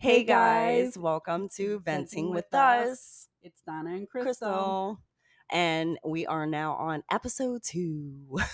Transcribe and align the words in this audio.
Hey 0.00 0.18
Hey, 0.18 0.24
guys, 0.24 0.84
guys. 0.94 0.98
welcome 0.98 1.48
to 1.56 1.80
Venting 1.80 1.84
Venting 1.84 2.30
with 2.30 2.44
with 2.46 2.54
Us. 2.54 2.88
Us, 2.88 3.28
It's 3.42 3.60
Donna 3.62 3.90
and 3.90 4.08
Crystal. 4.08 4.24
Crystal. 4.24 5.00
And 5.50 5.98
we 6.04 6.24
are 6.26 6.46
now 6.46 6.74
on 6.74 7.02
episode 7.10 7.62
two. 7.62 8.38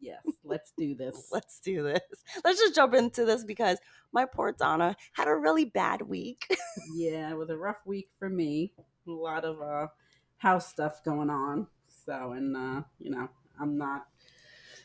Yes, 0.00 0.22
let's 0.44 0.72
do 0.78 0.94
this. 0.94 1.28
Let's 1.32 1.58
do 1.58 1.82
this. 1.82 2.00
Let's 2.44 2.60
just 2.60 2.76
jump 2.76 2.94
into 2.94 3.24
this 3.24 3.42
because 3.42 3.78
my 4.12 4.26
poor 4.26 4.52
Donna 4.52 4.96
had 5.12 5.26
a 5.26 5.34
really 5.34 5.64
bad 5.64 6.02
week. 6.02 6.46
yeah, 6.94 7.28
it 7.30 7.36
was 7.36 7.50
a 7.50 7.56
rough 7.56 7.84
week 7.84 8.08
for 8.16 8.28
me. 8.28 8.72
A 8.78 9.10
lot 9.10 9.44
of 9.44 9.60
uh 9.60 9.88
house 10.36 10.68
stuff 10.68 11.02
going 11.04 11.30
on. 11.30 11.66
So 12.06 12.30
and 12.30 12.56
uh, 12.56 12.82
you 13.00 13.10
know, 13.10 13.28
I'm 13.60 13.76
not 13.76 14.06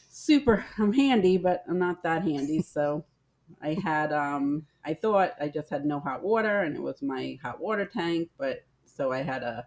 super 0.10 0.66
I'm 0.80 0.94
handy, 0.94 1.38
but 1.38 1.64
I'm 1.70 1.78
not 1.80 2.02
that 2.04 2.24
handy. 2.24 2.62
So 2.68 3.06
I 3.62 3.76
had 3.76 4.12
um 4.12 4.66
I 4.86 4.94
thought 4.94 5.34
I 5.40 5.48
just 5.48 5.70
had 5.70 5.86
no 5.86 6.00
hot 6.00 6.24
water 6.24 6.62
and 6.62 6.76
it 6.76 6.82
was 6.82 7.02
my 7.02 7.38
hot 7.42 7.60
water 7.60 7.86
tank, 7.86 8.30
but 8.38 8.64
so 8.86 9.12
I 9.12 9.24
had 9.24 9.40
to 9.40 9.66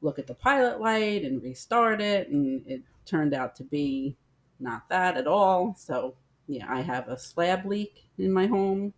look 0.00 0.18
at 0.18 0.26
the 0.26 0.34
pilot 0.34 0.80
light 0.80 1.24
and 1.24 1.42
restart 1.42 2.00
it 2.00 2.28
and 2.28 2.66
it 2.66 2.82
turned 3.04 3.34
out 3.34 3.54
to 3.56 3.64
be 3.64 4.16
not 4.58 4.88
that 4.88 5.16
at 5.16 5.26
all. 5.26 5.74
So 5.78 6.16
yeah, 6.48 6.66
I 6.68 6.80
have 6.82 7.08
a 7.08 7.18
slab 7.18 7.66
leak 7.66 8.08
in 8.18 8.32
my 8.32 8.46
home. 8.46 8.94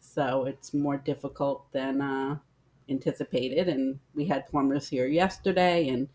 So 0.00 0.44
it's 0.44 0.74
more 0.74 0.96
difficult 0.96 1.72
than 1.72 2.00
uh, 2.00 2.38
anticipated. 2.88 3.68
And 3.68 3.98
we 4.14 4.26
had 4.26 4.46
plumbers 4.48 4.88
here 4.88 5.06
yesterday. 5.06 5.88
And 5.88 6.08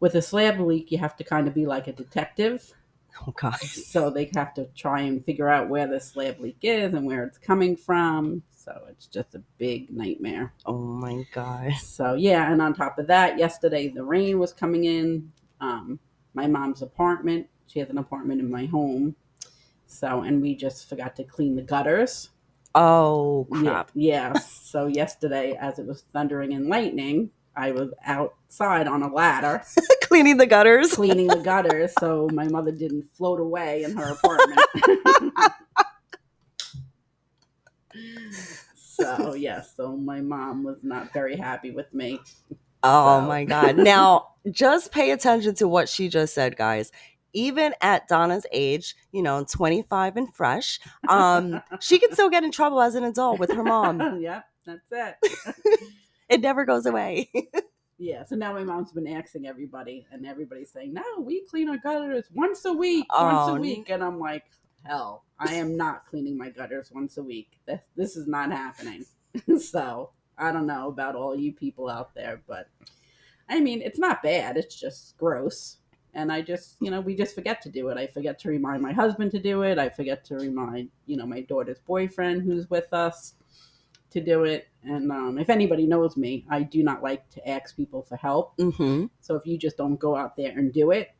with 0.00 0.14
a 0.14 0.22
slab 0.22 0.60
leak, 0.60 0.90
you 0.90 0.98
have 0.98 1.16
to 1.16 1.24
kind 1.24 1.46
of 1.46 1.54
be 1.54 1.66
like 1.66 1.86
a 1.86 1.92
detective. 1.92 2.72
Oh, 3.26 3.32
God. 3.36 3.58
So 3.60 4.10
they 4.10 4.30
have 4.34 4.52
to 4.54 4.66
try 4.74 5.00
and 5.02 5.24
figure 5.24 5.48
out 5.48 5.68
where 5.68 5.86
the 5.86 6.00
slab 6.00 6.40
leak 6.40 6.58
is 6.62 6.92
and 6.94 7.06
where 7.06 7.24
it's 7.24 7.38
coming 7.38 7.76
from. 7.76 8.42
So 8.50 8.82
it's 8.90 9.06
just 9.06 9.34
a 9.34 9.42
big 9.58 9.90
nightmare. 9.90 10.52
Oh, 10.66 10.78
my 10.78 11.24
God. 11.32 11.72
So 11.74 12.14
yeah, 12.14 12.50
and 12.52 12.60
on 12.60 12.74
top 12.74 12.98
of 12.98 13.06
that, 13.06 13.38
yesterday 13.38 13.88
the 13.88 14.02
rain 14.04 14.38
was 14.38 14.52
coming 14.52 14.84
in. 14.84 15.30
Um, 15.60 15.98
my 16.34 16.46
mom's 16.48 16.82
apartment. 16.82 17.46
She 17.68 17.78
has 17.78 17.88
an 17.88 17.98
apartment 17.98 18.40
in 18.40 18.50
my 18.50 18.66
home. 18.66 19.14
So 19.86 20.22
and 20.22 20.42
we 20.42 20.56
just 20.56 20.88
forgot 20.88 21.14
to 21.16 21.24
clean 21.24 21.54
the 21.56 21.62
gutters. 21.62 22.30
Oh, 22.74 23.46
Yeah, 23.52 23.60
crap. 23.62 23.90
yeah. 23.94 24.32
so 24.40 24.86
yesterday, 24.86 25.52
as 25.52 25.78
it 25.78 25.86
was 25.86 26.04
thundering 26.12 26.52
and 26.52 26.68
lightning, 26.68 27.30
I 27.56 27.70
was 27.72 27.90
outside 28.04 28.86
on 28.88 29.02
a 29.02 29.12
ladder 29.12 29.62
Cleaning 30.02 30.36
the 30.36 30.46
gutters. 30.46 30.94
cleaning 30.94 31.26
the 31.28 31.36
gutters 31.36 31.92
so 31.98 32.28
my 32.32 32.46
mother 32.48 32.70
didn't 32.72 33.04
float 33.14 33.40
away 33.40 33.82
in 33.84 33.96
her 33.96 34.12
apartment. 34.12 34.60
so 38.76 39.34
yes, 39.34 39.74
so 39.76 39.96
my 39.96 40.20
mom 40.20 40.62
was 40.64 40.82
not 40.82 41.12
very 41.12 41.36
happy 41.36 41.70
with 41.70 41.92
me. 41.94 42.20
Oh 42.82 43.20
So- 43.20 43.26
my 43.26 43.44
God. 43.44 43.76
Now, 43.76 44.28
just 44.50 44.92
pay 44.92 45.10
attention 45.12 45.54
to 45.56 45.68
what 45.68 45.88
she 45.88 46.08
just 46.08 46.34
said, 46.34 46.56
guys. 46.56 46.92
Even 47.36 47.74
at 47.80 48.06
Donna's 48.06 48.46
age, 48.52 48.94
you 49.10 49.20
know, 49.20 49.44
25 49.50 50.16
and 50.16 50.32
fresh, 50.32 50.78
um, 51.08 51.60
she 51.80 51.98
can 51.98 52.12
still 52.12 52.30
get 52.30 52.44
in 52.44 52.52
trouble 52.52 52.80
as 52.80 52.94
an 52.94 53.02
adult 53.02 53.40
with 53.40 53.50
her 53.50 53.64
mom. 53.64 54.20
yep, 54.20 54.44
that's 54.64 54.86
it. 54.92 55.16
It 56.28 56.40
never 56.40 56.64
goes 56.64 56.86
away. 56.86 57.30
Yeah, 57.96 58.24
so 58.24 58.34
now 58.34 58.52
my 58.52 58.64
mom's 58.64 58.92
been 58.92 59.06
asking 59.06 59.46
everybody, 59.46 60.06
and 60.10 60.26
everybody's 60.26 60.72
saying, 60.72 60.92
"No, 60.92 61.02
we 61.20 61.42
clean 61.46 61.68
our 61.68 61.78
gutters 61.78 62.24
once 62.34 62.64
a 62.64 62.72
week, 62.72 63.06
once 63.12 63.48
Oh, 63.48 63.54
a 63.54 63.60
week," 63.60 63.88
and 63.88 64.02
I'm 64.02 64.18
like, 64.18 64.44
"Hell, 64.84 65.24
I 65.38 65.54
am 65.54 65.76
not 65.76 66.04
cleaning 66.06 66.36
my 66.36 66.50
gutters 66.50 66.90
once 66.92 67.18
a 67.18 67.22
week. 67.22 67.52
This, 67.66 67.80
this 67.96 68.16
is 68.16 68.26
not 68.26 68.50
happening." 68.50 69.04
so 69.58 70.10
I 70.36 70.50
don't 70.50 70.66
know 70.66 70.88
about 70.88 71.14
all 71.14 71.36
you 71.38 71.52
people 71.52 71.88
out 71.88 72.14
there, 72.14 72.42
but 72.48 72.68
I 73.48 73.60
mean, 73.60 73.80
it's 73.80 73.98
not 73.98 74.22
bad. 74.24 74.56
It's 74.56 74.74
just 74.78 75.16
gross, 75.16 75.76
and 76.14 76.32
I 76.32 76.42
just, 76.42 76.76
you 76.80 76.90
know, 76.90 77.00
we 77.00 77.14
just 77.14 77.34
forget 77.36 77.62
to 77.62 77.70
do 77.70 77.88
it. 77.90 77.96
I 77.96 78.08
forget 78.08 78.40
to 78.40 78.48
remind 78.48 78.82
my 78.82 78.92
husband 78.92 79.30
to 79.30 79.38
do 79.38 79.62
it. 79.62 79.78
I 79.78 79.88
forget 79.88 80.24
to 80.26 80.34
remind, 80.34 80.90
you 81.06 81.16
know, 81.16 81.26
my 81.26 81.42
daughter's 81.42 81.78
boyfriend 81.78 82.42
who's 82.42 82.68
with 82.68 82.92
us 82.92 83.34
to 84.14 84.20
do 84.20 84.44
it. 84.44 84.68
And 84.82 85.10
um, 85.12 85.38
if 85.38 85.50
anybody 85.50 85.86
knows 85.86 86.16
me, 86.16 86.46
I 86.48 86.62
do 86.62 86.82
not 86.82 87.02
like 87.02 87.28
to 87.30 87.48
ask 87.48 87.76
people 87.76 88.02
for 88.02 88.16
help. 88.16 88.54
hmm 88.58 89.06
So 89.20 89.34
if 89.34 89.46
you 89.46 89.58
just 89.58 89.76
don't 89.76 89.98
go 89.98 90.16
out 90.16 90.36
there 90.36 90.50
and 90.56 90.72
do 90.72 90.90
it, 90.90 91.10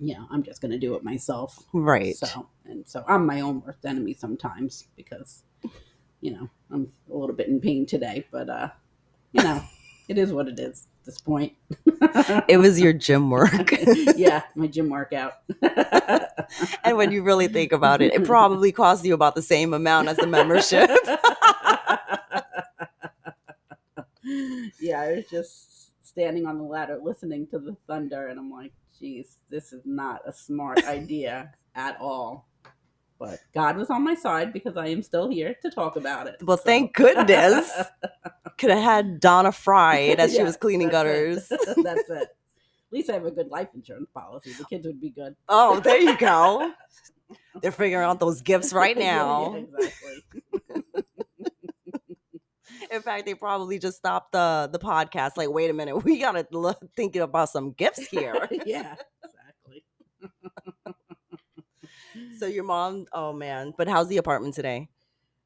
you 0.00 0.14
know, 0.14 0.26
I'm 0.30 0.42
just 0.42 0.60
going 0.60 0.70
to 0.70 0.78
do 0.78 0.94
it 0.94 1.04
myself. 1.04 1.58
Right. 1.72 2.16
So, 2.16 2.48
and 2.64 2.86
so 2.88 3.04
I'm 3.06 3.26
my 3.26 3.40
own 3.40 3.60
worst 3.60 3.84
enemy 3.84 4.14
sometimes 4.14 4.86
because, 4.96 5.42
you 6.20 6.32
know, 6.32 6.48
I'm 6.70 6.90
a 7.12 7.16
little 7.16 7.34
bit 7.34 7.48
in 7.48 7.60
pain 7.60 7.84
today, 7.84 8.24
but, 8.30 8.48
uh, 8.48 8.68
you 9.32 9.42
know, 9.42 9.62
it 10.08 10.16
is 10.16 10.32
what 10.32 10.48
it 10.48 10.58
is 10.58 10.86
at 11.00 11.06
this 11.06 11.20
point. 11.20 11.52
It 12.48 12.58
was 12.58 12.80
your 12.80 12.92
gym 12.92 13.28
work. 13.28 13.72
yeah, 14.16 14.42
my 14.54 14.68
gym 14.68 14.88
workout. 14.88 15.34
and 16.84 16.96
when 16.96 17.10
you 17.10 17.22
really 17.22 17.48
think 17.48 17.72
about 17.72 18.00
it, 18.00 18.14
it 18.14 18.24
probably 18.24 18.70
cost 18.72 19.04
you 19.04 19.14
about 19.14 19.34
the 19.34 19.42
same 19.42 19.74
amount 19.74 20.08
as 20.08 20.16
the 20.16 20.28
membership. 20.28 20.90
Yeah, 24.80 25.00
I 25.00 25.12
was 25.12 25.24
just 25.30 26.06
standing 26.06 26.46
on 26.46 26.58
the 26.58 26.64
ladder 26.64 26.98
listening 27.02 27.46
to 27.48 27.58
the 27.58 27.76
thunder, 27.86 28.28
and 28.28 28.38
I'm 28.38 28.50
like, 28.50 28.72
geez, 28.98 29.38
this 29.50 29.72
is 29.72 29.82
not 29.84 30.20
a 30.26 30.32
smart 30.32 30.84
idea 30.84 31.52
at 31.74 31.98
all. 32.00 32.48
But 33.18 33.40
God 33.52 33.76
was 33.76 33.90
on 33.90 34.04
my 34.04 34.14
side 34.14 34.52
because 34.52 34.76
I 34.76 34.86
am 34.88 35.02
still 35.02 35.28
here 35.28 35.56
to 35.62 35.70
talk 35.70 35.96
about 35.96 36.28
it. 36.28 36.36
Well, 36.42 36.56
so. 36.56 36.62
thank 36.62 36.94
goodness. 36.94 37.70
Could 38.58 38.70
have 38.70 38.82
had 38.82 39.20
Donna 39.20 39.50
fried 39.50 40.20
as 40.20 40.34
she 40.34 40.42
was 40.42 40.56
cleaning 40.56 40.88
gutters. 40.88 41.48
it. 41.50 41.60
that's 41.84 42.08
it. 42.08 42.28
At 42.28 42.92
least 42.92 43.10
I 43.10 43.14
have 43.14 43.26
a 43.26 43.30
good 43.30 43.48
life 43.48 43.68
insurance 43.74 44.08
policy. 44.14 44.52
The 44.52 44.64
kids 44.64 44.86
would 44.86 45.00
be 45.00 45.10
good. 45.10 45.36
Oh, 45.48 45.80
there 45.80 45.98
you 45.98 46.16
go. 46.16 46.72
They're 47.62 47.72
figuring 47.72 48.04
out 48.04 48.20
those 48.20 48.40
gifts 48.40 48.72
right 48.72 48.96
now. 48.96 49.54
yeah, 49.54 49.82
exactly. 49.82 50.82
In 52.90 53.02
fact, 53.02 53.26
they 53.26 53.34
probably 53.34 53.78
just 53.78 53.98
stopped 53.98 54.32
the 54.32 54.68
the 54.70 54.78
podcast. 54.78 55.36
Like, 55.36 55.50
wait 55.50 55.70
a 55.70 55.72
minute, 55.72 55.96
we 56.04 56.18
gotta 56.18 56.46
look, 56.50 56.78
thinking 56.96 57.22
about 57.22 57.50
some 57.50 57.72
gifts 57.72 58.08
here. 58.08 58.48
yeah, 58.66 58.94
exactly. 59.24 59.84
so 62.38 62.46
your 62.46 62.64
mom, 62.64 63.06
oh 63.12 63.32
man, 63.32 63.72
but 63.76 63.88
how's 63.88 64.08
the 64.08 64.16
apartment 64.16 64.54
today? 64.54 64.88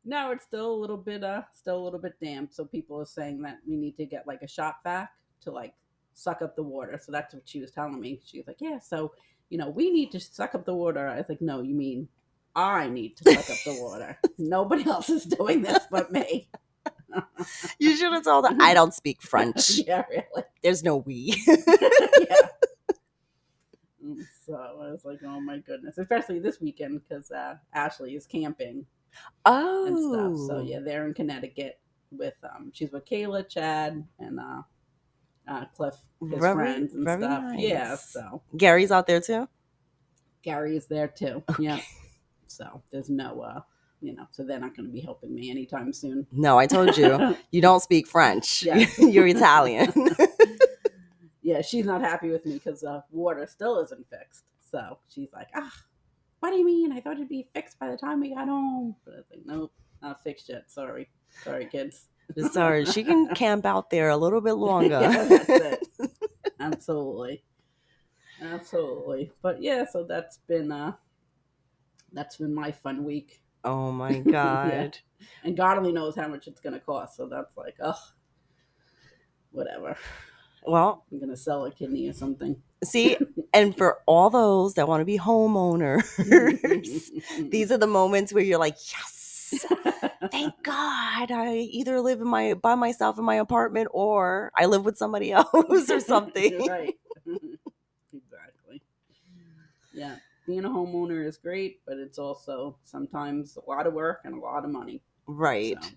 No, 0.05 0.33
it's 0.33 0.45
still 0.45 0.73
a 0.73 0.81
little 0.81 0.97
bit 0.97 1.23
uh 1.23 1.43
still 1.53 1.79
a 1.79 1.85
little 1.85 1.99
bit 1.99 2.15
damp. 2.21 2.53
So 2.53 2.65
people 2.65 3.01
are 3.01 3.07
saying 3.07 3.43
that 3.43 3.59
we 3.67 3.77
need 3.77 3.97
to 3.99 4.07
get 4.07 4.27
like 4.27 4.43
a 4.43 4.49
shop 4.49 4.81
vac 4.85 5.11
to 5.43 5.51
like 5.51 5.75
suck 6.15 6.43
up 6.43 6.57
the 6.57 6.63
water. 6.63 6.99
So 7.03 7.13
that's 7.13 7.35
what 7.35 7.45
she 7.47 7.61
was 7.61 7.71
telling 7.71 8.01
me. 8.01 8.21
She 8.25 8.39
was 8.39 8.47
like, 8.47 8.61
Yeah, 8.61 8.79
so 8.79 9.13
you 9.49 9.59
know, 9.59 9.69
we 9.69 9.91
need 9.91 10.11
to 10.13 10.21
suck 10.21 10.55
up 10.55 10.65
the 10.65 10.75
water. 10.75 11.07
I 11.07 11.19
was 11.19 11.29
like, 11.29 11.41
No, 11.41 11.63
you 11.63 11.75
mean 11.75 12.09
I 12.55 12.89
need 12.89 13.17
to 13.19 13.33
suck 13.33 13.51
up 13.51 13.59
the 13.65 13.81
water. 13.81 14.19
Nobody 14.39 14.85
else 14.87 15.09
is 15.09 15.25
doing 15.25 15.63
this 15.63 15.87
but 15.91 16.13
me. 16.13 16.49
You 17.79 17.97
should 17.97 18.13
have 18.13 18.25
told 18.25 18.47
her 18.49 18.57
I 18.61 18.75
don't 18.75 18.95
speak 18.95 19.23
French. 19.23 19.79
yeah, 19.87 20.05
really. 20.11 20.45
There's 20.63 20.83
no 20.83 20.99
we. 20.99 21.35
yeah. 21.47 22.37
Mm, 24.05 24.23
So 24.47 24.55
I 24.55 24.91
was 24.91 25.05
like, 25.05 25.21
oh 25.25 25.41
my 25.41 25.59
goodness, 25.59 25.99
especially 25.99 26.39
this 26.39 26.61
weekend 26.61 27.01
because 27.09 27.31
uh, 27.31 27.57
Ashley 27.73 28.15
is 28.17 28.27
camping 28.27 28.87
oh, 29.45 29.87
and 29.87 29.99
stuff. 29.99 30.49
So 30.49 30.63
yeah, 30.63 30.81
they're 30.81 31.07
in 31.07 31.15
Connecticut 31.15 31.79
with 32.11 32.35
um, 32.43 32.71
she's 32.75 32.91
with 32.93 33.05
Kayla, 33.05 33.49
Chad, 33.49 34.05
and 34.19 34.41
uh, 34.41 34.63
uh, 35.49 35.65
Cliff, 35.75 35.95
his 36.21 36.41
Very- 36.41 36.55
friends 36.55 36.95
and 36.95 37.03
stuff. 37.05 37.53
Yeah, 37.57 37.97
so 37.97 38.43
Gary's 38.57 38.91
out 38.91 39.07
there 39.07 39.21
too. 39.21 39.49
Gary 40.43 40.77
is 40.77 40.87
there 40.87 41.09
too. 41.09 41.43
Yeah. 41.59 41.79
So 42.49 42.83
there's 42.91 43.09
no, 43.09 43.41
uh, 43.41 43.61
you 44.03 44.15
know, 44.15 44.27
so 44.33 44.45
they're 44.45 44.59
not 44.59 44.77
going 44.77 44.87
to 44.87 44.93
be 44.93 45.01
helping 45.01 45.35
me 45.35 45.51
anytime 45.51 45.93
soon. 45.93 46.27
No, 46.33 46.59
I 46.59 46.67
told 46.67 46.97
you 46.97 47.37
you 47.51 47.63
don't 47.63 47.81
speak 47.81 48.07
French. 48.07 48.63
You're 48.99 49.29
Italian. 49.29 49.93
yeah, 51.43 51.63
she's 51.63 51.87
not 51.87 52.01
happy 52.01 52.31
with 52.31 52.45
me 52.45 52.55
because 52.55 52.83
uh, 52.83 53.03
water 53.11 53.47
still 53.47 53.81
isn't 53.81 54.07
fixed. 54.11 54.45
So 54.71 54.99
she's 55.09 55.33
like, 55.33 55.49
ah, 55.55 55.73
what 56.41 56.51
do 56.51 56.57
you 56.57 56.67
mean? 56.67 56.93
I 56.93 57.01
thought 57.01 57.15
it'd 57.15 57.29
be 57.29 57.47
fixed 57.55 57.79
by 57.79 57.91
the 57.91 57.97
time 57.97 58.21
we 58.21 58.35
got 58.35 58.49
home. 58.49 58.97
But 59.05 59.15
I 59.15 59.17
was 59.19 59.27
like, 59.31 59.47
nope, 59.47 59.73
not 60.03 60.23
fixed 60.23 60.49
yet. 60.49 60.71
Sorry. 60.71 61.09
Sorry, 61.45 61.67
kids. 61.67 62.09
Sorry, 62.51 62.85
she 62.85 63.05
can 63.05 63.29
camp 63.35 63.65
out 63.65 63.91
there 63.91 64.09
a 64.09 64.17
little 64.17 64.41
bit 64.41 64.55
longer. 64.55 65.01
Yeah, 65.01 65.25
that's 65.25 65.49
it. 65.49 65.89
Absolutely. 66.59 67.43
Absolutely. 68.41 69.33
But 69.43 69.63
yeah, 69.63 69.85
so 69.85 70.05
that's 70.05 70.39
been 70.49 70.73
uh 70.73 70.93
that's 72.13 72.37
been 72.37 72.55
my 72.55 72.73
fun 72.73 73.05
week. 73.05 73.43
Oh 73.65 73.93
my 73.93 74.19
god. 74.21 74.99
And 75.45 75.57
God 75.57 75.79
only 75.79 75.93
knows 75.93 76.17
how 76.17 76.29
much 76.29 76.47
it's 76.47 76.61
gonna 76.61 76.81
cost. 76.81 77.17
So 77.17 77.27
that's 77.27 77.57
like, 77.57 77.77
ugh. 77.83 77.97
Whatever. 79.51 79.97
Well, 80.65 81.05
I'm 81.11 81.21
gonna 81.21 81.37
sell 81.37 81.65
a 81.65 81.71
kidney 81.71 82.09
or 82.09 82.13
something. 82.13 82.63
see, 82.85 83.17
and 83.53 83.77
for 83.77 83.99
all 84.07 84.31
those 84.31 84.75
that 84.75 84.89
want 84.89 85.01
to 85.01 85.05
be 85.05 85.19
homeowners, 85.19 86.03
these 87.51 87.73
are 87.73 87.79
the 87.79 87.87
moments 87.87 88.33
where 88.33 88.45
you're 88.45 88.59
like, 88.59 88.77
yes, 88.93 89.23
yes. 89.53 89.67
Thank 90.31 90.55
God. 90.63 91.31
I 91.31 91.55
either 91.57 92.01
live 92.01 92.21
in 92.21 92.29
my 92.29 92.55
by 92.55 92.75
myself 92.75 93.19
in 93.19 93.25
my 93.25 93.37
apartment 93.37 93.89
or 93.93 94.51
I 94.57 94.67
live 94.67 94.85
with 94.85 94.97
somebody 94.97 95.33
else 95.33 95.91
or 95.91 96.01
something. 96.01 96.67
right. 96.69 96.95
exactly. 98.13 98.83
Yeah. 99.93 100.17
Being 100.47 100.65
a 100.65 100.69
homeowner 100.71 101.25
is 101.27 101.37
great, 101.37 101.85
but 101.85 101.99
it's 101.99 102.19
also 102.19 102.79
sometimes 102.85 103.57
a 103.57 103.69
lot 103.69 103.87
of 103.87 103.95
work 103.95 104.23
and 104.25 104.35
a 104.35 104.41
lot 104.41 104.65
of 104.65 104.71
money. 104.71 105.03
Right. 105.27 105.79
So, 105.81 105.93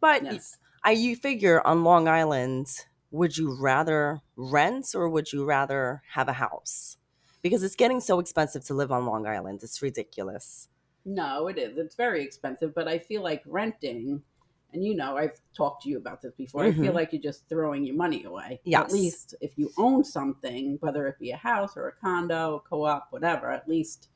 But 0.00 0.24
yes. 0.24 0.58
I 0.84 0.92
you 0.92 1.16
figure 1.16 1.66
on 1.66 1.84
Long 1.84 2.08
Island, 2.08 2.86
would 3.10 3.36
you 3.36 3.54
rather 3.60 4.22
rent 4.36 4.94
or 4.94 5.08
would 5.08 5.32
you 5.32 5.44
rather 5.44 6.02
have 6.12 6.28
a 6.28 6.34
house? 6.34 6.98
Because 7.42 7.62
it's 7.62 7.76
getting 7.76 8.00
so 8.00 8.20
expensive 8.20 8.64
to 8.66 8.74
live 8.74 8.92
on 8.92 9.06
Long 9.06 9.26
Island. 9.26 9.62
It's 9.62 9.82
ridiculous. 9.82 10.68
No, 11.04 11.48
it 11.48 11.58
is. 11.58 11.76
It's 11.78 11.94
very 11.96 12.22
expensive, 12.22 12.74
but 12.74 12.86
I 12.88 12.98
feel 12.98 13.22
like 13.22 13.42
renting, 13.46 14.24
and 14.72 14.84
you 14.84 14.94
know, 14.94 15.16
I've 15.16 15.40
talked 15.56 15.82
to 15.84 15.88
you 15.88 15.96
about 15.96 16.20
this 16.20 16.34
before. 16.34 16.64
I 16.64 16.72
feel 16.72 16.92
Mhm. 16.92 16.94
like 16.94 17.12
you're 17.12 17.22
just 17.22 17.48
throwing 17.48 17.84
your 17.84 17.96
money 17.96 18.24
away. 18.24 18.60
Yes. 18.64 18.84
At 18.84 18.92
least 18.92 19.34
if 19.40 19.56
you 19.58 19.70
own 19.78 20.04
something, 20.04 20.76
whether 20.80 21.06
it 21.06 21.18
be 21.18 21.30
a 21.30 21.36
house 21.36 21.76
or 21.76 21.88
a 21.88 21.92
condo, 21.92 22.56
a 22.56 22.60
co-op, 22.60 23.08
whatever, 23.10 23.50
at 23.50 23.68
least 23.68 24.08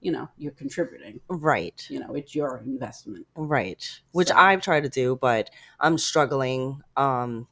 you 0.00 0.10
know 0.10 0.28
you're 0.38 0.52
contributing. 0.52 1.20
Right. 1.28 1.86
You 1.88 2.00
know, 2.00 2.14
it's 2.14 2.34
your 2.34 2.58
investment. 2.58 3.26
Right. 3.36 4.00
Which 4.12 4.28
So- 4.28 4.34
I've 4.36 4.60
tried 4.62 4.82
to 4.82 4.88
do, 4.88 5.16
but 5.16 5.50
I'm 5.78 5.98
struggling. 5.98 6.82
Um 6.96 7.46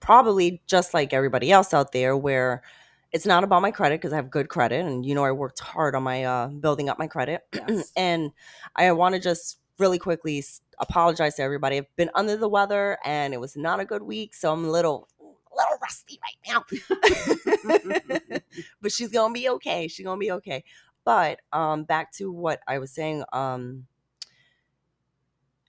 probably 0.00 0.60
just 0.66 0.94
like 0.94 1.12
everybody 1.12 1.52
else 1.52 1.72
out 1.72 1.92
there 1.92 2.16
where 2.16 2.62
it's 3.12 3.26
not 3.26 3.44
about 3.44 3.62
my 3.62 3.70
credit 3.70 4.00
because 4.00 4.12
I 4.12 4.16
have 4.16 4.30
good 4.30 4.48
credit 4.48 4.84
and 4.84 5.04
you 5.06 5.14
know 5.14 5.24
I 5.24 5.30
worked 5.32 5.60
hard 5.60 5.94
on 5.94 6.02
my 6.02 6.24
uh 6.24 6.48
building 6.48 6.88
up 6.88 6.98
my 6.98 7.06
credit. 7.06 7.42
Yes. 7.54 7.92
and 7.96 8.32
I 8.74 8.90
want 8.92 9.14
to 9.14 9.20
just 9.20 9.58
really 9.78 9.98
quickly 9.98 10.42
apologize 10.82 11.36
to 11.36 11.42
everybody. 11.42 11.78
I've 11.78 11.96
been 11.96 12.10
under 12.14 12.36
the 12.36 12.48
weather 12.48 12.98
and 13.04 13.32
it 13.32 13.40
was 13.40 13.56
not 13.56 13.80
a 13.80 13.84
good 13.84 14.02
week, 14.02 14.34
so 14.34 14.52
I'm 14.52 14.64
a 14.64 14.70
little 14.70 15.08
little 15.54 15.78
rusty 15.82 16.18
right 16.22 16.38
now. 16.48 18.40
but 18.80 18.92
she's 18.92 19.10
gonna 19.10 19.32
be 19.32 19.48
okay. 19.48 19.88
She's 19.88 20.04
gonna 20.04 20.18
be 20.18 20.32
okay. 20.32 20.64
But 21.04 21.40
um 21.52 21.84
back 21.84 22.12
to 22.14 22.30
what 22.30 22.60
I 22.66 22.78
was 22.78 22.90
saying, 22.90 23.24
um 23.32 23.86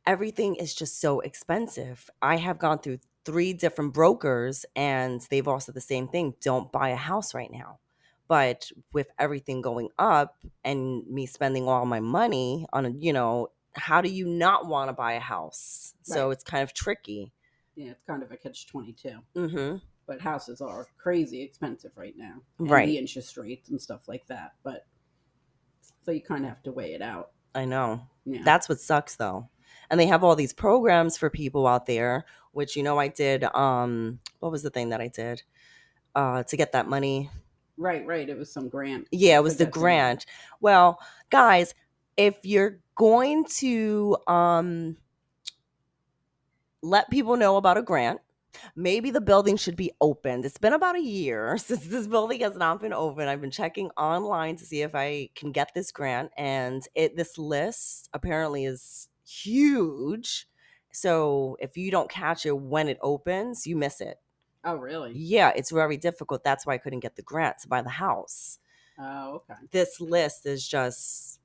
everything 0.05 0.55
is 0.55 0.73
just 0.73 0.99
so 0.99 1.19
expensive. 1.21 2.09
I 2.21 2.37
have 2.37 2.59
gone 2.59 2.79
through 2.79 2.99
three 3.25 3.53
different 3.53 3.93
brokers 3.93 4.65
and 4.75 5.21
they've 5.29 5.47
all 5.47 5.59
said 5.59 5.75
the 5.75 5.81
same 5.81 6.07
thing. 6.07 6.33
Don't 6.41 6.71
buy 6.71 6.89
a 6.89 6.95
house 6.95 7.33
right 7.33 7.51
now. 7.51 7.79
But 8.27 8.69
with 8.91 9.09
everything 9.19 9.61
going 9.61 9.89
up 9.99 10.37
and 10.63 11.05
me 11.07 11.25
spending 11.25 11.67
all 11.67 11.85
my 11.85 11.99
money 11.99 12.65
on, 12.73 12.99
you 13.01 13.13
know, 13.13 13.49
how 13.73 14.01
do 14.01 14.09
you 14.09 14.25
not 14.25 14.67
want 14.67 14.89
to 14.89 14.93
buy 14.93 15.13
a 15.13 15.19
house? 15.19 15.93
So 16.03 16.31
it's 16.31 16.43
kind 16.43 16.63
of 16.63 16.73
tricky. 16.73 17.31
yeah, 17.75 17.91
it's 17.91 18.03
kind 18.05 18.23
of 18.23 18.31
a 18.31 18.37
catch 18.37 18.67
twenty 18.67 18.93
two. 18.93 19.17
Mm-hmm. 19.35 19.77
But 20.05 20.19
houses 20.21 20.59
are 20.61 20.85
crazy 20.97 21.41
expensive 21.41 21.91
right 21.95 22.15
now. 22.17 22.35
and 22.59 22.69
Right. 22.69 22.85
The 22.87 22.97
interest 22.97 23.37
rates 23.37 23.69
and 23.69 23.81
stuff 23.81 24.07
like 24.07 24.25
that. 24.27 24.53
But 24.63 24.85
so 26.05 26.11
you 26.11 26.21
kind 26.21 26.43
of 26.43 26.49
have 26.49 26.61
to 26.63 26.71
weigh 26.73 26.93
it 26.93 27.01
out. 27.01 27.31
I 27.55 27.65
know. 27.65 28.01
Yeah. 28.25 28.41
That's 28.43 28.67
what 28.67 28.79
sucks 28.81 29.15
though. 29.15 29.47
And 29.89 29.99
they 29.99 30.07
have 30.07 30.23
all 30.23 30.35
these 30.35 30.53
programs 30.53 31.17
for 31.17 31.29
people 31.29 31.65
out 31.67 31.85
there, 31.85 32.25
which 32.51 32.75
you 32.75 32.83
know 32.83 32.99
I 32.99 33.07
did 33.07 33.43
um 33.55 34.19
what 34.39 34.51
was 34.51 34.61
the 34.63 34.69
thing 34.69 34.89
that 34.89 34.99
I 35.01 35.07
did? 35.07 35.41
Uh 36.15 36.43
to 36.43 36.57
get 36.57 36.73
that 36.73 36.87
money. 36.87 37.29
right, 37.77 38.05
right. 38.05 38.27
It 38.29 38.37
was 38.37 38.51
some 38.51 38.67
grant. 38.69 39.07
Yeah, 39.11 39.37
it 39.37 39.43
was 39.43 39.55
the 39.57 39.65
forget 39.65 39.73
the 39.73 39.79
name. 39.79 39.83
grant. 39.83 40.25
Well, 40.59 40.99
guys, 41.29 41.73
if 42.17 42.37
you're 42.43 42.79
going 42.95 43.45
to 43.45 44.17
um 44.27 44.97
let 46.81 47.09
people 47.09 47.37
know 47.37 47.55
about 47.57 47.77
a 47.77 47.81
grant, 47.81 48.19
maybe 48.75 49.09
the 49.09 49.21
building 49.21 49.57
should 49.57 49.75
be 49.75 49.91
opened. 50.01 50.45
It's 50.45 50.57
been 50.57 50.73
about 50.73 50.97
a 50.97 51.01
year 51.01 51.57
since 51.57 51.87
this 51.87 52.07
building 52.07 52.41
has 52.41 52.55
not 52.55 52.81
been 52.81 52.93
open. 52.93 53.27
I've 53.27 53.41
been 53.41 53.51
checking 53.51 53.89
online 53.91 54.57
to 54.57 54.65
see 54.65 54.81
if 54.81 54.93
I 54.93 55.29
can 55.35 55.51
get 55.51 55.73
this 55.73 55.91
grant 55.91 56.31
and 56.37 56.83
it 56.95 57.15
this 57.15 57.37
list 57.37 58.09
apparently 58.13 58.65
is 58.65 59.07
huge. 59.25 60.47
So 60.91 61.57
if 61.59 61.75
you 61.77 61.89
don't 61.89 62.09
catch 62.09 62.45
it 62.45 62.57
when 62.57 62.87
it 62.87 62.99
opens, 63.01 63.65
you 63.65 63.75
miss 63.75 63.99
it. 63.99 64.19
Oh, 64.63 64.75
really? 64.75 65.11
Yeah, 65.15 65.51
it's 65.55 65.71
very 65.71 65.97
difficult. 65.97 66.43
That's 66.43 66.65
why 66.65 66.75
I 66.75 66.77
couldn't 66.77 67.01
get 67.01 67.15
the 67.15 67.21
grant 67.21 67.57
to 67.59 67.67
buy 67.67 67.81
the 67.81 67.89
house. 67.89 68.59
Oh, 68.97 69.41
okay. 69.49 69.59
This 69.71 69.99
list 69.99 70.45
is 70.45 70.67
just 70.67 71.39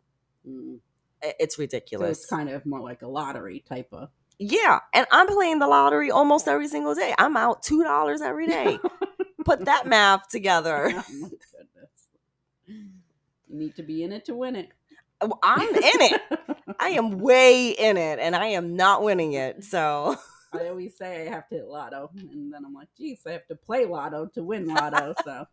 Mm. 0.46 0.80
it's 1.22 1.56
So 1.56 1.62
ridiculous. 1.62 2.18
it's 2.18 2.26
kind 2.26 2.48
of 2.48 2.64
more 2.66 2.80
like 2.80 3.02
a 3.02 3.08
lottery 3.08 3.64
type 3.68 3.88
of. 3.92 4.10
yeah, 4.38 4.80
and 4.94 5.06
I'm 5.10 5.26
playing 5.26 5.58
the 5.58 5.66
lottery 5.66 6.10
almost 6.10 6.46
every 6.48 6.68
single 6.68 6.94
day. 6.94 7.14
I'm 7.18 7.36
out 7.36 7.62
two 7.62 7.82
dollars 7.82 8.20
every 8.20 8.46
day. 8.46 8.78
Put 9.44 9.64
that 9.64 9.86
math 9.86 10.28
together. 10.28 10.88
oh, 10.96 11.04
my 11.12 11.28
goodness. 11.28 12.08
You 12.66 13.56
need 13.58 13.76
to 13.76 13.82
be 13.82 14.02
in 14.04 14.12
it 14.12 14.24
to 14.26 14.34
win 14.34 14.56
it. 14.56 14.68
Oh, 15.20 15.32
I'm 15.42 15.68
in 15.68 15.80
it. 15.82 16.20
I 16.78 16.90
am 16.90 17.18
way 17.18 17.70
in 17.70 17.96
it, 17.96 18.18
and 18.20 18.36
I 18.36 18.46
am 18.48 18.76
not 18.76 19.02
winning 19.02 19.32
it. 19.32 19.64
So, 19.64 20.16
I 20.52 20.68
always 20.68 20.96
say 20.96 21.26
I 21.26 21.30
have 21.30 21.48
to 21.48 21.56
hit 21.56 21.66
lotto, 21.66 22.10
and 22.16 22.52
then 22.52 22.64
I'm 22.64 22.74
like, 22.74 22.88
geez, 22.96 23.20
I 23.26 23.32
have 23.32 23.46
to 23.48 23.56
play 23.56 23.84
lotto 23.86 24.26
to 24.34 24.42
win 24.42 24.66
lotto. 24.68 25.14
So 25.24 25.46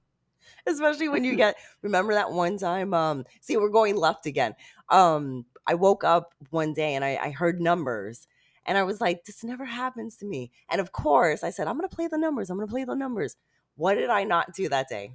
especially 0.67 1.09
when 1.09 1.23
you 1.23 1.35
get 1.43 1.55
remember 1.81 2.13
that 2.13 2.31
one 2.31 2.57
time. 2.57 2.93
Um, 2.93 3.25
see, 3.41 3.57
we're 3.57 3.69
going 3.69 3.95
left 3.95 4.25
again. 4.25 4.55
Um, 4.89 5.45
I 5.67 5.73
woke 5.75 6.03
up 6.03 6.33
one 6.51 6.73
day 6.73 6.93
and 6.95 7.03
I, 7.03 7.17
I 7.21 7.29
heard 7.31 7.59
numbers, 7.59 8.27
and 8.65 8.77
I 8.77 8.83
was 8.83 9.01
like, 9.01 9.25
this 9.25 9.43
never 9.43 9.65
happens 9.65 10.17
to 10.17 10.25
me. 10.25 10.51
And 10.69 10.79
of 10.79 10.91
course, 10.91 11.43
I 11.43 11.49
said, 11.49 11.67
I'm 11.67 11.75
gonna 11.77 11.89
play 11.89 12.07
the 12.07 12.17
numbers. 12.17 12.49
I'm 12.49 12.57
gonna 12.57 12.67
play 12.67 12.83
the 12.83 12.95
numbers. 12.95 13.35
What 13.75 13.95
did 13.95 14.09
I 14.09 14.23
not 14.23 14.53
do 14.53 14.69
that 14.69 14.87
day? 14.89 15.11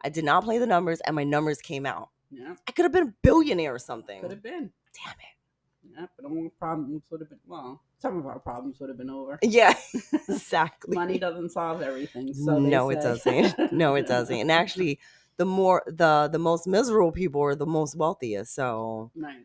I 0.00 0.08
did 0.08 0.24
not 0.24 0.44
play 0.44 0.58
the 0.58 0.66
numbers, 0.66 1.00
and 1.00 1.14
my 1.14 1.24
numbers 1.24 1.58
came 1.58 1.84
out. 1.84 2.08
yeah, 2.30 2.54
I 2.66 2.72
could 2.72 2.84
have 2.84 2.92
been 2.92 3.08
a 3.08 3.14
billionaire 3.22 3.74
or 3.74 3.78
something. 3.78 4.20
could 4.20 4.30
have 4.30 4.42
been. 4.42 4.70
Damn 5.04 5.14
it. 5.14 5.94
Yeah, 5.98 6.06
but 6.16 6.24
all 6.30 6.50
problems 6.58 7.02
would 7.10 7.20
have 7.20 7.28
been 7.28 7.38
well. 7.46 7.82
Some 8.00 8.16
of 8.18 8.26
our 8.26 8.38
problems 8.38 8.80
would 8.80 8.88
have 8.88 8.96
been 8.98 9.10
over. 9.10 9.38
Yeah, 9.42 9.74
exactly. 10.28 10.94
Money 10.96 11.18
doesn't 11.18 11.50
solve 11.50 11.82
everything. 11.82 12.32
So 12.32 12.58
no, 12.58 12.88
it 12.90 13.00
doesn't. 13.02 13.72
No, 13.72 13.94
it 13.94 14.06
doesn't. 14.14 14.34
And 14.34 14.50
actually, 14.50 14.98
the 15.36 15.44
more 15.44 15.82
the 15.86 16.28
the 16.32 16.38
most 16.38 16.66
miserable 16.66 17.12
people 17.12 17.42
are 17.42 17.54
the 17.54 17.66
most 17.66 17.96
wealthiest. 17.96 18.54
So 18.54 19.10
right. 19.14 19.44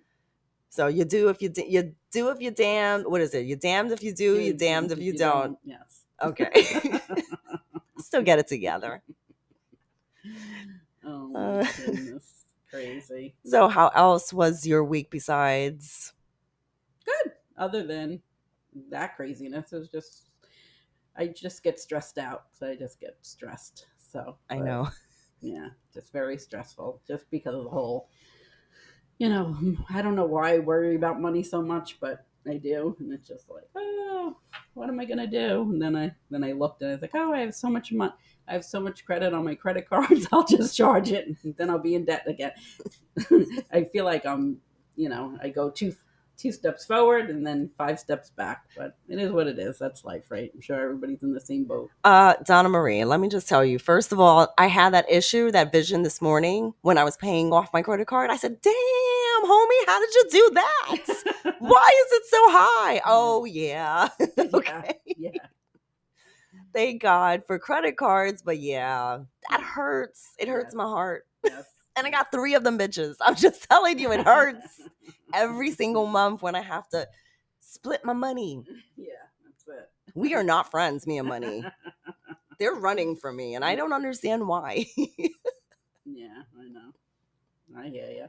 so 0.69 0.88
you 0.88 1.04
do 1.04 1.28
if 1.30 1.42
you 1.42 1.50
d- 1.50 1.68
you 1.68 1.96
do 2.12 2.30
if 2.30 2.40
you 2.40 2.50
damned. 2.52 3.06
What 3.07 3.19
is 3.21 3.33
it? 3.33 3.45
You 3.45 3.57
damned 3.57 3.92
if 3.92 4.02
you 4.02 4.14
do. 4.14 4.40
You 4.40 4.54
damned 4.54 4.92
if 4.94 5.00
you 5.00 5.14
don't. 5.18 5.57
Yes. 5.66 6.04
Okay. 6.21 6.52
Still 8.00 8.21
get 8.21 8.40
it 8.40 8.47
together. 8.47 9.04
oh 11.06 11.28
my 11.28 11.40
Uh, 11.59 11.68
goodness, 11.85 12.45
crazy. 12.69 13.35
So 13.45 13.68
how 13.68 13.90
else 13.90 14.31
was 14.31 14.66
your 14.66 14.83
week 14.83 15.09
besides? 15.09 16.14
Good. 17.06 17.33
Other 17.57 17.85
than 17.85 18.21
that 18.90 19.16
craziness, 19.16 19.74
it 19.74 19.78
was 19.78 19.90
just 19.90 20.30
I 21.18 21.28
just 21.28 21.64
get 21.64 21.80
stressed 21.80 22.18
out. 22.18 22.46
So 22.52 22.68
I 22.68 22.76
just 22.76 23.00
get 23.00 23.18
stressed. 23.22 23.88
So 23.98 24.38
I 24.50 24.58
but, 24.58 24.66
know. 24.66 24.90
Yeah, 25.42 25.70
just 25.94 26.12
very 26.12 26.38
stressful, 26.38 27.02
just 27.08 27.30
because 27.30 27.56
of 27.56 27.64
the 27.64 27.70
whole. 27.70 28.10
You 29.18 29.30
know, 29.30 29.56
I 29.90 30.02
don't 30.02 30.16
know 30.16 30.26
why 30.26 30.56
I 30.56 30.60
worry 30.60 30.96
about 30.96 31.22
money 31.22 31.44
so 31.44 31.62
much, 31.62 32.00
but 32.00 32.26
I 32.48 32.58
do, 32.58 32.96
and 33.00 33.12
it's 33.14 33.28
just 33.28 33.50
like, 33.50 33.64
oh, 33.76 34.38
what 34.74 34.90
am 34.90 35.00
I 35.00 35.06
gonna 35.06 35.28
do? 35.28 35.64
And 35.64 35.82
then 35.82 35.96
I 35.96 36.14
then 36.30 36.44
I 36.44 36.52
looked 36.52 36.82
and 36.82 36.92
I 36.92 36.94
was 36.94 37.02
like, 37.02 37.16
oh, 37.16 37.34
I 37.34 37.40
have 37.40 37.56
so 37.56 37.70
much 37.70 37.92
money. 37.92 38.14
I 38.48 38.54
have 38.54 38.66
so 38.66 38.80
much 38.80 39.06
credit 39.06 39.34
on 39.34 39.46
my 39.46 39.56
credit 39.56 39.90
cards. 39.90 40.28
I'll 40.32 40.46
just 40.46 40.76
charge 40.76 41.12
it, 41.12 41.28
and 41.44 41.56
then 41.58 41.70
I'll 41.70 41.80
be 41.80 41.96
in 41.96 42.06
debt 42.06 42.24
again. 42.28 42.52
I 43.72 43.84
feel 43.84 44.06
like 44.06 44.26
I'm, 44.26 44.58
you 44.96 45.10
know, 45.10 45.38
I 45.42 45.50
go 45.50 45.70
two 45.70 45.94
two 46.37 46.51
steps 46.51 46.85
forward 46.85 47.30
and 47.30 47.45
then 47.45 47.69
five 47.77 47.99
steps 47.99 48.30
back. 48.30 48.65
But 48.77 48.97
it 49.09 49.19
is 49.19 49.31
what 49.31 49.47
it 49.47 49.57
is. 49.59 49.77
That's 49.80 50.04
life, 50.06 50.30
right? 50.30 50.51
I'm 50.54 50.61
sure 50.61 50.80
everybody's 50.81 51.23
in 51.23 51.33
the 51.33 51.39
same 51.39 51.63
boat. 51.65 51.89
Uh, 52.04 52.33
Donna 52.45 52.69
Marie, 52.69 53.04
let 53.06 53.19
me 53.19 53.27
just 53.30 53.47
tell 53.49 53.63
you. 53.65 53.80
First 53.80 54.11
of 54.11 54.19
all, 54.19 54.54
I 54.57 54.68
had 54.68 54.94
that 54.94 55.09
issue, 55.09 55.51
that 55.51 55.71
vision 55.71 56.04
this 56.04 56.21
morning 56.21 56.73
when 56.81 56.97
I 56.97 57.04
was 57.04 57.18
paying 57.18 57.51
off 57.54 57.73
my 57.73 57.81
credit 57.81 58.07
card. 58.07 58.30
I 58.30 58.37
said, 58.37 58.61
"Damn, 58.61 59.45
homie, 59.45 59.85
how 59.87 59.99
did 59.99 60.13
you 60.15 60.25
do 60.31 60.51
that? 60.56 61.56
Why 61.59 61.89
is 62.06 62.11
it 62.13 62.23
so 62.27 62.37
high?" 62.49 63.01
Oh 63.06 63.45
yeah. 63.45 64.09
okay. 64.54 64.94
Yeah. 65.18 65.31
Thank 66.73 67.01
God 67.01 67.44
for 67.47 67.57
credit 67.57 67.95
cards, 67.95 68.42
but 68.42 68.59
yeah, 68.59 69.19
that 69.49 69.61
hurts. 69.61 70.33
It 70.37 70.47
hurts 70.49 70.69
Yes. 70.73 70.75
my 70.75 70.83
heart. 70.83 71.25
Yes. 71.45 71.63
And 71.95 72.06
I 72.06 72.09
got 72.09 72.31
three 72.31 72.56
of 72.56 72.64
them 72.64 72.78
bitches. 72.78 73.16
I'm 73.21 73.35
just 73.45 73.68
telling 73.69 73.99
you, 73.99 74.11
it 74.11 74.21
hurts 74.25 74.81
every 75.33 75.71
single 75.71 76.06
month 76.06 76.42
when 76.42 76.56
I 76.56 76.61
have 76.61 76.87
to 76.90 77.07
split 77.59 78.04
my 78.04 78.14
money. 78.14 78.64
Yeah, 78.95 79.14
that's 79.44 79.80
it. 79.80 79.90
We 80.14 80.33
are 80.35 80.44
not 80.44 80.71
friends, 80.71 81.07
me 81.07 81.18
and 81.18 81.28
money. 81.28 81.66
They're 82.59 82.73
running 82.73 83.18
from 83.18 83.35
me, 83.35 83.56
and 83.56 83.66
I 83.66 83.75
don't 83.75 83.92
understand 83.92 84.47
why. 84.47 84.85
yeah, 84.97 86.44
I 86.57 86.68
know. 86.69 86.92
I 87.78 87.87
hear 87.90 88.09
you. 88.09 88.28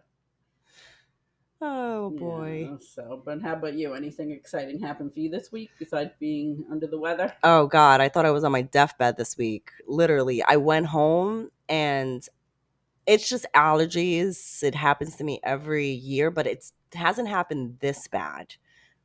Oh 1.60 2.10
boy. 2.10 2.68
Yeah, 2.70 2.76
so, 2.80 3.22
but 3.24 3.40
how 3.40 3.54
about 3.54 3.74
you? 3.74 3.94
Anything 3.94 4.30
exciting 4.30 4.80
happened 4.80 5.14
for 5.14 5.20
you 5.20 5.30
this 5.30 5.50
week 5.50 5.70
besides 5.78 6.10
being 6.20 6.64
under 6.70 6.86
the 6.86 6.98
weather? 6.98 7.32
Oh 7.42 7.66
God, 7.66 8.00
I 8.00 8.08
thought 8.08 8.26
I 8.26 8.30
was 8.30 8.44
on 8.44 8.52
my 8.52 8.62
deathbed 8.62 9.16
this 9.16 9.38
week. 9.38 9.70
Literally, 9.86 10.42
I 10.42 10.56
went 10.56 10.86
home 10.86 11.48
and 11.68 12.26
it's 13.06 13.28
just 13.28 13.46
allergies. 13.54 14.62
It 14.62 14.74
happens 14.74 15.16
to 15.16 15.24
me 15.24 15.40
every 15.42 15.88
year, 15.88 16.30
but 16.30 16.46
it's, 16.46 16.72
it 16.92 16.98
hasn't 16.98 17.28
happened 17.28 17.78
this 17.80 18.08
bad. 18.08 18.54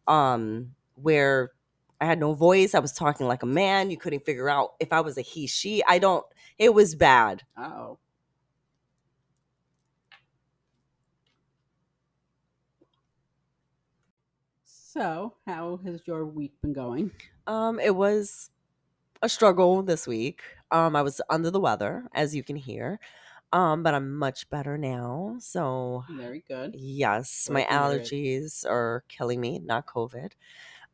Um, 0.07 0.71
where 0.95 1.51
I 1.99 2.05
had 2.05 2.19
no 2.19 2.33
voice, 2.33 2.73
I 2.73 2.79
was 2.79 2.93
talking 2.93 3.27
like 3.27 3.43
a 3.43 3.47
man. 3.47 3.91
You 3.91 3.97
couldn't 3.97 4.25
figure 4.25 4.49
out 4.49 4.73
if 4.79 4.91
I 4.91 5.01
was 5.01 5.17
a 5.17 5.21
he, 5.21 5.45
she. 5.47 5.83
I 5.87 5.99
don't. 5.99 6.25
It 6.57 6.73
was 6.73 6.95
bad. 6.95 7.43
Oh. 7.55 7.99
So, 14.63 15.35
how 15.45 15.79
has 15.85 16.01
your 16.05 16.25
week 16.25 16.53
been 16.61 16.73
going? 16.73 17.11
Um, 17.47 17.79
it 17.79 17.95
was 17.95 18.49
a 19.21 19.29
struggle 19.29 19.83
this 19.83 20.05
week. 20.05 20.41
Um, 20.71 20.95
I 20.95 21.01
was 21.01 21.21
under 21.29 21.49
the 21.51 21.59
weather, 21.59 22.05
as 22.13 22.35
you 22.35 22.43
can 22.43 22.55
hear. 22.55 22.99
Um, 23.53 23.83
but 23.83 23.93
I'm 23.93 24.15
much 24.17 24.49
better 24.49 24.77
now. 24.77 25.35
So 25.39 26.05
Very 26.09 26.43
good. 26.47 26.75
yes, 26.75 27.47
Glad 27.47 27.53
my 27.53 27.59
hear 27.61 27.69
allergies 27.79 28.65
are 28.65 29.03
killing 29.09 29.41
me, 29.41 29.59
not 29.59 29.85
COVID. 29.85 30.31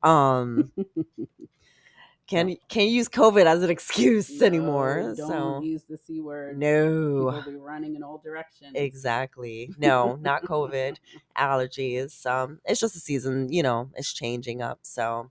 Um, 0.03 0.71
can 2.27 2.55
can't 2.67 2.89
use 2.89 3.07
COVID 3.09 3.45
as 3.45 3.63
an 3.63 3.69
excuse 3.77 4.41
anymore. 4.41 5.01
No, 5.09 5.15
Don't 5.15 5.27
so 5.29 5.61
use 5.61 5.83
the 5.83 5.97
c 5.97 6.19
word. 6.19 6.57
no. 6.57 7.31
People 7.31 7.53
be 7.53 7.57
running 7.57 7.95
in 7.95 8.03
all 8.03 8.17
directions. 8.17 8.73
Exactly. 8.75 9.71
No, 9.77 10.17
not 10.21 10.43
COVID. 10.43 10.97
Allergies. 11.37 12.25
Um, 12.25 12.59
it's 12.65 12.79
just 12.79 12.95
a 12.95 12.99
season, 12.99 13.51
you 13.51 13.63
know, 13.63 13.89
it's 13.95 14.11
changing 14.13 14.61
up. 14.61 14.79
So 14.81 15.29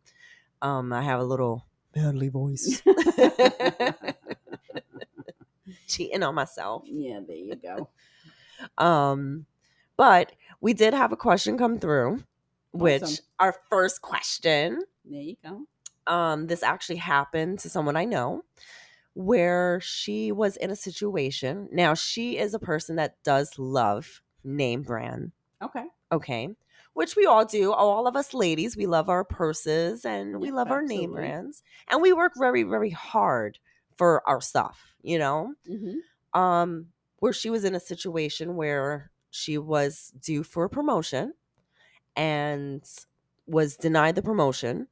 um 0.62 0.92
I 0.92 1.02
have 1.02 1.20
a 1.20 1.24
little 1.24 1.66
manly 1.94 2.28
voice. 2.28 2.82
Cheating 5.92 6.22
on 6.22 6.34
myself. 6.34 6.82
yeah, 6.86 7.20
there 7.26 7.36
you 7.36 7.56
go. 7.56 7.88
Um, 8.78 9.44
but 9.98 10.32
we 10.62 10.72
did 10.72 10.94
have 10.94 11.12
a 11.12 11.16
question 11.16 11.58
come 11.58 11.78
through, 11.78 12.22
which 12.72 13.02
Awesome. 13.02 13.24
our 13.38 13.54
first 13.68 14.00
question, 14.00 14.80
There 15.04 15.20
you 15.20 15.36
go. 15.44 15.66
um, 16.10 16.46
this 16.46 16.62
actually 16.62 16.96
happened 16.96 17.58
to 17.60 17.68
someone 17.68 17.96
I 17.96 18.06
know 18.06 18.44
where 19.12 19.78
she 19.82 20.32
was 20.32 20.56
in 20.56 20.70
a 20.70 20.76
situation. 20.76 21.68
Now, 21.70 21.92
she 21.92 22.38
is 22.38 22.54
a 22.54 22.58
person 22.58 22.96
that 22.96 23.22
does 23.24 23.58
love 23.58 24.22
name 24.42 24.82
brand, 24.82 25.32
Okay. 25.62 25.84
okay? 26.10 26.48
Which 26.94 27.14
we 27.14 27.26
all 27.26 27.44
do. 27.44 27.72
All 27.74 28.06
of 28.06 28.16
us 28.16 28.32
ladies, 28.32 28.74
we 28.74 28.86
love 28.86 29.10
our 29.10 29.22
purses 29.24 30.06
and 30.06 30.40
we 30.40 30.50
love 30.50 30.70
our 30.70 30.82
name 30.82 31.12
brands. 31.12 31.62
And 31.88 32.00
we 32.00 32.14
work 32.14 32.32
very, 32.38 32.62
very 32.62 32.88
hard 32.90 33.58
for 33.96 34.26
our 34.26 34.40
stuff, 34.40 34.94
you 35.06 35.18
know? 35.20 35.54
hmm 35.68 35.98
um 36.34 36.88
where 37.20 37.32
she 37.32 37.50
was 37.50 37.64
in 37.64 37.74
a 37.74 37.80
situation 37.80 38.56
where 38.56 39.10
she 39.30 39.58
was 39.58 40.12
due 40.20 40.42
for 40.44 40.64
a 40.66 40.70
promotion 40.70 41.34
and 42.16 42.84
was 43.46 43.76
denied 43.76 44.14
the 44.16 44.22
promotion. 44.22 44.88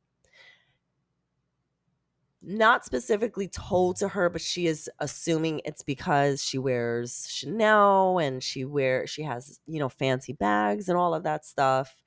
Not 2.46 2.84
specifically 2.84 3.48
told 3.48 3.96
to 3.96 4.08
her 4.08 4.28
but 4.28 4.42
she 4.42 4.66
is 4.66 4.90
assuming 4.98 5.62
it's 5.64 5.82
because 5.82 6.44
she 6.44 6.58
wears 6.58 7.26
Chanel 7.30 8.18
and 8.18 8.42
she 8.42 8.66
wear 8.66 9.06
she 9.06 9.22
has 9.22 9.60
you 9.66 9.78
know 9.78 9.88
fancy 9.88 10.34
bags 10.34 10.88
and 10.90 10.98
all 10.98 11.14
of 11.14 11.22
that 11.22 11.46
stuff. 11.46 12.02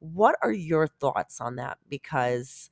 What 0.00 0.36
are 0.42 0.52
your 0.52 0.86
thoughts 0.88 1.40
on 1.40 1.56
that? 1.56 1.78
Because 1.88 2.70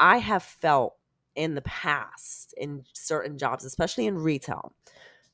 i 0.00 0.18
have 0.18 0.42
felt 0.44 0.96
in 1.36 1.54
the 1.54 1.62
past 1.62 2.54
in 2.56 2.84
certain 2.92 3.38
jobs 3.38 3.64
especially 3.64 4.06
in 4.06 4.16
retail 4.16 4.72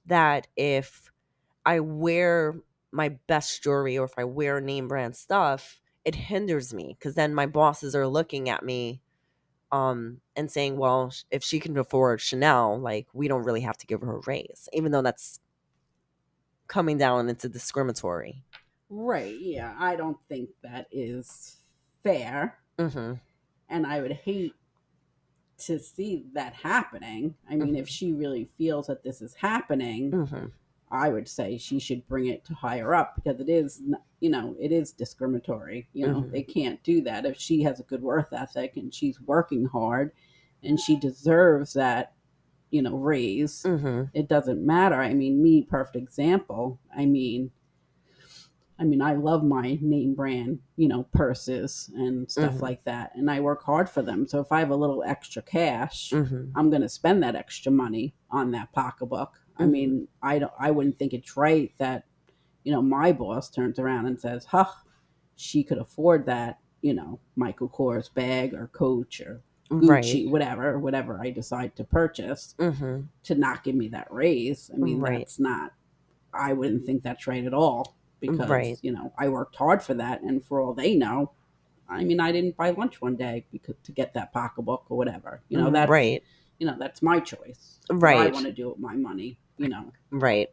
that 0.07 0.49
if 0.57 1.11
I 1.65 1.81
wear 1.81 2.57
my 2.91 3.11
best 3.27 3.63
jewelry 3.63 3.97
or 3.97 4.05
if 4.05 4.15
I 4.19 4.25
wear 4.25 4.61
name 4.61 4.89
brand 4.89 5.17
stuff, 5.17 5.81
it 6.05 6.15
hinders 6.15 6.75
me 6.75 6.97
because 6.99 7.15
then 7.15 7.35
my 7.35 7.47
bosses 7.47 7.95
are 7.95 8.07
looking 8.07 8.49
at 8.49 8.65
me 8.65 9.01
um 9.71 10.21
and 10.37 10.51
saying, 10.51 10.77
well, 10.77 11.13
if 11.31 11.43
she 11.43 11.61
can 11.61 11.77
afford 11.79 12.21
Chanel, 12.21 12.79
like 12.79 13.07
we 13.13 13.29
don't 13.29 13.45
really 13.45 13.63
have 13.63 13.79
to 13.79 13.87
give 13.87 14.03
her 14.03 14.17
a 14.17 14.23
raise, 14.27 14.69
even 14.73 14.93
though 14.93 15.03
that's 15.03 15.41
coming 16.67 16.99
down 16.99 17.29
into 17.29 17.49
discriminatory. 17.49 18.45
Right. 18.91 19.37
Yeah. 19.41 19.75
I 19.79 19.97
don't 19.97 20.19
think 20.29 20.51
that 20.63 20.87
is 20.91 21.57
fair. 22.03 22.59
Mm-hmm. 22.79 23.15
And 23.69 23.87
I 23.87 24.01
would 24.03 24.13
hate 24.13 24.55
to 25.67 25.79
see 25.79 26.25
that 26.35 26.55
happening. 26.55 27.35
I 27.51 27.57
mean, 27.57 27.77
if 27.77 27.89
she 27.89 28.13
really 28.13 28.49
feels 28.59 28.87
that 28.89 29.03
this 29.03 29.21
is 29.23 29.35
happening, 29.35 30.11
Mm-hmm. 30.13 30.47
I 30.95 31.09
would 31.09 31.27
say 31.27 31.57
she 31.57 31.79
should 31.79 32.07
bring 32.07 32.27
it 32.27 32.45
to 32.45 32.53
higher 32.55 32.95
up 32.95 33.15
because 33.15 33.41
it 33.41 33.49
is, 33.49 33.81
you 34.21 34.29
know, 34.29 34.55
it 34.61 34.73
is 34.73 34.93
discriminatory. 34.93 35.89
You 35.95 36.07
know, 36.07 36.21
Mhm. 36.21 36.31
they 36.33 36.43
can't 36.43 36.83
do 36.83 37.01
that. 37.03 37.25
If 37.25 37.39
she 37.39 37.63
has 37.63 37.81
a 37.81 37.85
good 37.85 38.03
work 38.03 38.29
ethic 38.31 38.77
and 38.77 38.93
she's 38.93 39.19
working 39.23 39.65
hard 39.65 40.13
and 40.63 40.79
she 40.79 40.97
deserves 40.97 41.73
that, 41.73 42.13
you 42.71 42.83
know, 42.83 42.95
raise, 42.97 43.63
Mm-hmm. 43.63 44.05
it 44.13 44.29
doesn't 44.29 44.61
matter. 44.67 44.97
I 44.97 45.15
mean, 45.15 45.43
me, 45.43 45.63
perfect 45.63 45.97
example. 45.97 46.79
I 46.95 47.07
mean, 47.07 47.51
I 48.79 48.85
mean, 48.85 49.03
I 49.03 49.15
love 49.15 49.45
my 49.45 49.79
name 49.81 50.15
brand, 50.15 50.59
you 50.77 50.89
know, 50.89 51.05
purses 51.13 51.91
and 51.95 52.31
stuff 52.31 52.55
Mhm. 52.57 52.63
like 52.63 52.85
that, 52.85 53.13
and 53.15 53.31
I 53.31 53.41
work 53.41 53.63
hard 53.63 53.89
for 53.89 54.03
them. 54.03 54.27
So 54.27 54.41
if 54.41 54.51
I 54.51 54.59
have 54.61 54.71
a 54.71 54.77
little 54.77 55.03
extra 55.05 55.43
cash, 55.43 56.11
Mm-hmm. 56.11 56.51
I'm 56.57 56.71
going 56.71 56.83
to 56.83 56.89
spend 56.89 57.23
that 57.23 57.37
extra 57.37 57.71
money 57.71 58.15
on 58.31 58.51
that 58.53 58.73
pocketbook. 58.73 59.33
I 59.57 59.65
Mhm. 59.65 59.71
mean, 59.71 60.09
I 60.23 60.39
don't, 60.39 60.53
I 60.59 60.71
wouldn't 60.71 60.99
think 60.99 61.13
it's 61.13 61.37
right 61.37 61.73
that, 61.79 62.05
you 62.65 62.73
know, 62.73 62.83
my 62.83 63.13
boss 63.13 63.51
turns 63.51 63.79
around 63.79 64.07
and 64.07 64.21
says, 64.21 64.47
"Huh, 64.47 64.67
she 65.37 65.63
could 65.63 65.79
afford 65.79 66.27
that," 66.27 66.59
you 66.81 66.95
know, 66.95 67.21
Michael 67.37 67.69
Kors 67.69 68.13
bag 68.13 68.55
or 68.55 68.69
Coach 68.69 69.21
or 69.21 69.43
Gucci, 69.71 69.89
Right. 70.25 70.31
whatever, 70.31 70.79
whatever 70.79 71.21
I 71.21 71.31
decide 71.31 71.77
to 71.77 71.85
purchase 71.85 72.55
Mm-hmm. 72.59 73.03
to 73.25 73.35
not 73.35 73.63
give 73.65 73.75
me 73.75 73.89
that 73.89 74.13
raise. 74.13 74.71
I 74.73 74.77
mean, 74.77 75.01
Right. 75.01 75.19
that's 75.21 75.39
not. 75.39 75.73
I 76.35 76.53
wouldn't 76.55 76.85
think 76.87 77.03
that's 77.03 77.27
right 77.27 77.45
at 77.45 77.55
all 77.55 77.97
because 78.23 78.49
Right. 78.49 78.79
you 78.81 78.93
know 78.93 79.13
I 79.19 79.29
worked 79.29 79.57
hard 79.57 79.83
for 79.83 79.93
that, 79.95 80.23
and 80.23 80.43
for 80.43 80.61
all 80.63 80.73
they 80.73 80.95
know, 80.97 81.33
I 81.89 82.05
mean, 82.05 82.21
I 82.21 82.33
didn't 82.33 82.57
buy 82.57 82.71
lunch 82.71 83.03
one 83.03 83.17
day 83.17 83.45
because 83.53 83.75
to 83.85 83.93
get 83.93 84.15
that 84.15 84.33
pocketbook 84.33 84.87
or 84.89 84.97
whatever. 84.97 85.43
You 85.51 85.59
know 85.59 85.71
that 85.71 85.85
Mm-hmm. 85.85 85.93
right. 85.93 86.23
you 86.59 86.67
know 86.67 86.77
that's 86.79 87.03
my 87.03 87.21
choice. 87.21 87.81
What 87.89 88.03
I 88.05 88.29
want 88.29 88.47
to 88.47 88.53
do 88.53 88.71
with 88.71 88.79
my 88.79 88.95
money. 88.97 89.39
You 89.59 89.69
know, 89.69 89.93
Right. 90.11 90.49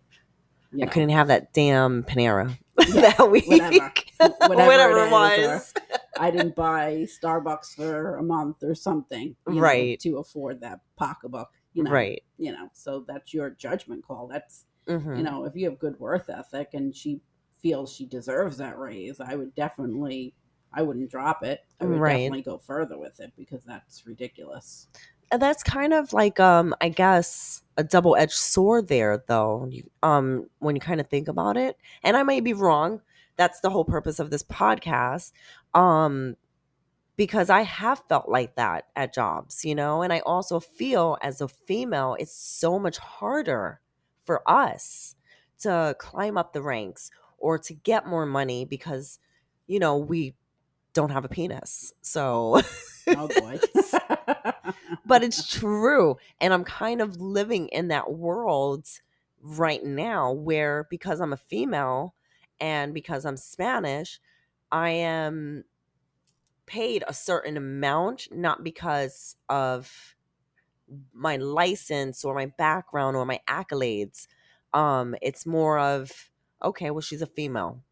you 0.73 0.81
I 0.83 0.85
know, 0.85 0.91
couldn't 0.91 1.09
have 1.09 1.27
that 1.29 1.53
damn 1.53 2.03
Panera 2.03 2.57
Yeah, 2.89 3.13
that 3.17 3.31
week. 3.31 3.47
whatever. 3.47 3.93
Whatever 4.19 4.67
Whatever, 4.67 5.05
it 5.05 5.11
was. 5.11 5.73
I 6.19 6.29
didn't 6.31 6.55
buy 6.55 7.07
Starbucks 7.07 7.73
for 7.75 8.17
a 8.17 8.23
month 8.23 8.63
or 8.63 8.75
something, 8.75 9.37
you 9.47 9.53
know, 9.55 9.61
Right. 9.61 9.97
to 10.01 10.17
afford 10.17 10.59
that 10.61 10.81
pocketbook. 10.97 11.49
You 11.73 11.83
know, 11.83 11.91
Right. 11.91 12.21
You 12.37 12.51
know, 12.51 12.69
so 12.73 13.05
that's 13.07 13.33
your 13.33 13.51
judgment 13.51 14.03
call. 14.05 14.27
That's 14.27 14.65
Mm-hmm. 14.87 15.17
you 15.17 15.23
know, 15.23 15.45
if 15.45 15.55
you 15.55 15.69
have 15.69 15.77
good 15.77 15.99
worth 15.99 16.29
ethic 16.31 16.69
and 16.73 16.95
she 16.95 17.21
feels 17.61 17.93
she 17.93 18.05
deserves 18.05 18.57
that 18.57 18.77
raise, 18.79 19.19
I 19.19 19.35
would 19.35 19.53
definitely, 19.55 20.33
I 20.73 20.81
wouldn't 20.83 21.11
drop 21.11 21.43
it. 21.43 21.61
I 21.79 21.87
would 21.87 22.03
Right. 22.03 22.05
definitely 22.05 22.41
go 22.43 22.57
further 22.57 22.97
with 22.97 23.19
it 23.19 23.33
because 23.37 23.63
that's 23.65 24.05
ridiculous. 24.07 24.87
And 25.31 25.41
that's 25.41 25.63
kind 25.63 25.93
of 25.93 26.11
like 26.13 26.39
um 26.39 26.73
I 26.81 26.89
guess 26.89 27.61
a 27.77 27.83
double-edged 27.83 28.33
sword 28.33 28.87
there 28.87 29.23
though. 29.27 29.69
Um 30.01 30.49
when 30.59 30.75
you 30.75 30.81
kind 30.81 30.99
of 30.99 31.07
think 31.07 31.27
about 31.27 31.57
it. 31.57 31.77
And 32.03 32.17
I 32.17 32.23
may 32.23 32.39
be 32.41 32.53
wrong. 32.53 33.01
That's 33.37 33.59
the 33.61 33.69
whole 33.69 33.85
purpose 33.85 34.19
of 34.19 34.31
this 34.31 34.43
podcast. 34.43 35.31
Um 35.73 36.35
because 37.17 37.49
I 37.49 37.61
have 37.63 38.03
felt 38.09 38.29
like 38.29 38.55
that 38.55 38.85
at 38.95 39.13
jobs, 39.13 39.65
you 39.65 39.75
know, 39.75 40.01
and 40.03 40.13
I 40.13 40.19
also 40.21 40.59
feel 40.59 41.17
as 41.21 41.41
a 41.41 41.47
female 41.47 42.15
it's 42.19 42.33
so 42.35 42.79
much 42.79 42.97
harder 42.97 43.81
for 44.25 44.41
us 44.49 45.15
to 45.61 45.95
climb 45.99 46.37
up 46.37 46.53
the 46.53 46.61
ranks 46.61 47.11
or 47.39 47.57
to 47.59 47.73
get 47.73 48.07
more 48.07 48.25
money 48.25 48.65
because 48.65 49.19
you 49.67 49.79
know, 49.79 49.97
we 49.97 50.33
don't 50.93 51.11
have 51.11 51.25
a 51.25 51.29
penis. 51.29 51.93
So 52.01 52.61
Oh 53.07 53.27
boy. 53.27 53.59
but 55.05 55.23
it's 55.23 55.47
true 55.47 56.17
and 56.39 56.53
i'm 56.53 56.63
kind 56.63 57.01
of 57.01 57.19
living 57.19 57.67
in 57.69 57.87
that 57.87 58.13
world 58.13 58.87
right 59.41 59.83
now 59.83 60.31
where 60.31 60.87
because 60.89 61.19
i'm 61.19 61.33
a 61.33 61.37
female 61.37 62.13
and 62.59 62.93
because 62.93 63.25
i'm 63.25 63.37
spanish 63.37 64.19
i 64.71 64.89
am 64.89 65.63
paid 66.65 67.03
a 67.07 67.13
certain 67.13 67.57
amount 67.57 68.27
not 68.31 68.63
because 68.63 69.35
of 69.49 70.15
my 71.13 71.37
license 71.37 72.23
or 72.23 72.35
my 72.35 72.45
background 72.57 73.15
or 73.17 73.25
my 73.25 73.39
accolades 73.47 74.27
um 74.73 75.15
it's 75.21 75.45
more 75.45 75.79
of 75.79 76.28
okay 76.63 76.91
well 76.91 77.01
she's 77.01 77.21
a 77.21 77.27
female 77.27 77.83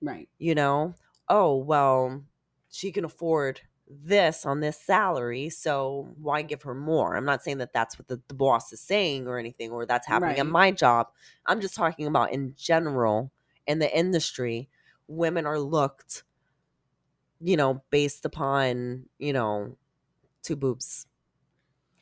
right. 0.00 0.28
you 0.38 0.54
know 0.54 0.94
oh, 1.28 1.56
well, 1.56 2.22
she 2.70 2.92
can 2.92 3.04
afford 3.04 3.60
this 3.88 4.44
on 4.44 4.60
this 4.60 4.78
salary, 4.78 5.48
so 5.48 6.08
why 6.20 6.42
give 6.42 6.62
her 6.62 6.74
more? 6.74 7.16
I'm 7.16 7.24
not 7.24 7.42
saying 7.42 7.58
that 7.58 7.72
that's 7.72 7.98
what 7.98 8.08
the, 8.08 8.20
the 8.28 8.34
boss 8.34 8.72
is 8.72 8.80
saying 8.80 9.26
or 9.26 9.38
anything, 9.38 9.70
or 9.70 9.86
that's 9.86 10.06
happening 10.06 10.38
at 10.38 10.46
my 10.46 10.70
job. 10.70 11.08
I'm 11.46 11.60
just 11.60 11.74
talking 11.74 12.06
about 12.06 12.32
in 12.32 12.54
general 12.56 13.30
in 13.66 13.78
the 13.78 13.96
industry, 13.96 14.68
women 15.06 15.46
are 15.46 15.58
looked, 15.58 16.24
you 17.40 17.56
know, 17.56 17.82
based 17.90 18.24
upon, 18.24 19.06
you 19.18 19.32
know, 19.32 19.76
two 20.42 20.56
boobs 20.56 21.06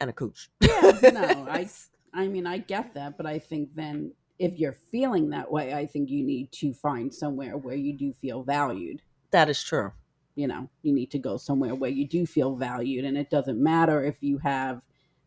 and 0.00 0.11
a 0.11 0.12
cooch. 0.12 0.49
Yeah, 0.61 0.99
no, 1.12 1.46
I 1.50 1.68
I 2.12 2.26
mean 2.28 2.46
I 2.46 2.58
get 2.58 2.94
that, 2.94 3.16
but 3.16 3.26
I 3.26 3.38
think 3.38 3.75
then 3.75 4.12
if 4.38 4.59
you're 4.59 4.73
feeling 4.90 5.31
that 5.31 5.50
way, 5.50 5.73
I 5.75 5.87
think 5.87 6.11
you 6.11 6.23
need 6.23 6.52
to 6.52 6.73
find 6.75 7.12
somewhere 7.12 7.57
where 7.57 7.75
you 7.76 7.93
do 7.97 8.12
feel 8.12 8.43
valued. 8.43 9.02
that 9.31 9.49
is 9.49 9.62
true. 9.62 9.93
You 10.35 10.47
know, 10.49 10.69
you 10.83 10.93
need 10.93 11.11
to 11.12 11.19
go 11.19 11.37
somewhere 11.38 11.75
where 11.75 11.90
you 11.90 12.07
do 12.07 12.26
feel 12.26 12.57
valued, 12.57 13.05
and 13.07 13.16
it 13.16 13.31
doesn't 13.31 13.59
matter 13.62 14.05
if 14.05 14.23
you 14.23 14.38
have 14.38 14.76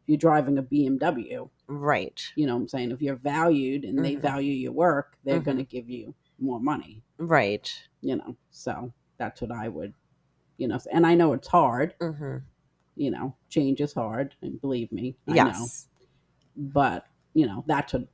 if 0.02 0.08
you're 0.08 0.18
driving 0.18 0.58
a 0.60 0.64
BMW. 0.64 1.50
Right. 1.68 2.22
You 2.36 2.46
know, 2.46 2.56
what 2.56 2.62
I'm 2.62 2.68
saying 2.68 2.92
if 2.92 3.02
you're 3.02 3.16
valued 3.16 3.86
and 3.86 4.04
they 4.06 4.16
Mhm. 4.16 4.22
value 4.22 4.54
your 4.54 4.72
work, 4.72 5.18
they're 5.24 5.40
Mhm. 5.42 5.46
going 5.46 5.58
to 5.58 5.64
give 5.64 5.90
you 5.90 6.14
more 6.40 6.60
money. 6.60 7.02
Right. 7.18 7.72
You 8.02 8.16
know, 8.18 8.36
so 8.52 8.94
that's 9.18 9.42
what 9.42 9.52
I 9.52 9.68
would, 9.68 9.94
you 10.58 10.68
know, 10.68 10.80
and 10.92 11.06
I 11.08 11.16
know 11.16 11.34
it's 11.34 11.48
hard. 11.48 11.96
hmm 12.00 12.38
You 12.96 13.12
know, 13.12 13.36
change 13.50 13.82
is 13.82 13.94
hard, 13.94 14.36
and 14.42 14.62
believe 14.62 14.92
me, 14.92 15.16
I 15.28 15.34
know. 15.34 15.46
Yes. 15.48 15.88
but 16.56 17.06
you 17.34 17.46
know 17.46 17.64
that's 17.68 17.94
what 17.94 18.08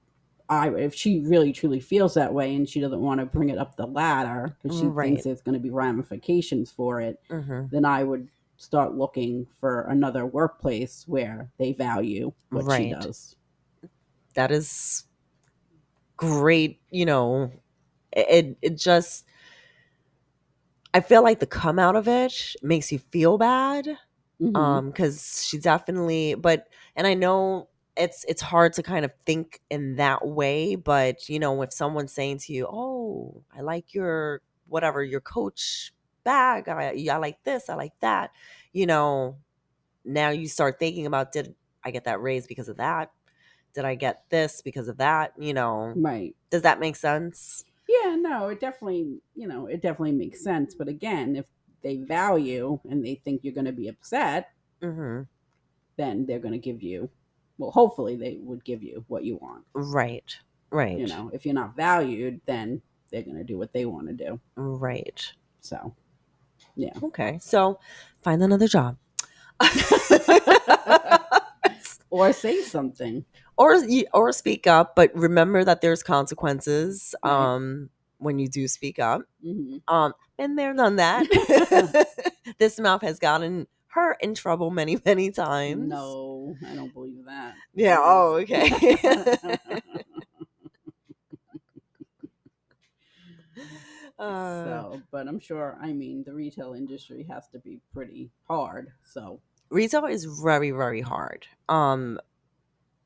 I 0.50 0.70
if 0.70 0.94
she 0.94 1.22
really 1.22 1.52
truly 1.52 1.80
feels 1.80 2.14
that 2.16 2.34
way 2.34 2.56
and 2.56 2.68
she 2.70 2.80
doesn't 2.80 3.02
want 3.02 3.20
to 3.20 3.25
bring 3.25 3.50
it 3.50 3.58
up 3.58 3.75
the 3.75 3.88
ladder 3.88 4.56
because 4.62 4.78
she 4.78 4.86
Right. 4.88 5.08
thinks 5.08 5.24
there's 5.24 5.42
going 5.42 5.54
to 5.54 5.60
be 5.60 5.72
ramifications 5.72 6.72
for 6.72 7.02
it, 7.02 7.20
hmm 7.30 7.66
then 7.72 7.86
I 7.86 8.04
would 8.04 8.28
start 8.58 8.96
looking 8.96 9.48
for 9.60 9.82
another 9.82 10.25
workplace 10.25 11.04
where 11.08 11.50
they 11.58 11.74
value 11.74 12.32
what 12.50 12.72
she 12.72 12.90
does. 12.90 13.36
That 14.36 14.52
is 14.52 15.06
great. 16.18 16.80
You 16.90 17.06
know, 17.06 17.52
it, 18.12 18.58
it, 18.62 18.78
just, 18.78 19.25
I 20.94 21.02
feel 21.02 21.24
like 21.24 21.40
the 21.40 21.46
come 21.46 21.80
out 21.80 21.96
of 21.96 22.08
it 22.08 22.56
makes 22.62 22.92
you 22.92 23.00
feel 23.00 23.38
bad. 23.38 23.98
Mhm. 24.42 24.54
um 24.56 24.88
because 24.88 25.46
she 25.48 25.58
definitely 25.58 26.36
but 26.36 26.68
and 26.98 27.08
i 27.08 27.14
know 27.14 27.70
it's 27.98 28.25
it's 28.28 28.42
hard 28.42 28.74
to 28.74 28.84
kind 28.84 29.06
of 29.06 29.12
think 29.25 29.62
in 29.70 29.96
that 29.96 30.25
way 30.28 30.75
but 30.75 31.30
you 31.30 31.40
know 31.40 31.62
if 31.62 31.72
someone's 31.72 32.12
saying 32.12 32.38
to 32.38 32.54
you 32.54 32.68
oh 32.70 33.42
i 33.56 33.62
like 33.62 33.94
your 33.94 34.42
whatever 34.68 35.04
your 35.04 35.22
coach 35.22 35.94
bag 36.24 36.68
i, 36.68 37.06
I 37.10 37.18
like 37.18 37.44
this 37.44 37.70
i 37.70 37.75
like 37.75 37.98
that 38.02 38.32
you 38.74 38.86
know 38.86 39.38
now 40.04 40.30
you 40.30 40.48
start 40.48 40.80
thinking 40.80 41.06
about 41.06 41.32
did 41.32 41.56
i 41.84 41.92
get 41.92 42.06
that 42.06 42.22
raise 42.22 42.48
because 42.48 42.68
of 42.68 42.78
that 42.78 43.12
did 43.74 43.86
i 43.86 43.96
get 43.96 44.24
this 44.30 44.62
because 44.62 44.88
of 44.88 44.98
that 44.98 45.34
you 45.38 45.54
know 45.54 45.94
right. 45.96 46.36
does 46.50 46.64
that 46.64 46.80
make 46.80 46.96
sense 46.96 47.64
Yeah, 47.88 48.16
no, 48.16 48.48
it 48.50 48.60
definitely, 48.60 49.22
you 49.36 49.48
know, 49.48 49.68
it 49.68 49.82
definitely 49.82 50.14
makes 50.14 50.44
sense. 50.44 50.74
But 50.74 50.88
again, 50.88 51.36
if 51.36 51.46
they 51.84 51.98
value 51.98 52.80
and 52.90 53.06
they 53.06 53.22
think 53.24 53.42
you're 53.44 53.54
going 53.54 53.66
to 53.66 53.72
be 53.72 53.88
upset, 53.88 54.50
hmm 54.82 55.22
then 55.98 56.25
they're 56.25 56.40
going 56.40 56.52
to 56.52 56.58
give 56.60 56.82
you, 56.82 57.10
well, 57.58 57.72
hopefully 57.72 58.16
they 58.16 58.38
would 58.42 58.64
give 58.64 58.84
you 58.84 59.04
what 59.08 59.24
you 59.24 59.38
want. 59.38 59.64
right 59.74 60.38
right 60.72 60.98
You 61.00 61.08
know, 61.08 61.30
if 61.34 61.46
you're 61.46 61.54
not 61.56 61.76
valued, 61.76 62.42
then 62.46 62.82
they're 63.12 63.22
going 63.24 63.38
to 63.38 63.44
do 63.44 63.58
what 63.58 63.72
they 63.74 63.86
want 63.86 64.08
to 64.08 64.14
do. 64.14 64.40
right 64.56 65.34
So, 65.62 65.96
Yeah. 66.76 66.94
okay 67.04 67.40
so 67.42 67.80
find 68.24 68.42
another 68.44 68.68
job 68.68 68.98
or 72.10 72.32
say 72.34 72.62
something. 72.62 73.25
or 73.58 73.75
or 74.14 74.32
speak 74.34 74.68
up 74.68 74.96
but 74.96 75.16
remember 75.16 75.64
that 75.64 75.82
there's 75.82 76.03
consequences 76.03 77.16
Right. 77.24 77.32
um 77.56 77.90
when 78.18 78.38
you 78.40 78.48
do 78.50 78.68
speak 78.68 79.00
up 79.00 79.22
hmm 79.42 79.77
um 79.88 80.14
been 80.38 80.56
there 80.56 80.74
done 80.74 80.98
that 80.98 81.25
this 82.60 82.79
mouth 82.79 83.01
has 83.01 83.18
gotten 83.20 83.68
her 83.96 84.14
in 84.22 84.36
trouble 84.36 84.70
many 84.70 85.00
many 85.05 85.31
times 85.31 85.90
No, 85.90 86.55
I 86.68 86.75
don't 86.75 86.94
believe 86.94 87.25
that. 87.25 87.55
yeah 87.74 87.98
oh 88.00 88.36
okay 88.36 88.70
uh, 94.20 94.64
so, 94.64 95.01
but 95.12 95.27
I'm 95.27 95.40
sure. 95.40 95.77
I 95.81 95.94
mean, 95.94 96.24
the 96.25 96.34
retail 96.34 96.74
industry 96.74 97.25
has 97.29 97.48
to 97.50 97.60
be 97.60 97.79
pretty 97.94 98.31
hard. 98.48 98.92
So, 99.03 99.40
retail 99.70 100.05
is 100.05 100.25
very 100.25 100.72
very 100.72 101.01
hard 101.01 101.48
um 101.70 102.20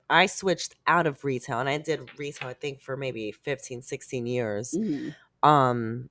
i 0.10 0.26
switched 0.26 0.76
out 0.88 1.08
of 1.08 1.24
retail 1.24 1.60
and 1.60 1.70
i 1.70 1.78
did 1.78 2.10
retail 2.18 2.50
i 2.50 2.54
think 2.54 2.82
for 2.82 2.98
maybe 2.98 3.32
15 3.32 3.82
16 3.82 4.26
years 4.28 4.76
mhm. 4.78 5.16
um 5.44 6.10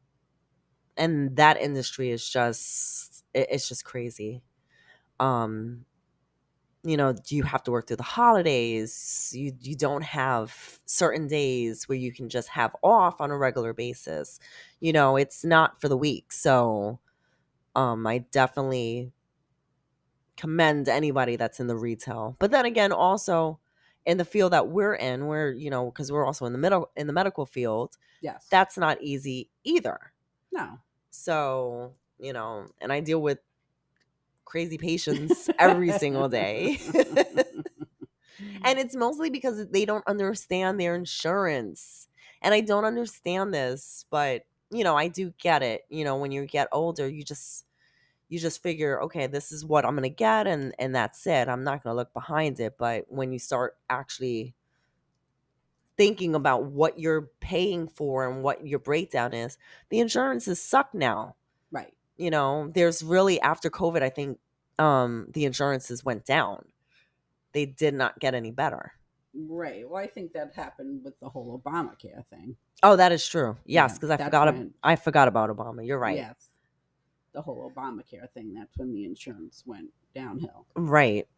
and 0.96 1.36
that 1.36 1.60
industry 1.60 2.10
is 2.10 2.28
just 2.28 3.24
it, 3.34 3.48
it's 3.50 3.68
just 3.68 3.84
crazy 3.84 4.42
um 5.20 5.84
you 6.84 6.96
know 6.96 7.14
you 7.28 7.42
have 7.42 7.62
to 7.64 7.70
work 7.70 7.86
through 7.86 7.96
the 7.96 8.02
holidays? 8.02 9.32
You 9.34 9.52
you 9.60 9.74
don't 9.74 10.04
have 10.04 10.78
certain 10.86 11.26
days 11.26 11.88
where 11.88 11.98
you 11.98 12.12
can 12.12 12.28
just 12.28 12.48
have 12.48 12.74
off 12.82 13.20
on 13.20 13.30
a 13.30 13.36
regular 13.36 13.72
basis. 13.72 14.38
You 14.80 14.92
know 14.92 15.16
it's 15.16 15.44
not 15.44 15.80
for 15.80 15.88
the 15.88 15.96
weak 15.96 16.32
so 16.32 17.00
um 17.76 18.06
i 18.06 18.18
definitely 18.18 19.12
commend 20.36 20.88
anybody 20.88 21.36
that's 21.36 21.60
in 21.60 21.66
the 21.66 21.76
retail. 21.76 22.36
But 22.38 22.50
then 22.52 22.64
again 22.64 22.92
also 22.92 23.58
in 24.06 24.16
the 24.16 24.24
field 24.24 24.52
that 24.52 24.68
we're 24.68 24.94
in 24.94 25.26
we're 25.26 25.50
you 25.52 25.68
know 25.68 25.90
because 25.90 26.10
we're 26.12 26.24
also 26.24 26.46
in 26.46 26.52
the 26.52 26.58
middle 26.58 26.90
in 26.96 27.06
the 27.06 27.12
medical 27.12 27.44
field 27.44 27.98
yes, 28.20 28.46
that's 28.50 28.76
not 28.76 29.00
easy 29.02 29.50
either. 29.64 30.12
No. 30.52 30.78
so, 31.10 31.92
you 32.18 32.32
know, 32.32 32.66
and 32.80 32.92
I 32.92 33.00
deal 33.00 33.20
with 33.20 33.38
crazy 34.48 34.78
patients 34.78 35.50
every 35.58 35.92
single 35.92 36.28
day. 36.28 36.80
and 38.64 38.78
it's 38.78 38.96
mostly 38.96 39.30
because 39.30 39.68
they 39.68 39.84
don't 39.84 40.06
understand 40.06 40.80
their 40.80 40.94
insurance. 40.94 42.08
And 42.40 42.54
I 42.54 42.60
don't 42.60 42.84
understand 42.84 43.52
this, 43.52 44.06
but 44.10 44.44
you 44.70 44.84
know, 44.84 44.96
I 44.96 45.08
do 45.08 45.32
get 45.38 45.62
it. 45.62 45.84
You 45.88 46.04
know, 46.04 46.16
when 46.16 46.32
you 46.32 46.46
get 46.46 46.68
older, 46.72 47.08
you 47.08 47.22
just 47.22 47.64
you 48.28 48.38
just 48.38 48.62
figure, 48.62 49.00
okay, 49.02 49.26
this 49.26 49.52
is 49.52 49.64
what 49.64 49.84
I'm 49.84 49.92
going 49.92 50.02
to 50.02 50.08
get 50.08 50.46
and 50.46 50.74
and 50.78 50.94
that's 50.94 51.26
it. 51.26 51.48
I'm 51.48 51.64
not 51.64 51.82
going 51.82 51.92
to 51.92 51.96
look 51.96 52.12
behind 52.12 52.58
it, 52.60 52.76
but 52.78 53.04
when 53.08 53.32
you 53.32 53.38
start 53.38 53.76
actually 53.90 54.54
thinking 55.96 56.34
about 56.34 56.64
what 56.64 56.98
you're 56.98 57.28
paying 57.40 57.88
for 57.88 58.26
and 58.26 58.42
what 58.42 58.66
your 58.66 58.78
breakdown 58.78 59.34
is, 59.34 59.58
the 59.90 59.98
insurances 59.98 60.62
suck 60.62 60.94
now. 60.94 61.34
You 62.18 62.30
know, 62.30 62.70
there's 62.74 63.02
really 63.02 63.40
after 63.40 63.70
COVID, 63.70 64.02
I 64.02 64.10
think 64.10 64.38
um 64.78 65.28
the 65.32 65.44
insurances 65.44 66.04
went 66.04 66.24
down. 66.24 66.64
They 67.52 67.64
did 67.64 67.94
not 67.94 68.18
get 68.20 68.34
any 68.34 68.50
better. 68.50 68.92
Right. 69.34 69.88
Well, 69.88 70.02
I 70.02 70.06
think 70.06 70.32
that 70.32 70.52
happened 70.54 71.02
with 71.04 71.18
the 71.20 71.28
whole 71.28 71.60
Obamacare 71.64 72.26
thing. 72.26 72.56
Oh, 72.82 72.96
that 72.96 73.12
is 73.12 73.26
true. 73.26 73.56
Yes, 73.64 73.94
because 73.94 74.10
I 74.10 74.16
forgot 74.16 74.46
when- 74.52 74.74
I 74.82 74.96
forgot 74.96 75.28
about 75.28 75.50
Obama. 75.50 75.86
You're 75.86 75.98
right. 75.98 76.16
Yes. 76.16 76.50
The 77.32 77.42
whole 77.42 77.70
Obamacare 77.70 78.28
thing. 78.32 78.54
That's 78.54 78.76
when 78.76 78.92
the 78.92 79.04
insurance 79.04 79.62
went 79.66 79.90
downhill. 80.14 80.66
Right. 80.74 81.28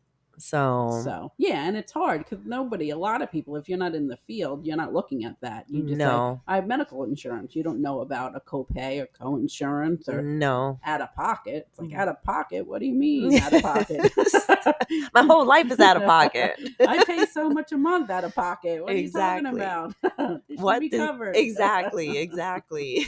So, 0.43 1.01
So 1.05 1.33
yeah, 1.37 1.67
and 1.67 1.77
it's 1.77 1.93
hard 1.93 2.25
because 2.25 2.45
nobody, 2.47 2.91
a 2.91 2.97
lot 2.97 3.21
of 3.21 3.31
people, 3.31 3.57
if 3.57 3.69
you're 3.69 3.77
not 3.79 3.95
in 3.95 4.09
the 4.09 4.17
field, 4.17 4.65
you're 4.67 4.77
not 4.77 4.93
looking 4.95 5.25
at 5.25 5.37
that. 5.43 5.67
You 5.69 5.83
just 5.85 6.01
say, 6.01 6.07
I 6.49 6.55
have 6.57 6.67
medical 6.67 7.05
insurance. 7.05 7.55
You 7.55 7.63
don't 7.63 7.83
know 7.83 8.01
about 8.01 8.35
a 8.35 8.41
copay 8.41 9.03
or 9.03 9.07
co-insurance 9.07 10.09
or 10.09 10.23
no. 10.23 10.81
out 10.85 11.03
of 11.03 11.15
pocket. 11.15 11.67
It's 11.71 11.79
like 11.79 11.91
Mm. 11.91 11.97
out 11.99 12.09
of 12.09 12.23
pocket. 12.23 12.67
What 12.67 12.81
do 12.81 12.87
you 12.87 12.95
mean 13.07 13.39
out 13.39 13.53
of 13.53 13.63
pocket? 13.63 14.11
My 15.15 15.23
whole 15.23 15.45
life 15.45 15.71
is 15.71 15.79
out 15.79 15.97
of 15.99 16.05
pocket. 16.05 16.59
I 16.81 17.05
pay 17.05 17.27
so 17.27 17.51
much 17.51 17.73
a 17.73 17.77
month 17.79 18.09
out 18.11 18.25
of 18.25 18.35
pocket. 18.35 18.83
What 18.83 18.93
are 18.93 18.97
Exactly. 18.97 19.51
you 19.51 19.57
talking 19.67 19.95
about? 20.17 20.43
what 20.57 20.81
be 20.81 20.89
the- 20.89 20.97
covered. 20.99 21.37
exactly, 21.37 22.17
exactly. 22.19 23.07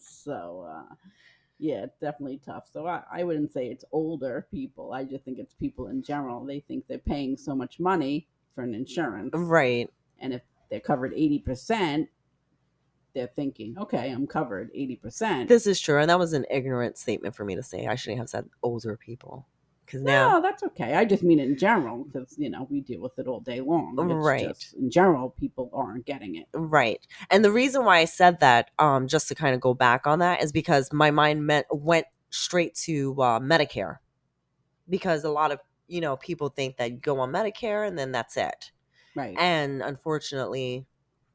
so 0.00 0.66
uh 0.70 0.94
yeah 1.64 1.84
it's 1.84 1.98
definitely 1.98 2.38
tough 2.44 2.64
so 2.70 2.86
I, 2.86 3.02
I 3.10 3.24
wouldn't 3.24 3.52
say 3.52 3.68
it's 3.68 3.86
older 3.90 4.46
people 4.50 4.92
i 4.92 5.02
just 5.02 5.24
think 5.24 5.38
it's 5.38 5.54
people 5.54 5.88
in 5.88 6.02
general 6.02 6.44
they 6.44 6.60
think 6.60 6.86
they're 6.86 6.98
paying 6.98 7.38
so 7.38 7.54
much 7.54 7.80
money 7.80 8.28
for 8.54 8.62
an 8.62 8.74
insurance 8.74 9.30
right. 9.32 9.90
and 10.18 10.34
if 10.34 10.42
they're 10.70 10.80
covered 10.80 11.12
80% 11.12 12.08
they're 13.14 13.30
thinking 13.34 13.78
okay 13.78 14.10
i'm 14.10 14.26
covered 14.26 14.72
80% 14.74 15.48
This 15.48 15.66
is 15.66 15.80
true. 15.80 15.98
And 16.00 16.10
that 16.10 16.18
was 16.18 16.34
an 16.34 16.44
ignorant 16.50 16.98
statement 16.98 17.34
for 17.34 17.44
me 17.44 17.54
to 17.54 17.62
say. 17.62 17.86
I 17.86 17.94
shouldn't 17.94 18.18
have 18.18 18.28
said 18.28 18.48
older 18.62 18.96
people. 18.96 19.46
Because 19.84 20.02
now 20.02 20.32
No, 20.34 20.42
that's 20.42 20.62
okay. 20.62 20.94
I 20.94 21.04
just 21.04 21.22
mean 21.22 21.38
it 21.38 21.48
in 21.48 21.56
general 21.56 22.04
because 22.04 22.34
you 22.38 22.50
know 22.50 22.66
we 22.70 22.80
deal 22.80 23.00
with 23.00 23.18
it 23.18 23.26
all 23.26 23.40
day 23.40 23.60
long. 23.60 23.94
It's 23.98 24.24
Right. 24.24 24.48
just, 24.48 24.74
in 24.74 24.90
general, 24.90 25.30
people 25.30 25.70
aren't 25.72 26.04
getting 26.06 26.36
it. 26.36 26.46
Right. 26.54 27.00
And 27.30 27.44
the 27.44 27.52
reason 27.52 27.84
why 27.84 27.98
I 27.98 28.04
said 28.04 28.40
that, 28.40 28.70
um, 28.78 29.06
just 29.08 29.28
to 29.28 29.34
kind 29.34 29.54
of 29.54 29.60
go 29.60 29.74
back 29.74 30.06
on 30.06 30.18
that, 30.20 30.42
is 30.42 30.52
because 30.52 30.92
my 30.92 31.10
mind 31.10 31.46
meant, 31.46 31.66
went 31.70 32.06
straight 32.30 32.74
to 32.74 33.14
uh, 33.20 33.40
Medicare. 33.40 33.96
Because 34.88 35.24
a 35.24 35.30
lot 35.30 35.50
of, 35.52 35.60
you 35.88 36.00
know, 36.00 36.16
people 36.16 36.48
think 36.48 36.76
that 36.76 36.90
you 36.90 36.96
go 36.98 37.18
on 37.20 37.32
Medicare 37.32 37.86
and 37.86 37.98
then 37.98 38.12
that's 38.12 38.36
it. 38.36 38.70
Right. 39.14 39.36
And 39.38 39.80
unfortunately, 39.82 40.86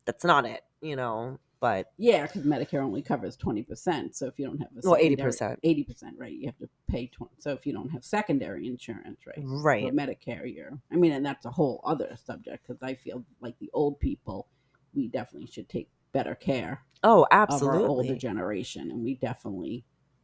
that's 0.05 0.23
not 0.23 0.45
it, 0.45 0.61
you 0.81 0.95
know. 0.95 1.39
But 1.61 1.91
yeah, 1.97 2.25
because 2.25 2.43
Medicare 2.43 2.81
only 2.81 3.01
covers 3.01 3.35
twenty 3.35 3.63
percent. 3.63 4.15
So 4.15 4.27
if 4.27 4.39
you 4.39 4.45
don't 4.45 4.59
have 4.59 4.69
a 4.81 4.89
Well, 4.89 4.99
80%. 4.99 5.57
eighty 5.63 5.83
percent, 5.83 6.15
right? 6.17 6.31
You 6.31 6.45
have 6.45 6.57
to 6.59 6.69
pay 6.89 7.07
twenty. 7.07 7.33
So 7.39 7.51
if 7.51 7.65
you 7.65 7.73
don't 7.73 7.89
have 7.89 8.03
secondary 8.05 8.65
insurance, 8.67 9.19
right? 9.27 9.35
right. 9.43 9.83
Or 9.83 9.91
Medicare, 9.91 10.53
you're. 10.53 10.71
I 10.91 10.95
mean, 10.95 11.11
and 11.11 11.25
that's 11.25 11.45
a 11.45 11.51
whole 11.51 11.81
other 11.83 12.15
subject 12.23 12.65
because 12.65 12.81
I 12.81 12.93
feel 12.95 13.25
like 13.41 13.59
the 13.59 13.69
old 13.73 13.99
people, 13.99 14.47
we 14.93 15.09
definitely 15.09 15.47
should 15.47 15.67
take 15.67 15.89
better 16.13 16.33
care 16.35 16.81
Oh, 17.03 17.27
of 17.31 17.63
our 17.63 17.75
older 17.79 18.15
generation, 18.15 18.89
and 18.91 19.03
we 19.03 19.15
definitely 19.15 19.83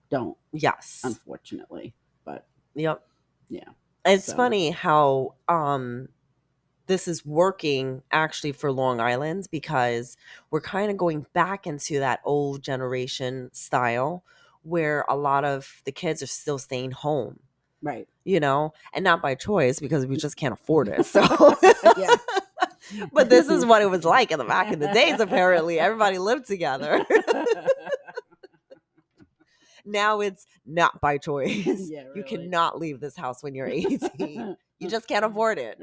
don't, 0.10 0.38
Yes. 0.54 1.02
unfortunately. 1.04 1.93
But 2.24 2.48
Yep. 2.76 3.06
Yeah. 3.50 3.69
It's 4.06 4.26
So- 4.26 4.36
funny 4.38 4.71
how 4.71 5.36
um 5.50 6.08
this 6.88 7.08
is 7.08 7.26
working 7.26 8.02
actually 8.12 8.52
for 8.52 8.71
Long 8.71 9.00
Island 9.00 9.48
because 9.52 10.17
we're 10.52 10.62
kind 10.62 10.91
of 10.91 10.98
going 10.98 11.26
back 11.34 11.67
into 11.67 12.00
that 12.00 12.19
old 12.26 12.62
generation 12.62 13.50
style 13.54 14.24
where 14.63 15.06
a 15.08 15.15
lot 15.15 15.45
of 15.45 15.82
the 15.86 15.91
kids 15.91 16.24
are 16.24 16.28
still 16.28 16.58
staying 16.58 16.91
home, 16.91 17.39
right, 17.82 18.08
you 18.24 18.39
know, 18.39 18.74
and 18.93 19.04
not 19.04 19.21
by 19.21 19.36
choice 19.36 19.80
because 19.80 20.06
we 20.06 20.17
just 20.17 20.38
can't 20.38 20.54
afford 20.54 20.88
it. 20.88 21.06
So 21.06 21.21
Yeah. 21.98 22.15
but 23.13 23.30
this 23.30 23.50
is 23.50 23.65
what 23.65 23.82
it 23.82 23.89
was 23.89 24.06
like 24.06 24.32
in 24.32 24.39
the 24.39 24.45
back 24.45 24.71
in 24.71 24.80
the 24.80 24.91
days 24.91 25.19
apparently. 25.19 25.80
Everybody 25.80 26.17
lived 26.17 26.48
together. 26.48 27.06
now 29.86 30.21
it's 30.21 30.45
not 30.65 31.00
by 31.02 31.17
choice. 31.17 31.65
Yeah, 31.89 32.06
You 32.15 32.24
cannot 32.24 32.80
leave 32.80 33.00
this 33.00 33.15
house 33.15 33.43
when 33.43 33.56
you're 33.56 33.67
18. 33.67 34.56
you 34.80 34.89
just 34.89 35.08
can't 35.08 35.26
afford 35.26 35.60
it. 35.60 35.80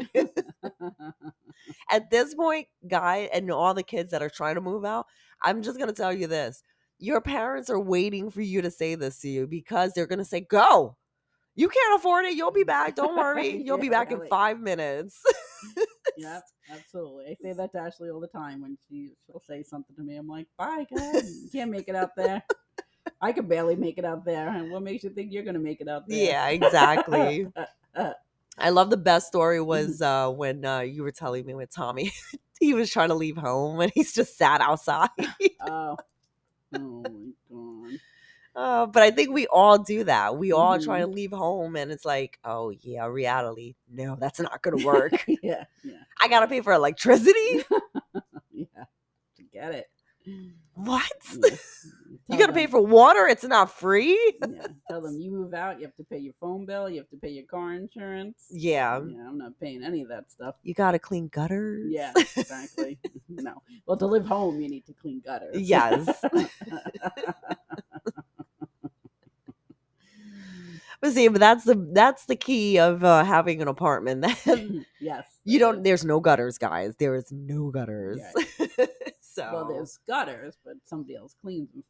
At 1.90 2.10
this 2.10 2.34
point, 2.34 2.68
guy, 2.88 3.28
and 3.32 3.50
all 3.50 3.74
the 3.74 3.82
kids 3.82 4.10
that 4.10 4.22
are 4.22 4.30
trying 4.30 4.56
to 4.56 4.60
move 4.60 4.84
out, 4.84 5.06
I'm 5.42 5.62
just 5.62 5.78
gonna 5.78 5.92
tell 5.92 6.12
you 6.12 6.26
this: 6.26 6.62
your 6.98 7.20
parents 7.20 7.70
are 7.70 7.80
waiting 7.80 8.30
for 8.30 8.42
you 8.42 8.62
to 8.62 8.70
say 8.70 8.94
this 8.94 9.20
to 9.20 9.28
you 9.28 9.46
because 9.46 9.92
they're 9.92 10.06
gonna 10.06 10.24
say, 10.24 10.40
"Go." 10.40 10.96
You 11.54 11.68
can't 11.68 12.00
afford 12.00 12.24
it. 12.24 12.34
You'll 12.34 12.50
be 12.50 12.64
back. 12.64 12.94
Don't 12.96 13.14
worry. 13.18 13.62
You'll 13.62 13.76
be 13.76 13.90
back 13.90 14.10
in 14.10 14.26
five 14.28 14.58
minutes. 14.58 15.20
yeah, 16.16 16.40
absolutely. 16.70 17.26
I 17.26 17.34
say 17.34 17.52
that 17.52 17.72
to 17.72 17.78
Ashley 17.78 18.08
all 18.08 18.20
the 18.20 18.28
time 18.28 18.62
when 18.62 18.78
she 18.88 19.12
she'll 19.26 19.40
say 19.40 19.62
something 19.62 19.94
to 19.96 20.02
me. 20.02 20.16
I'm 20.16 20.28
like, 20.28 20.46
"Bye, 20.56 20.86
guys. 20.94 21.42
You 21.44 21.50
can't 21.50 21.70
make 21.70 21.88
it 21.88 21.94
out 21.94 22.16
there. 22.16 22.42
I 23.20 23.32
can 23.32 23.46
barely 23.46 23.76
make 23.76 23.98
it 23.98 24.04
out 24.04 24.24
there. 24.24 24.48
And 24.48 24.70
what 24.70 24.82
makes 24.82 25.04
you 25.04 25.10
think 25.10 25.32
you're 25.32 25.44
gonna 25.44 25.58
make 25.58 25.80
it 25.80 25.88
out 25.88 26.08
there?" 26.08 26.18
yeah, 26.18 26.48
exactly. 26.48 27.46
I 28.58 28.70
love 28.70 28.90
the 28.90 28.96
best 28.96 29.26
story 29.28 29.60
was 29.60 30.02
uh, 30.02 30.30
when 30.30 30.64
uh, 30.64 30.80
you 30.80 31.02
were 31.02 31.10
telling 31.12 31.46
me 31.46 31.54
with 31.54 31.70
Tommy. 31.74 32.12
he 32.60 32.74
was 32.74 32.90
trying 32.90 33.08
to 33.08 33.14
leave 33.14 33.36
home 33.36 33.80
and 33.80 33.90
he's 33.94 34.12
just 34.12 34.36
sat 34.36 34.60
outside. 34.60 35.08
oh, 35.60 35.96
oh 36.74 37.02
my 37.02 37.30
god. 37.50 37.98
Uh, 38.54 38.86
but 38.86 39.02
I 39.02 39.10
think 39.10 39.30
we 39.32 39.46
all 39.46 39.78
do 39.78 40.04
that. 40.04 40.36
We 40.36 40.52
all 40.52 40.78
try 40.78 41.00
Mhm. 41.00 41.04
to 41.04 41.10
leave 41.10 41.32
home, 41.32 41.74
and 41.74 41.90
it's 41.90 42.04
like, 42.04 42.38
oh 42.44 42.70
yeah, 42.82 43.06
reality. 43.06 43.76
No, 43.90 44.14
that's 44.20 44.40
not 44.40 44.60
gonna 44.60 44.84
work. 44.84 45.24
yeah, 45.42 45.64
yeah, 45.82 45.94
I 46.20 46.28
gotta 46.28 46.46
pay 46.46 46.60
for 46.60 46.74
electricity. 46.74 47.64
yeah. 48.52 48.84
To 49.36 49.42
get 49.52 49.74
it. 49.74 49.90
What? 50.74 51.10
Yeah. 51.32 51.56
You 52.32 52.38
gotta 52.38 52.52
pay 52.52 52.66
for 52.66 52.80
water? 52.80 53.26
It's 53.26 53.44
not 53.44 53.70
free. 53.70 54.18
Yeah, 54.48 54.66
tell 54.90 55.00
them 55.00 55.18
you 55.20 55.30
move 55.30 55.54
out, 55.54 55.78
you 55.78 55.86
have 55.86 55.96
to 55.96 56.04
pay 56.04 56.18
your 56.18 56.34
phone 56.40 56.64
bill, 56.66 56.88
you 56.90 56.98
have 56.98 57.08
to 57.10 57.16
pay 57.16 57.30
your 57.30 57.44
car 57.44 57.74
insurance. 57.74 58.46
Yeah, 58.50 59.00
Yeah, 59.06 59.28
I'm 59.28 59.38
not 59.38 59.58
paying 59.60 59.82
any 59.84 60.02
of 60.02 60.08
that 60.08 60.30
stuff. 60.30 60.54
you 60.62 60.74
gotta 60.74 60.98
clean 60.98 61.28
gutters. 61.28 61.86
Yeah, 61.90 62.12
exactly. 62.16 62.98
no. 63.28 63.62
Well, 63.86 63.96
to 63.98 64.06
live 64.06 64.26
home, 64.26 64.60
you 64.60 64.68
need 64.68 64.86
to 64.86 64.92
clean 64.94 65.20
gutters. 65.24 65.56
Yes. 65.60 66.08
But 71.00 71.14
see, 71.14 71.26
but 71.26 71.40
that's 71.40 71.64
the 71.64 71.74
that's 71.92 72.26
the 72.26 72.36
key 72.36 72.78
of 72.78 73.02
uh, 73.02 73.24
having 73.24 73.60
an 73.60 73.66
apartment. 73.68 74.24
Yes. 75.00 75.26
you 75.44 75.58
don't. 75.58 75.78
is. 75.78 75.82
There's 75.82 76.04
no 76.04 76.20
gutters, 76.20 76.58
guys. 76.58 76.94
There 76.96 77.16
is 77.16 77.32
no 77.32 77.70
gutters. 77.72 78.20
so 79.20 79.50
Well, 79.52 79.68
there's 79.68 79.98
gutters, 80.06 80.56
but 80.64 80.74
somebody 80.84 81.16
else 81.16 81.34
cleans 81.42 81.70
them. 81.72 81.82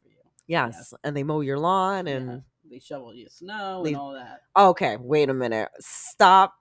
Yes, 0.47 0.93
and 1.03 1.15
they 1.15 1.23
mow 1.23 1.41
your 1.41 1.59
lawn 1.59 2.07
and. 2.07 2.27
Yeah. 2.29 2.37
They 2.69 2.79
shovel 2.79 3.13
your 3.13 3.29
snow 3.29 3.81
They- 3.83 3.89
and 3.91 3.97
all 3.97 4.13
that. 4.13 4.41
Okay, 4.57 4.97
wait 4.99 5.29
a 5.29 5.33
minute. 5.33 5.69
Stop 5.79 6.55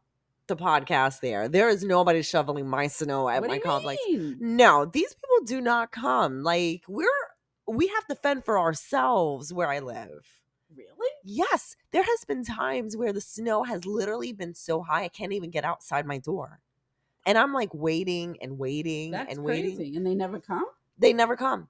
the 0.46 0.56
podcast 0.56 1.20
there. 1.20 1.48
There 1.48 1.70
is 1.70 1.84
nobody 1.84 2.20
shoveling 2.22 2.68
my 2.68 2.88
snow 2.88 3.28
at 3.30 3.40
what 3.40 3.48
my 3.48 3.58
complex. 3.58 4.02
mean? 4.08 4.36
No, 4.40 4.84
these 4.84 5.14
people 5.14 5.46
do 5.46 5.60
not 5.62 5.90
come. 5.92 6.42
Like 6.42 6.82
we're 6.88 7.06
we 7.66 7.86
have 7.86 8.04
to 8.08 8.14
fend 8.16 8.44
for 8.44 8.58
ourselves 8.58 9.54
where 9.54 9.70
I 9.70 9.78
live. 9.78 10.26
Really? 10.76 11.08
Yes, 11.24 11.76
there 11.92 12.02
has 12.02 12.24
been 12.26 12.44
times 12.44 12.94
where 12.96 13.12
the 13.12 13.20
snow 13.20 13.62
has 13.62 13.86
literally 13.86 14.32
been 14.32 14.54
so 14.54 14.82
high 14.82 15.04
I 15.04 15.08
can't 15.08 15.32
even 15.32 15.50
get 15.50 15.64
outside 15.64 16.04
my 16.04 16.18
door. 16.18 16.60
And 17.24 17.38
I'm 17.38 17.54
like 17.54 17.72
waiting 17.72 18.36
and 18.42 18.58
waiting 18.58 19.12
That's 19.12 19.32
and 19.34 19.46
crazy. 19.46 19.76
waiting. 19.78 19.96
And 19.96 20.04
they 20.06 20.14
never 20.16 20.40
come? 20.40 20.66
They 20.98 21.12
never 21.14 21.36
come. 21.36 21.68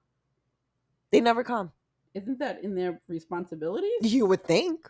They 1.11 1.21
never 1.21 1.43
come. 1.43 1.71
Isn't 2.13 2.39
that 2.39 2.63
in 2.63 2.75
their 2.75 3.01
responsibilities? 3.07 3.91
You 4.01 4.25
would 4.27 4.43
think. 4.43 4.87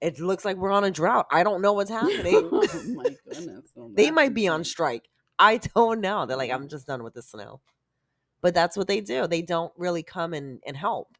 It 0.00 0.20
looks 0.20 0.44
like 0.44 0.56
we're 0.56 0.70
on 0.70 0.84
a 0.84 0.90
drought. 0.90 1.26
I 1.32 1.42
don't 1.42 1.60
know 1.60 1.72
what's 1.72 1.90
oh 1.94 1.94
happening. 1.94 2.48
oh 2.52 2.82
my 2.94 3.16
goodness. 3.28 3.70
Well, 3.74 3.90
They 3.92 4.10
might 4.10 4.34
be 4.34 4.48
on 4.48 4.64
strike. 4.64 5.08
I 5.38 5.56
don't 5.74 6.00
know. 6.00 6.26
They're 6.26 6.36
like. 6.36 6.50
I'm 6.50 6.68
just 6.68 6.86
done 6.86 7.02
with 7.02 7.14
the 7.14 7.22
snow. 7.22 7.60
But 8.40 8.54
that's 8.54 8.76
what 8.76 8.86
they 8.86 9.00
do. 9.00 9.26
They 9.26 9.42
don't 9.42 9.72
really 9.76 10.02
come 10.02 10.34
and, 10.34 10.60
and 10.66 10.76
help. 10.76 11.16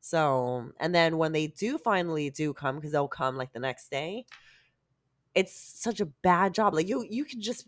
So, 0.00 0.70
and 0.78 0.94
then 0.94 1.18
when 1.18 1.32
they 1.32 1.48
do 1.48 1.78
finally 1.78 2.30
do 2.30 2.52
come, 2.52 2.76
because 2.76 2.92
they'll 2.92 3.08
come 3.08 3.36
like 3.36 3.52
the 3.52 3.58
next 3.58 3.90
day, 3.90 4.26
it's 5.34 5.54
such 5.54 6.00
a 6.00 6.06
bad 6.06 6.54
job. 6.54 6.74
Like 6.74 6.88
you, 6.88 7.04
you 7.08 7.24
can 7.24 7.40
just, 7.40 7.66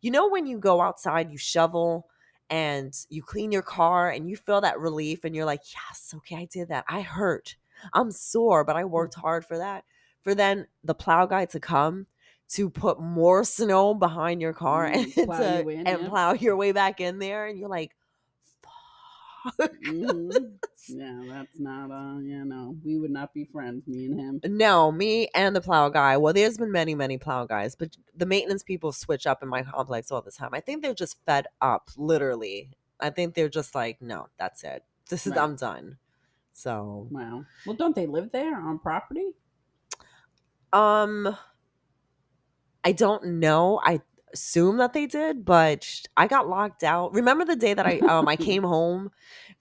you 0.00 0.10
know, 0.10 0.28
when 0.28 0.46
you 0.46 0.58
go 0.58 0.80
outside, 0.80 1.30
you 1.30 1.36
shovel 1.38 2.08
and 2.52 2.94
you 3.08 3.22
clean 3.22 3.50
your 3.50 3.62
car 3.62 4.10
and 4.10 4.28
you 4.28 4.36
feel 4.36 4.60
that 4.60 4.78
relief 4.78 5.24
and 5.24 5.34
you're 5.34 5.46
like, 5.46 5.62
yes, 5.72 6.12
okay, 6.14 6.36
I 6.36 6.44
did 6.44 6.68
that. 6.68 6.84
I 6.86 7.00
hurt. 7.00 7.56
I'm 7.94 8.10
sore, 8.10 8.62
but 8.62 8.76
I 8.76 8.84
worked 8.84 9.14
hard 9.14 9.46
for 9.46 9.56
that. 9.56 9.84
For 10.20 10.34
then 10.34 10.66
the 10.84 10.94
plow 10.94 11.24
guy 11.24 11.46
to 11.46 11.58
come 11.58 12.06
to 12.50 12.68
put 12.68 13.00
more 13.00 13.42
snow 13.44 13.94
behind 13.94 14.42
your 14.42 14.52
car 14.52 14.84
Mm, 14.84 14.94
and 15.16 15.26
plow 15.26 15.38
to, 15.38 15.62
you 15.62 15.68
in, 15.70 15.86
and 15.86 16.02
yeah. 16.02 16.08
plow 16.10 16.32
your 16.34 16.54
way 16.54 16.72
back 16.72 17.00
in 17.00 17.18
there, 17.18 17.46
and 17.46 17.58
you're 17.58 17.70
like, 17.70 17.96
Mhm. 19.84 20.52
Yeah, 20.88 21.22
that's 21.28 21.60
not 21.60 21.92
uh 21.92 22.18
yeah, 22.18 22.42
no. 22.42 22.76
We 22.84 22.98
would 22.98 23.12
not 23.12 23.32
be 23.32 23.44
friends, 23.44 23.86
me 23.86 24.06
and 24.06 24.18
him. 24.18 24.40
No, 24.58 24.90
me 24.90 25.28
and 25.32 25.54
the 25.54 25.60
plow 25.60 25.88
guy. 25.90 26.16
Well, 26.16 26.34
there's 26.34 26.58
been 26.58 26.72
many, 26.72 26.96
many 26.96 27.18
plow 27.18 27.46
guys, 27.46 27.76
but 27.76 27.96
the 28.16 28.26
maintenance 28.26 28.64
people 28.64 28.90
switch 28.90 29.24
up 29.24 29.44
in 29.44 29.48
my 29.48 29.62
complex 29.62 30.10
all 30.10 30.22
the 30.22 30.32
time. 30.32 30.50
I 30.52 30.60
think 30.60 30.82
they're 30.82 30.92
just 30.92 31.18
fed 31.24 31.46
up, 31.60 31.90
literally. 31.96 32.70
I 32.98 33.10
think 33.10 33.34
they're 33.34 33.48
just 33.48 33.76
like, 33.76 34.02
no, 34.02 34.26
that's 34.38 34.64
it. 34.64 34.84
This 35.08 35.24
is 35.24 35.34
Right. 35.34 35.42
I'm 35.42 35.54
done. 35.54 35.98
So, 36.52 37.06
Wow. 37.12 37.44
Well, 37.64 37.76
don't 37.76 37.94
they 37.94 38.06
live 38.06 38.32
there 38.32 38.56
on 38.56 38.80
property? 38.80 39.34
um, 40.72 41.36
I 42.84 42.90
don't 42.92 43.24
know. 43.38 43.80
I 43.84 44.00
assume 44.32 44.78
that 44.78 44.92
they 44.92 45.06
did, 45.06 45.44
but 45.44 46.02
I 46.16 46.26
got 46.26 46.48
locked 46.48 46.82
out. 46.82 47.14
Remember 47.14 47.44
the 47.44 47.56
day 47.56 47.74
that 47.74 47.86
I 47.86 47.98
um 48.00 48.28
I 48.28 48.36
came 48.50 48.62
home 48.62 49.10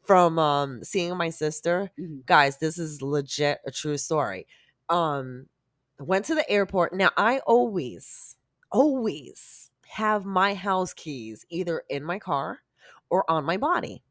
from 0.03 0.39
um 0.39 0.83
seeing 0.83 1.15
my 1.17 1.29
sister? 1.29 1.91
Mhm. 1.99 2.25
guys 2.25 2.57
this 2.59 2.77
is 2.77 3.01
legit 3.01 3.59
a 3.65 3.71
true 3.71 3.97
story. 3.97 4.47
Um 4.89 5.47
went 5.99 6.25
to 6.25 6.35
the 6.35 6.49
airport. 6.49 6.93
Now 6.93 7.11
i 7.17 7.39
always 7.39 8.35
always 8.71 9.69
have 9.87 10.25
my 10.25 10.53
house 10.53 10.93
keys 10.93 11.45
either 11.49 11.83
in 11.89 12.03
my 12.03 12.19
car 12.19 12.59
or 13.09 13.29
on 13.29 13.43
my 13.45 13.57
body. 13.57 14.03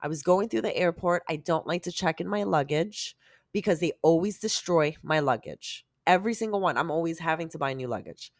I 0.00 0.08
was 0.08 0.22
going 0.22 0.48
through 0.48 0.62
the 0.62 0.76
airport. 0.76 1.22
I 1.28 1.36
don't 1.36 1.66
like 1.66 1.82
to 1.84 1.92
check 1.92 2.20
in 2.20 2.28
my 2.28 2.42
luggage 2.42 3.16
because 3.52 3.80
they 3.80 3.92
always 4.02 4.38
destroy 4.38 4.96
my 5.02 5.20
luggage. 5.20 5.86
Every 6.06 6.34
single 6.34 6.60
one. 6.60 6.76
I'm 6.76 6.90
always 6.90 7.18
having 7.20 7.48
to 7.50 7.58
buy 7.58 7.72
new 7.74 7.86
luggage 7.88 8.32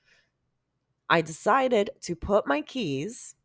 i 1.13 1.21
decided 1.21 1.91
to 2.01 2.17
put 2.17 2.47
my 2.47 2.61
keys 2.61 3.37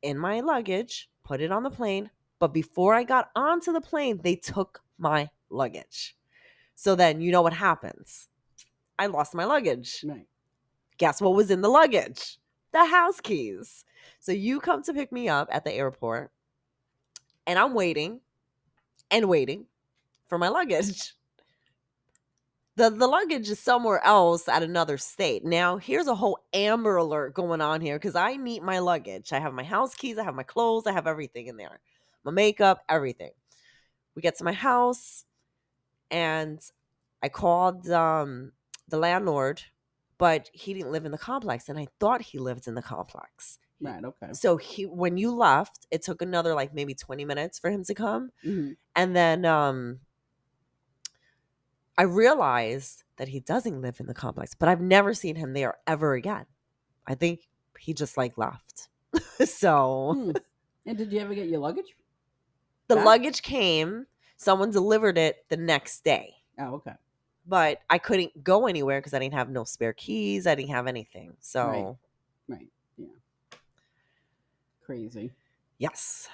in 0.00 0.16
my 0.16 0.40
luggage 0.40 1.10
put 1.22 1.42
it 1.42 1.52
on 1.52 1.62
the 1.62 1.70
plane 1.70 2.10
but 2.40 2.54
before 2.54 2.94
I 2.94 3.04
got 3.04 3.30
onto 3.36 3.70
the 3.70 3.82
plane, 3.82 4.18
they 4.24 4.34
took 4.34 4.80
my 4.98 5.28
luggage. 5.50 6.16
So 6.74 6.96
then 6.96 7.20
you 7.20 7.30
know 7.30 7.42
what 7.42 7.52
happens. 7.52 8.28
I 8.98 9.06
lost 9.06 9.34
my 9.34 9.44
luggage. 9.44 10.02
Right. 10.04 10.26
Guess 10.98 11.20
what 11.20 11.34
was 11.34 11.50
in 11.50 11.60
the 11.60 11.68
luggage? 11.68 12.38
The 12.72 12.86
house 12.86 13.20
keys. 13.20 13.84
So 14.18 14.32
you 14.32 14.58
come 14.58 14.82
to 14.84 14.94
pick 14.94 15.12
me 15.12 15.28
up 15.28 15.48
at 15.52 15.64
the 15.64 15.72
airport, 15.72 16.30
and 17.46 17.58
I'm 17.58 17.74
waiting 17.74 18.20
and 19.10 19.28
waiting 19.28 19.66
for 20.26 20.38
my 20.38 20.48
luggage. 20.48 21.14
The, 22.80 22.88
the 22.88 23.06
luggage 23.06 23.50
is 23.50 23.58
somewhere 23.58 24.02
else 24.06 24.48
at 24.48 24.62
another 24.62 24.96
state. 24.96 25.44
Now, 25.44 25.76
here's 25.76 26.06
a 26.06 26.14
whole 26.14 26.38
Amber 26.54 26.96
Alert 26.96 27.34
going 27.34 27.60
on 27.60 27.82
here 27.82 27.98
because 27.98 28.16
I 28.16 28.36
need 28.36 28.62
my 28.62 28.78
luggage. 28.78 29.34
I 29.34 29.38
have 29.38 29.52
my 29.52 29.64
house 29.64 29.94
keys, 29.94 30.16
I 30.16 30.24
have 30.24 30.34
my 30.34 30.44
clothes, 30.44 30.86
I 30.86 30.92
have 30.92 31.06
everything 31.06 31.48
in 31.48 31.58
there 31.58 31.80
my 32.24 32.30
makeup, 32.32 32.82
everything. 32.88 33.32
We 34.16 34.22
get 34.22 34.38
to 34.38 34.44
my 34.44 34.54
house, 34.54 35.26
and 36.10 36.58
I 37.22 37.28
called 37.28 37.86
um, 37.90 38.52
the 38.88 38.96
landlord, 38.96 39.60
but 40.16 40.48
he 40.54 40.72
didn't 40.72 40.90
live 40.92 41.04
in 41.04 41.12
the 41.12 41.18
complex, 41.18 41.68
and 41.68 41.78
I 41.78 41.86
thought 41.98 42.22
he 42.22 42.38
lived 42.38 42.66
in 42.66 42.74
the 42.74 42.82
complex. 42.82 43.58
Right. 43.78 44.02
Okay. 44.02 44.32
So 44.32 44.56
he, 44.56 44.84
when 44.86 45.18
you 45.18 45.34
left, 45.34 45.86
it 45.90 46.00
took 46.00 46.22
another 46.22 46.54
like 46.54 46.72
maybe 46.72 46.94
twenty 46.94 47.26
minutes 47.26 47.58
for 47.58 47.70
him 47.70 47.84
to 47.84 47.94
come, 47.94 48.30
Mhm. 48.42 48.76
and 48.96 49.14
then 49.14 49.44
um, 49.44 50.00
I 51.98 52.02
realized 52.02 53.04
that 53.16 53.28
he 53.28 53.40
doesn't 53.40 53.80
live 53.82 54.00
in 54.00 54.06
the 54.06 54.14
complex, 54.14 54.54
but 54.54 54.68
I've 54.68 54.80
never 54.80 55.12
seen 55.14 55.36
him 55.36 55.52
there 55.52 55.76
ever 55.86 56.14
again. 56.14 56.46
I 57.06 57.14
think 57.14 57.48
he 57.78 57.92
just 57.94 58.16
like 58.16 58.38
left. 58.38 58.88
so 59.44 60.14
Hmm. 60.14 60.30
And 60.86 60.96
did 60.96 61.12
you 61.12 61.20
ever 61.20 61.34
get 61.34 61.48
your 61.48 61.60
luggage? 61.60 61.94
the 62.88 62.96
back? 62.96 63.04
luggage 63.04 63.42
came, 63.42 64.06
someone 64.36 64.70
delivered 64.70 65.18
it 65.18 65.44
the 65.48 65.56
next 65.56 66.02
day. 66.02 66.34
Oh, 66.58 66.74
okay. 66.76 66.94
But 67.46 67.80
I 67.90 67.98
couldn't 67.98 68.42
go 68.42 68.66
anywhere 68.66 68.98
because 69.00 69.14
I 69.14 69.18
didn't 69.18 69.34
have 69.34 69.48
no 69.50 69.64
spare 69.64 69.92
keys. 69.92 70.46
I 70.46 70.54
didn't 70.54 70.70
have 70.70 70.86
anything. 70.86 71.36
So, 71.40 71.68
Right. 72.48 72.58
Right. 72.58 72.68
Yeah. 72.96 73.06
Crazy. 74.84 75.32
yes, 75.78 76.28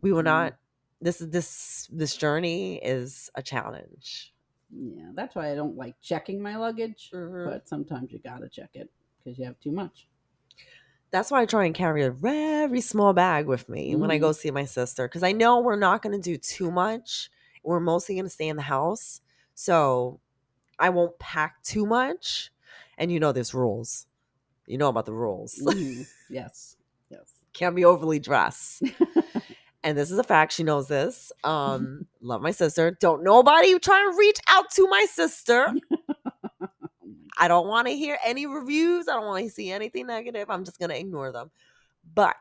we 0.00 0.12
were 0.12 0.22
Mm. 0.22 0.26
not. 0.26 0.54
This 1.00 1.20
is 1.20 1.30
this 1.30 1.88
this 1.92 2.16
journey 2.16 2.76
is 2.84 3.30
a 3.34 3.42
challenge. 3.42 4.34
Yeah. 4.70 5.10
That's 5.14 5.34
why 5.34 5.50
I 5.50 5.54
don't 5.54 5.76
like 5.76 6.00
checking 6.00 6.40
my 6.42 6.56
luggage, 6.56 7.10
Mhm. 7.12 7.44
but 7.46 7.68
sometimes 7.68 8.12
you 8.12 8.18
gotta 8.18 8.48
check 8.48 8.70
it 8.74 8.90
because 9.18 9.38
you 9.38 9.44
have 9.44 9.58
too 9.60 9.72
much. 9.72 10.08
That's 11.10 11.30
why 11.30 11.40
I 11.40 11.46
try 11.46 11.64
and 11.64 11.74
carry 11.74 12.04
a 12.04 12.10
very 12.10 12.82
small 12.82 13.14
bag 13.14 13.46
with 13.46 13.68
me 13.70 13.96
when 13.96 14.10
I 14.10 14.18
go 14.18 14.32
see 14.32 14.50
my 14.50 14.66
sister 14.66 15.08
because 15.08 15.22
I 15.22 15.32
know 15.32 15.60
we're 15.60 15.76
not 15.76 16.02
going 16.02 16.14
to 16.14 16.22
do 16.22 16.36
too 16.36 16.70
much. 16.70 17.30
We're 17.62 17.80
mostly 17.80 18.16
going 18.16 18.26
to 18.26 18.30
stay 18.30 18.46
in 18.48 18.56
the 18.56 18.62
house, 18.62 19.22
so 19.54 20.20
I 20.78 20.90
won't 20.90 21.18
pack 21.18 21.62
too 21.62 21.86
much. 21.86 22.50
And 22.98 23.10
you 23.10 23.20
know, 23.20 23.32
there's 23.32 23.54
rules. 23.54 24.06
You 24.66 24.76
know 24.76 24.88
about 24.90 25.06
the 25.06 25.14
rules. 25.14 25.54
Mhm. 25.62 26.06
yes. 26.28 26.76
Yes. 27.08 27.32
Can't 27.54 27.74
be 27.74 27.86
overly 27.86 28.18
dressed. 28.18 28.82
and 29.88 29.96
this 29.96 30.10
is 30.10 30.18
a 30.18 30.22
fact. 30.24 30.52
She 30.52 30.64
knows 30.64 30.86
this. 30.86 31.32
Um, 31.44 32.06
love 32.20 32.42
my 32.42 32.50
sister. 32.50 32.90
Don't 33.00 33.24
nobody 33.24 33.78
try 33.78 33.98
to 34.02 34.16
reach 34.18 34.38
out 34.46 34.70
to 34.72 34.86
my 34.86 35.06
sister. 35.10 35.72
Oh 36.60 37.44
I 37.44 37.46
don't 37.46 37.68
want 37.68 37.86
to 37.86 37.94
hear 37.94 38.18
any 38.24 38.46
reviews. 38.46 39.06
I 39.06 39.14
don't 39.14 39.26
want 39.26 39.44
to 39.44 39.50
see 39.50 39.70
anything 39.70 40.08
negative. 40.08 40.50
I'm 40.50 40.64
just 40.64 40.80
going 40.80 40.90
to 40.90 40.98
ignore 40.98 41.30
them. 41.30 41.52
But 42.12 42.34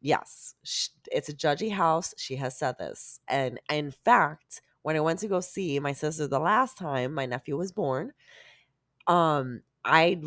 yes, 0.00 0.54
it's 1.12 1.28
a 1.28 1.34
judgy 1.34 1.70
house. 1.70 2.14
She 2.16 2.36
has 2.36 2.58
said 2.58 2.78
this. 2.78 3.20
And 3.28 3.60
in 3.70 3.90
fact, 3.90 4.62
when 4.80 4.96
I 4.96 5.00
went 5.00 5.18
to 5.18 5.28
go 5.28 5.40
see 5.40 5.78
my 5.78 5.92
sister 5.92 6.26
the 6.26 6.38
last 6.38 6.78
time 6.78 7.12
my 7.12 7.26
nephew 7.26 7.58
was 7.58 7.70
born, 7.70 8.14
um, 9.06 9.60
I 9.84 10.18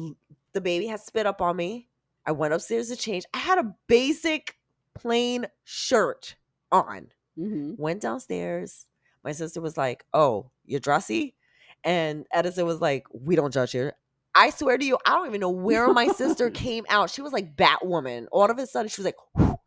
the 0.53 0.61
baby 0.61 0.85
had 0.85 0.99
spit 0.99 1.25
up 1.25 1.41
on 1.41 1.55
me. 1.55 1.89
I 2.27 2.33
went 2.33 2.53
upstairs 2.53 2.89
to 2.89 2.95
change. 2.95 3.25
I 3.33 3.39
had 3.39 3.57
a 3.57 3.75
basic 3.87 4.57
plain 4.95 5.47
shirt 5.63 6.35
on 6.71 7.11
Mhm. 7.37 7.77
went 7.79 8.01
downstairs. 8.01 8.85
My 9.23 9.31
sister 9.31 9.61
was 9.61 9.77
like, 9.77 10.05
"Oh, 10.13 10.51
you're 10.65 10.79
dressy," 10.79 11.35
and 11.83 12.27
Edison 12.31 12.65
was 12.65 12.81
like, 12.81 13.05
"We 13.13 13.35
don't 13.35 13.53
judge 13.53 13.71
here." 13.71 13.93
I 14.35 14.49
swear 14.49 14.77
to 14.77 14.85
you, 14.85 14.97
I 15.05 15.11
don't 15.11 15.27
even 15.27 15.41
know 15.41 15.49
where 15.51 15.93
my 15.93 16.07
sister 16.07 16.49
came 16.49 16.85
out. 16.89 17.09
She 17.09 17.21
was 17.21 17.33
like 17.33 17.55
Batwoman. 17.55 18.27
All 18.31 18.49
of 18.49 18.57
a 18.57 18.65
sudden, 18.67 18.89
she 18.89 19.01
was 19.01 19.05
like, 19.05 19.57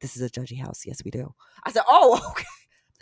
"This 0.00 0.16
is 0.16 0.22
a 0.22 0.30
judgy 0.30 0.58
house." 0.60 0.86
Yes, 0.86 1.02
we 1.04 1.10
do. 1.10 1.34
I 1.64 1.72
said, 1.72 1.82
"Oh, 1.88 2.20
okay." 2.30 2.44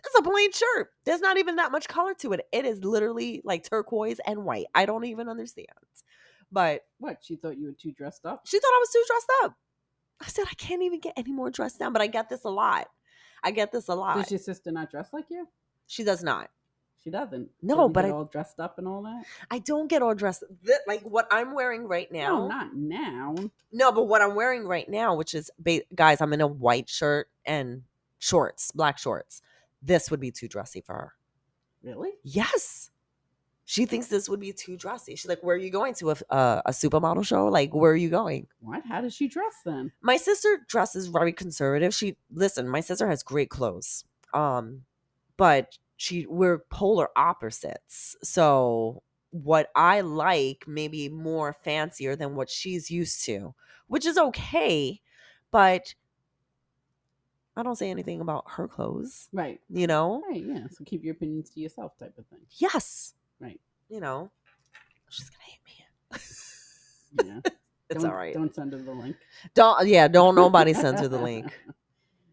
It's 0.04 0.14
a 0.18 0.22
plain 0.22 0.52
shirt. 0.52 0.90
There's 1.04 1.20
not 1.20 1.36
even 1.36 1.56
that 1.56 1.72
much 1.72 1.88
color 1.88 2.14
to 2.14 2.32
it. 2.32 2.46
It 2.52 2.64
is 2.64 2.84
literally 2.84 3.40
like 3.44 3.68
turquoise 3.68 4.20
and 4.24 4.44
white. 4.44 4.66
I 4.72 4.86
don't 4.86 5.04
even 5.04 5.28
understand. 5.28 5.66
But 6.52 6.82
What? 6.98 7.18
She 7.22 7.34
thought 7.34 7.58
you 7.58 7.66
were 7.66 7.72
too 7.72 7.90
dressed 7.90 8.24
up? 8.24 8.42
she 8.46 8.58
thought 8.60 8.68
I 8.72 8.78
was 8.78 8.90
too 8.92 9.04
dressed 9.08 9.32
up. 9.42 9.54
I 10.20 10.28
said, 10.28 10.44
I 10.50 10.54
can't 10.54 10.82
even 10.82 11.00
get 11.00 11.14
any 11.16 11.32
more 11.32 11.50
dressed 11.50 11.78
down, 11.78 11.92
but 11.92 12.02
I 12.02 12.06
get 12.06 12.28
this 12.28 12.44
a 12.44 12.48
lot. 12.50 12.88
I 13.44 13.50
get 13.50 13.70
this 13.72 13.88
a 13.88 13.94
lot. 13.94 14.16
Does 14.16 14.30
your 14.30 14.38
sister 14.40 14.70
not 14.70 14.90
dress 14.90 15.12
like 15.12 15.26
you? 15.30 15.46
She 15.86 16.04
does 16.04 16.22
not. 16.22 16.50
She 17.04 17.10
doesn't. 17.10 17.50
No, 17.62 17.76
Doesn't 17.76 17.92
but 17.92 18.04
I- 18.06 18.10
all 18.10 18.24
dressed 18.24 18.58
up 18.58 18.78
and 18.78 18.88
all 18.88 19.02
that. 19.02 19.24
I 19.50 19.60
don't 19.60 19.86
get 19.88 20.02
all 20.02 20.14
dressed. 20.14 20.42
Th- 20.64 20.78
like 20.88 21.02
what 21.02 21.28
I'm 21.30 21.54
wearing 21.54 21.86
right 21.86 22.10
now. 22.10 22.38
No, 22.40 22.48
not 22.48 22.74
now. 22.74 23.34
No, 23.72 23.92
but 23.92 24.04
what 24.04 24.22
I'm 24.22 24.34
wearing 24.34 24.66
right 24.66 24.88
now, 24.88 25.14
which 25.14 25.32
is 25.34 25.50
ba- 25.58 25.82
guys, 25.94 26.20
I'm 26.20 26.32
in 26.32 26.40
a 26.40 26.46
white 26.48 26.88
shirt 26.88 27.28
and 27.44 27.82
shorts, 28.18 28.72
black 28.72 28.98
shorts. 28.98 29.40
This 29.82 30.10
would 30.10 30.18
be 30.18 30.32
too 30.32 30.48
dressy 30.48 30.80
for 30.80 30.94
her. 30.94 31.12
Really? 31.82 32.10
Yes. 32.24 32.90
She 33.68 33.84
thinks 33.84 34.06
this 34.06 34.28
would 34.28 34.38
be 34.38 34.52
too 34.52 34.76
dressy. 34.76 35.16
She's 35.16 35.28
like, 35.28 35.42
"Where 35.42 35.56
are 35.56 35.58
you 35.58 35.70
going 35.70 35.92
to 35.94 36.10
a 36.12 36.16
a, 36.30 36.62
a 36.66 36.70
supermodel 36.70 37.26
show? 37.26 37.46
Like, 37.48 37.74
where 37.74 37.90
are 37.92 37.96
you 37.96 38.08
going?" 38.08 38.46
What? 38.60 38.84
How 38.86 39.00
does 39.00 39.12
she 39.14 39.26
dress 39.28 39.54
then? 39.64 39.90
My 40.02 40.16
sister 40.16 40.64
dresses 40.68 41.08
very 41.08 41.32
conservative. 41.32 41.92
She 41.92 42.16
listen, 42.32 42.68
my 42.68 42.80
sister 42.80 43.08
has 43.08 43.22
great 43.24 43.50
clothes. 43.50 44.04
Um, 44.32 44.84
but 45.36 45.76
she 45.96 46.26
we're 46.26 46.58
polar 46.70 47.08
opposites. 47.16 48.16
So 48.22 49.02
what 49.30 49.70
I 49.74 50.00
like 50.02 50.64
maybe 50.68 51.08
more 51.08 51.52
fancier 51.52 52.14
than 52.16 52.36
what 52.36 52.48
she's 52.48 52.90
used 52.90 53.24
to, 53.24 53.54
which 53.88 54.06
is 54.06 54.16
okay, 54.16 55.00
but 55.50 55.94
I 57.56 57.62
don't 57.62 57.76
say 57.76 57.90
anything 57.90 58.20
about 58.20 58.44
her 58.52 58.68
clothes, 58.68 59.28
Right. 59.32 59.60
you 59.68 59.86
know? 59.86 60.22
Right. 60.28 60.44
Yeah. 60.44 60.66
So 60.70 60.84
keep 60.84 61.02
your 61.02 61.12
opinions 61.14 61.50
to 61.50 61.60
yourself, 61.60 61.98
type 61.98 62.16
of 62.18 62.26
thing. 62.26 62.40
Yes. 62.58 63.14
Right. 63.40 63.60
You 63.88 64.00
know. 64.00 64.30
She's 65.10 65.30
gonna 65.30 65.42
hate 65.44 65.60
me. 65.66 66.20
Yeah. 67.24 67.40
it's 67.90 68.02
don't, 68.02 68.10
all 68.10 68.16
right. 68.16 68.34
Don't 68.34 68.54
send 68.54 68.72
her 68.72 68.78
the 68.78 68.92
link. 68.92 69.16
Don't 69.54 69.86
yeah, 69.86 70.08
don't 70.08 70.34
nobody 70.34 70.74
send 70.74 70.98
her 70.98 71.08
the 71.08 71.18
link. 71.22 71.52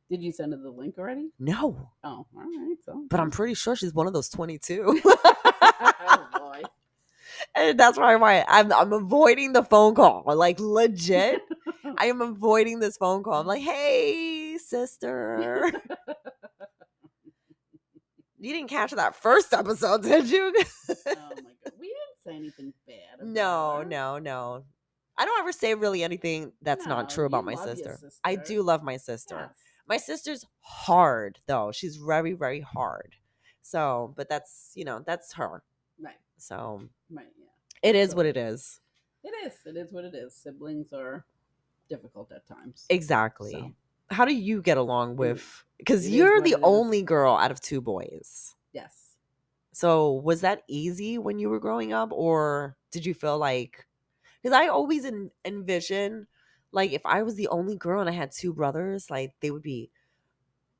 Did 0.09 0.21
you 0.21 0.31
send 0.31 0.53
her 0.53 0.59
the 0.59 0.69
link 0.69 0.97
already? 0.97 1.29
No. 1.39 1.89
Oh, 2.03 2.09
all 2.09 2.27
right. 2.35 2.75
So, 2.85 3.05
But 3.09 3.19
I'm 3.19 3.31
pretty 3.31 3.53
sure 3.53 3.75
she's 3.75 3.93
one 3.93 4.07
of 4.07 4.13
those 4.13 4.29
22. 4.29 5.01
oh 5.05 6.27
boy. 6.37 6.61
and 7.55 7.79
that's 7.79 7.97
why 7.97 8.15
why 8.15 8.45
I'm 8.47 8.71
I'm 8.73 8.93
avoiding 8.93 9.53
the 9.53 9.63
phone 9.63 9.95
call. 9.95 10.23
Like 10.25 10.59
legit. 10.59 11.41
I 11.97 12.07
am 12.07 12.21
avoiding 12.21 12.79
this 12.79 12.97
phone 12.97 13.23
call. 13.23 13.41
I'm 13.41 13.47
like, 13.47 13.61
hey, 13.61 14.57
sister. 14.57 15.71
You 18.43 18.51
didn't 18.51 18.69
catch 18.69 18.91
that 18.91 19.15
first 19.15 19.53
episode, 19.53 20.03
did 20.03 20.29
you? 20.29 20.53
oh 20.89 20.95
my 21.05 21.13
god. 21.13 21.41
We 21.79 21.87
didn't 21.87 22.19
say 22.25 22.35
anything 22.35 22.73
bad. 22.85 23.21
about 23.21 23.27
no, 23.27 23.77
her. 23.77 23.85
no, 23.85 24.19
no. 24.19 24.65
I 25.17 25.23
don't 25.23 25.39
ever 25.39 25.53
say 25.53 25.75
really 25.75 26.03
anything 26.03 26.51
that's 26.61 26.85
not 26.85 27.09
true 27.09 27.25
about 27.25 27.45
my 27.45 27.53
your 27.53 27.63
sister. 27.63 27.99
I 28.23 28.35
do 28.35 28.61
love 28.61 28.83
my 28.83 28.97
sister. 28.97 29.37
Yes. 29.49 29.57
My 29.87 29.95
sister's 29.95 30.45
hard 30.59 31.39
though. 31.47 31.71
She's 31.71 31.95
very, 31.95 32.33
very 32.33 32.59
hard. 32.59 33.15
So, 33.61 34.13
but 34.17 34.27
that's 34.27 34.71
you 34.75 34.83
know, 34.83 35.01
that's 35.05 35.31
her. 35.33 35.63
Right. 35.97 36.15
So 36.37 36.81
Right. 37.09 37.27
Yeah. 37.39 37.89
it 37.89 37.95
is 37.95 38.13
what 38.13 38.25
it 38.25 38.35
is. 38.35 38.81
It 39.23 39.33
is. 39.45 39.53
It 39.65 39.77
is 39.77 39.93
what 39.93 40.03
it 40.03 40.15
is. 40.15 40.35
Siblings 40.35 40.91
are 40.91 41.25
difficult 41.87 42.29
at 42.33 42.45
times. 42.45 42.85
Exactly. 42.89 43.51
So, 43.51 43.71
How 44.13 44.25
do 44.25 44.33
you 44.33 44.61
get 44.61 44.77
along 44.77 45.17
with 45.17 45.63
because 45.77 46.09
you're 46.09 46.41
the 46.41 46.55
only 46.63 47.01
girl 47.01 47.35
out 47.35 47.51
of 47.51 47.59
two 47.59 47.81
boys. 47.81 48.55
yes. 48.71 49.17
So 49.73 50.11
was 50.11 50.41
that 50.41 50.63
easy 50.67 51.17
when 51.17 51.39
you 51.39 51.49
were 51.49 51.59
growing 51.59 51.93
up 51.93 52.11
or 52.11 52.77
did 52.91 53.05
you 53.05 53.13
feel 53.13 53.39
like 53.39 53.87
because 54.41 54.55
I 54.55 54.67
always 54.67 55.03
en- 55.03 55.31
envision 55.43 56.27
like 56.71 56.91
if 56.91 57.05
I 57.05 57.23
was 57.23 57.35
the 57.35 57.47
only 57.47 57.75
girl 57.75 58.01
and 58.01 58.09
I 58.09 58.13
had 58.13 58.31
two 58.31 58.53
brothers, 58.53 59.09
like 59.09 59.33
they 59.41 59.51
would 59.51 59.61
be 59.61 59.91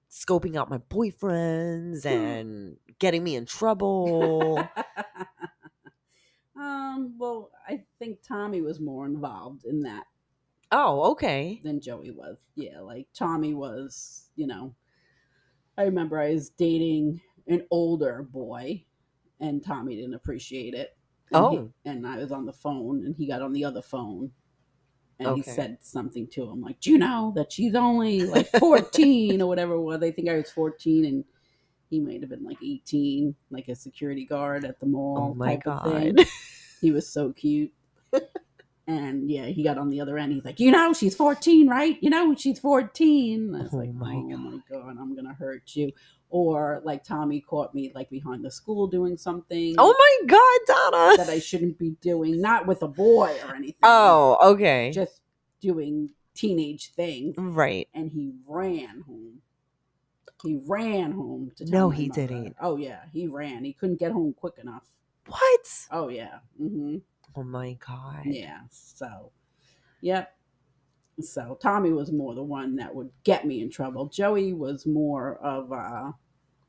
scoping 0.09 0.55
out 0.55 0.69
my 0.69 0.77
boyfriends 0.77 2.05
and 2.05 2.77
getting 2.99 3.23
me 3.23 3.35
in 3.35 3.45
trouble. 3.45 4.57
um. 6.55 7.15
Well, 7.17 7.51
I 7.67 7.83
think 7.99 8.19
Tommy 8.27 8.61
was 8.61 8.79
more 8.79 9.05
involved 9.05 9.65
in 9.65 9.81
that 9.83 10.05
oh, 10.73 11.11
okay. 11.11 11.61
than 11.63 11.79
Joey 11.79 12.11
was. 12.11 12.37
Yeah, 12.55 12.81
like 12.81 13.07
Tommy 13.13 13.53
was, 13.53 14.29
you 14.35 14.47
know, 14.47 14.75
I 15.77 15.83
remember 15.83 16.19
I 16.19 16.33
was 16.33 16.49
dating 16.49 17.21
an 17.47 17.65
older 17.71 18.27
boy 18.29 18.83
and 19.39 19.63
Tommy 19.63 19.95
didn't 19.95 20.13
appreciate 20.15 20.73
it. 20.73 20.95
And 21.31 21.43
Oh. 21.45 21.71
he, 21.83 21.89
and 21.89 22.05
I 22.05 22.17
was 22.17 22.31
on 22.31 22.45
the 22.45 22.53
phone, 22.53 23.05
and 23.05 23.15
he 23.15 23.25
got 23.25 23.41
on 23.41 23.53
the 23.53 23.65
other 23.65 23.81
phone, 23.81 24.31
and 25.19 25.35
he 25.35 25.41
said 25.41 25.77
something 25.81 26.27
to 26.27 26.43
him 26.49 26.61
like, 26.61 26.79
"Do 26.79 26.91
you 26.91 26.97
know 26.99 27.31
that 27.35 27.51
she's 27.51 27.75
only 27.75 28.23
like 28.23 28.47
14 28.59 29.41
or 29.41 29.47
whatever 29.47 29.73
it 29.73 29.81
was? 29.81 29.99
They 29.99 30.11
think 30.11 30.29
I 30.29 30.35
was 30.35 30.51
14, 30.51 31.05
and 31.05 31.25
he 31.89 31.99
might 31.99 32.21
have 32.21 32.29
been 32.29 32.43
like 32.43 32.57
18, 32.63 33.35
like 33.49 33.67
a 33.67 33.75
security 33.75 34.25
guard 34.25 34.63
at 34.65 34.79
the 34.79 34.85
mall. 34.85 35.31
Oh 35.31 35.33
my 35.33 35.55
type 35.55 35.67
of 35.67 35.91
thing. 35.91 36.15
god. 36.15 36.27
He 36.81 36.91
was 36.91 37.07
so 37.09 37.31
cute. 37.31 37.71
And 38.87 39.29
yeah, 39.29 39.45
he 39.45 39.63
got 39.63 39.77
on 39.77 39.89
the 39.89 40.01
other 40.01 40.17
end. 40.17 40.33
He's 40.33 40.43
like, 40.45 40.59
You 40.59 40.71
know, 40.71 40.93
she's 40.93 41.15
14, 41.15 41.69
right? 41.69 41.97
You 42.01 42.09
know, 42.09 42.35
she's 42.35 42.59
14. 42.59 43.55
I 43.55 43.63
was 43.63 43.73
Oh 43.73 43.77
like, 43.77 43.93
my 43.93 44.13
Oh 44.13 44.37
my 44.37 44.59
God, 44.69 44.97
I'm 44.99 45.13
going 45.15 45.27
to 45.27 45.33
hurt 45.33 45.75
you. 45.75 45.91
Or 46.29 46.81
like 46.83 47.03
Tommy 47.03 47.41
caught 47.41 47.73
me 47.75 47.91
like 47.93 48.09
behind 48.09 48.43
the 48.43 48.49
school 48.51 48.87
doing 48.87 49.15
something 49.17 49.75
Oh 49.77 49.93
my 49.97 50.27
god, 50.27 50.91
Donna. 50.91 51.17
that 51.17 51.29
I 51.29 51.39
shouldn't 51.39 51.77
be 51.77 51.91
doing, 52.01 52.41
not 52.41 52.65
with 52.65 52.81
a 52.81 52.87
boy 52.87 53.37
or 53.47 53.55
anything. 53.55 53.77
Oh, 53.83 54.37
okay. 54.53 54.91
Just 54.91 55.21
doing 55.61 56.09
teenage 56.33 56.91
things. 56.93 57.35
right. 57.37 57.87
And 57.93 58.09
he 58.09 58.33
ran 58.47 59.03
home. 59.07 59.41
He 60.41 60.59
ran 60.67 61.11
home 61.13 61.51
to 61.57 61.65
No, 61.71 61.89
he 61.89 62.09
didn't. 62.09 62.55
Oh 62.59 62.75
yeah, 62.75 63.01
he 63.13 63.27
ran. 63.27 63.63
He 63.63 63.71
couldn't 63.73 63.99
get 63.99 64.11
home 64.11 64.33
quick 64.37 64.55
enough. 64.61 64.83
What? 65.27 65.87
Oh 65.91 66.09
yeah. 66.09 66.39
hmm 66.57 66.97
Oh 67.35 67.43
my 67.43 67.77
god. 67.85 68.21
Yeah. 68.25 68.59
So, 68.69 69.31
yep. 70.01 70.35
So 71.21 71.57
Tommy 71.61 71.91
was 71.91 72.11
more 72.11 72.33
the 72.33 72.43
one 72.43 72.75
that 72.77 72.93
would 72.93 73.11
get 73.23 73.45
me 73.45 73.61
in 73.61 73.69
trouble. 73.69 74.07
Joey 74.07 74.53
was 74.53 74.85
more 74.85 75.37
of 75.37 75.71
uh 75.71 76.11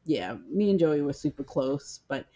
yeah, 0.07 0.37
me 0.51 0.71
and 0.71 0.79
Joey 0.79 1.01
were 1.01 1.15
super 1.15 1.43
close, 1.43 2.01
but 2.09 2.27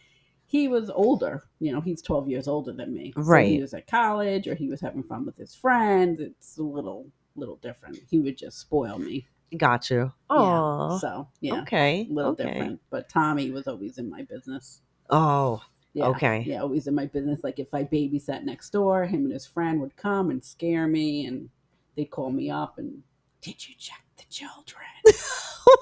he 0.46 0.68
was 0.68 0.88
older. 0.88 1.44
You 1.60 1.72
know, 1.72 1.82
he's 1.82 2.00
12 2.00 2.28
years 2.28 2.48
older 2.48 2.72
than 2.72 2.94
me. 2.94 3.12
So 3.14 3.22
Right. 3.22 3.48
he 3.48 3.60
was 3.60 3.74
at 3.74 3.86
college 3.86 4.48
or 4.48 4.54
he 4.54 4.68
was 4.68 4.80
having 4.80 5.02
fun 5.02 5.26
with 5.26 5.36
his 5.36 5.54
friends. 5.54 6.20
It's 6.20 6.56
a 6.58 6.62
little 6.62 7.10
little 7.36 7.56
different. 7.56 7.98
He 8.10 8.18
would 8.18 8.36
just 8.36 8.58
spoil 8.58 8.98
me. 8.98 9.26
Got 9.56 9.90
you. 9.90 10.12
Yeah. 10.30 10.36
Oh. 10.38 10.98
So, 10.98 11.28
yeah. 11.40 11.62
Okay. 11.62 12.06
A 12.10 12.12
little 12.12 12.32
okay. 12.32 12.44
different. 12.44 12.80
But 12.90 13.08
Tommy 13.08 13.50
was 13.50 13.66
always 13.68 13.98
in 13.98 14.10
my 14.10 14.22
business. 14.22 14.80
Oh. 15.10 15.62
Yeah. 15.94 16.07
Okay. 16.09 16.42
Yeah, 16.46 16.62
always 16.62 16.87
in 16.87 16.94
my 16.94 17.07
business. 17.07 17.42
Like 17.42 17.59
if 17.59 17.72
I 17.74 17.85
babysat 17.85 18.44
next 18.44 18.70
door, 18.70 19.05
him 19.07 19.24
and 19.24 19.33
his 19.33 19.46
friend 19.46 19.81
would 19.81 19.96
come 19.96 20.31
and 20.31 20.42
scare 20.42 20.87
me, 20.87 21.27
and 21.27 21.48
they'd 21.96 22.11
call 22.11 22.31
me 22.31 22.51
up 22.51 22.79
and, 22.79 23.03
"Did 23.40 23.66
you 23.68 23.74
check 23.79 24.05
the 24.16 24.24
children?" 24.31 24.87
oh 25.66 25.77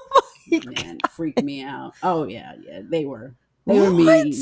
my 0.51 0.59
god. 0.59 0.85
and 0.85 1.01
freak 1.09 1.37
me 1.43 1.61
out. 1.63 1.93
Oh 2.03 2.25
yeah, 2.25 2.53
yeah, 2.65 2.81
they 2.83 3.05
were 3.05 3.35
they 3.65 3.79
were 3.79 3.91
mean. 3.91 4.33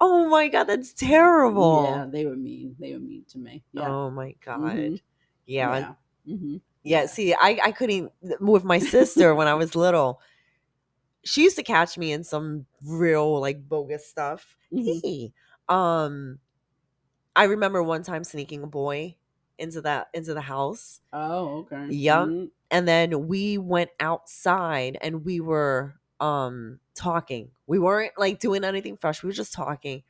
Oh 0.00 0.28
my 0.28 0.48
god, 0.48 0.64
that's 0.64 0.92
terrible. 0.92 1.84
Yeah, 1.84 2.06
they 2.08 2.24
were 2.24 2.36
mean. 2.36 2.76
They 2.78 2.92
were 2.92 3.00
mean 3.00 3.24
to 3.30 3.38
me. 3.38 3.64
Yeah, 3.72 3.88
Oh 3.90 4.10
my 4.10 4.34
god. 4.44 4.60
Mhm. 4.60 5.00
Yeah. 5.46 5.78
yeah. 6.26 6.36
hmm 6.36 6.56
Yeah, 6.84 7.06
see, 7.06 7.34
I, 7.34 7.58
I 7.64 7.72
couldn't 7.72 8.12
with 8.40 8.64
my 8.64 8.78
sister 8.78 9.34
when 9.34 9.48
I 9.48 9.54
was 9.54 9.74
little. 9.74 10.20
She 11.24 11.42
used 11.42 11.56
to 11.56 11.62
catch 11.62 11.98
me 11.98 12.12
in 12.12 12.24
some 12.24 12.66
real 12.82 13.40
like 13.40 13.68
bogus 13.68 14.06
stuff. 14.06 14.56
Mhm. 14.72 15.02
Hey, 15.02 15.32
Um 15.68 16.40
I 17.36 17.44
remember 17.44 17.82
one 17.82 18.02
time 18.02 18.24
sneaking 18.24 18.62
a 18.62 18.66
boy 18.66 19.16
into 19.58 19.80
that 19.82 20.08
into 20.14 20.34
the 20.34 20.40
house. 20.42 21.00
Oh, 21.12 21.58
okay. 21.60 21.84
Yeah. 21.88 22.28
Mhm. 22.28 22.50
And 22.70 22.88
then 22.88 23.28
we 23.28 23.58
went 23.58 23.90
outside 24.00 24.98
and 25.02 25.24
we 25.24 25.40
were 25.40 25.94
um 26.20 26.80
talking. 26.94 27.52
We 27.66 27.78
weren't 27.78 28.18
like 28.18 28.40
doing 28.40 28.64
anything 28.64 28.96
fresh. 28.96 29.22
We 29.22 29.28
were 29.28 29.32
just 29.34 29.52
talking. 29.54 30.04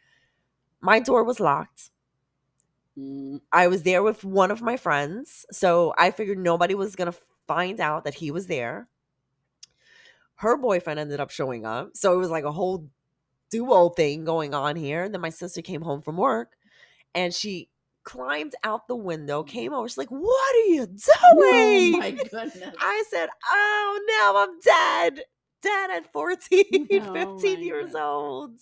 My 0.81 1.01
door 1.01 1.25
was 1.25 1.41
locked. 1.41 1.91
Mm, 2.99 3.41
I 3.53 3.69
was 3.69 3.83
there 3.83 4.03
with 4.03 4.25
one 4.25 4.51
of 4.51 4.63
my 4.63 4.77
friends, 4.77 5.47
so 5.51 5.95
I 5.97 6.11
figured 6.11 6.39
nobody 6.39 6.75
was 6.75 6.97
gonna 6.97 7.15
find 7.47 7.81
out 7.81 8.05
that 8.05 8.15
he 8.15 8.31
was 8.31 8.47
there. 8.47 8.89
Her 10.39 10.57
boyfriend 10.57 10.99
ended 11.01 11.21
up 11.21 11.31
showing 11.31 11.65
up, 11.67 11.91
so 11.95 12.13
it 12.15 12.17
was 12.19 12.31
like 12.31 12.45
a 12.45 12.53
whole 12.53 12.89
duo 13.51 13.89
thing 13.91 14.25
going 14.25 14.55
on 14.55 14.77
here. 14.77 15.05
And 15.05 15.13
then 15.15 15.21
my 15.21 15.31
sister 15.31 15.63
came 15.63 15.83
home 15.83 16.03
from 16.03 16.17
work, 16.17 16.53
and 17.15 17.35
she 17.35 17.69
climbed 18.05 18.55
out 18.65 18.89
the 18.89 18.97
window, 18.97 19.43
came 19.43 19.73
over. 19.73 19.89
She's 19.89 19.99
like, 19.99 20.11
"What 20.11 20.55
are 20.57 20.69
you 20.69 20.87
Oh 20.87 21.91
doing?" 21.91 21.99
my 21.99 22.11
goodness. 22.31 22.75
I 22.81 23.05
said, 23.11 23.29
"Oh 23.51 24.01
no, 24.09 24.43
I'm 24.43 24.61
dead." 24.61 25.25
Dead 25.61 25.91
at 25.91 26.13
14, 26.13 26.65
Oh 26.93 27.13
15 27.39 27.63
years 27.65 27.93
God. 27.93 28.01
old. 28.01 28.61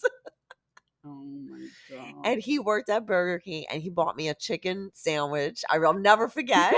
Oh 1.04 1.10
my 1.50 1.66
god. 1.90 2.14
And 2.24 2.40
he 2.40 2.58
worked 2.58 2.88
at 2.88 3.04
Burger 3.04 3.38
King 3.38 3.66
and 3.70 3.82
he 3.82 3.90
bought 3.90 4.16
me 4.16 4.30
a 4.30 4.34
chicken 4.34 4.90
sandwich. 4.94 5.62
I 5.68 5.76
will 5.78 5.92
never 5.92 6.26
forget. 6.26 6.72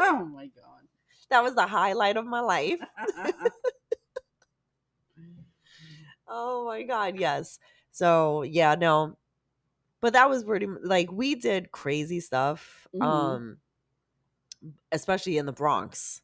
oh 0.00 0.28
my 0.30 0.48
god. 0.48 0.82
that 1.30 1.42
was 1.42 1.54
the 1.54 1.66
highlight 1.66 2.18
of 2.18 2.26
my 2.26 2.40
life. 2.40 2.78
Oh 6.28 6.66
my 6.66 6.82
god, 6.82 7.18
yes. 7.18 7.58
So 7.92 8.42
yeah, 8.42 8.74
no. 8.74 9.16
But 10.00 10.12
that 10.14 10.28
was 10.28 10.44
pretty 10.44 10.66
like 10.66 11.10
we 11.12 11.34
did 11.34 11.72
crazy 11.72 12.20
stuff. 12.20 12.86
Mhm. 12.94 13.02
Um 13.02 13.58
especially 14.92 15.38
in 15.38 15.46
the 15.46 15.52
Bronx. 15.52 16.20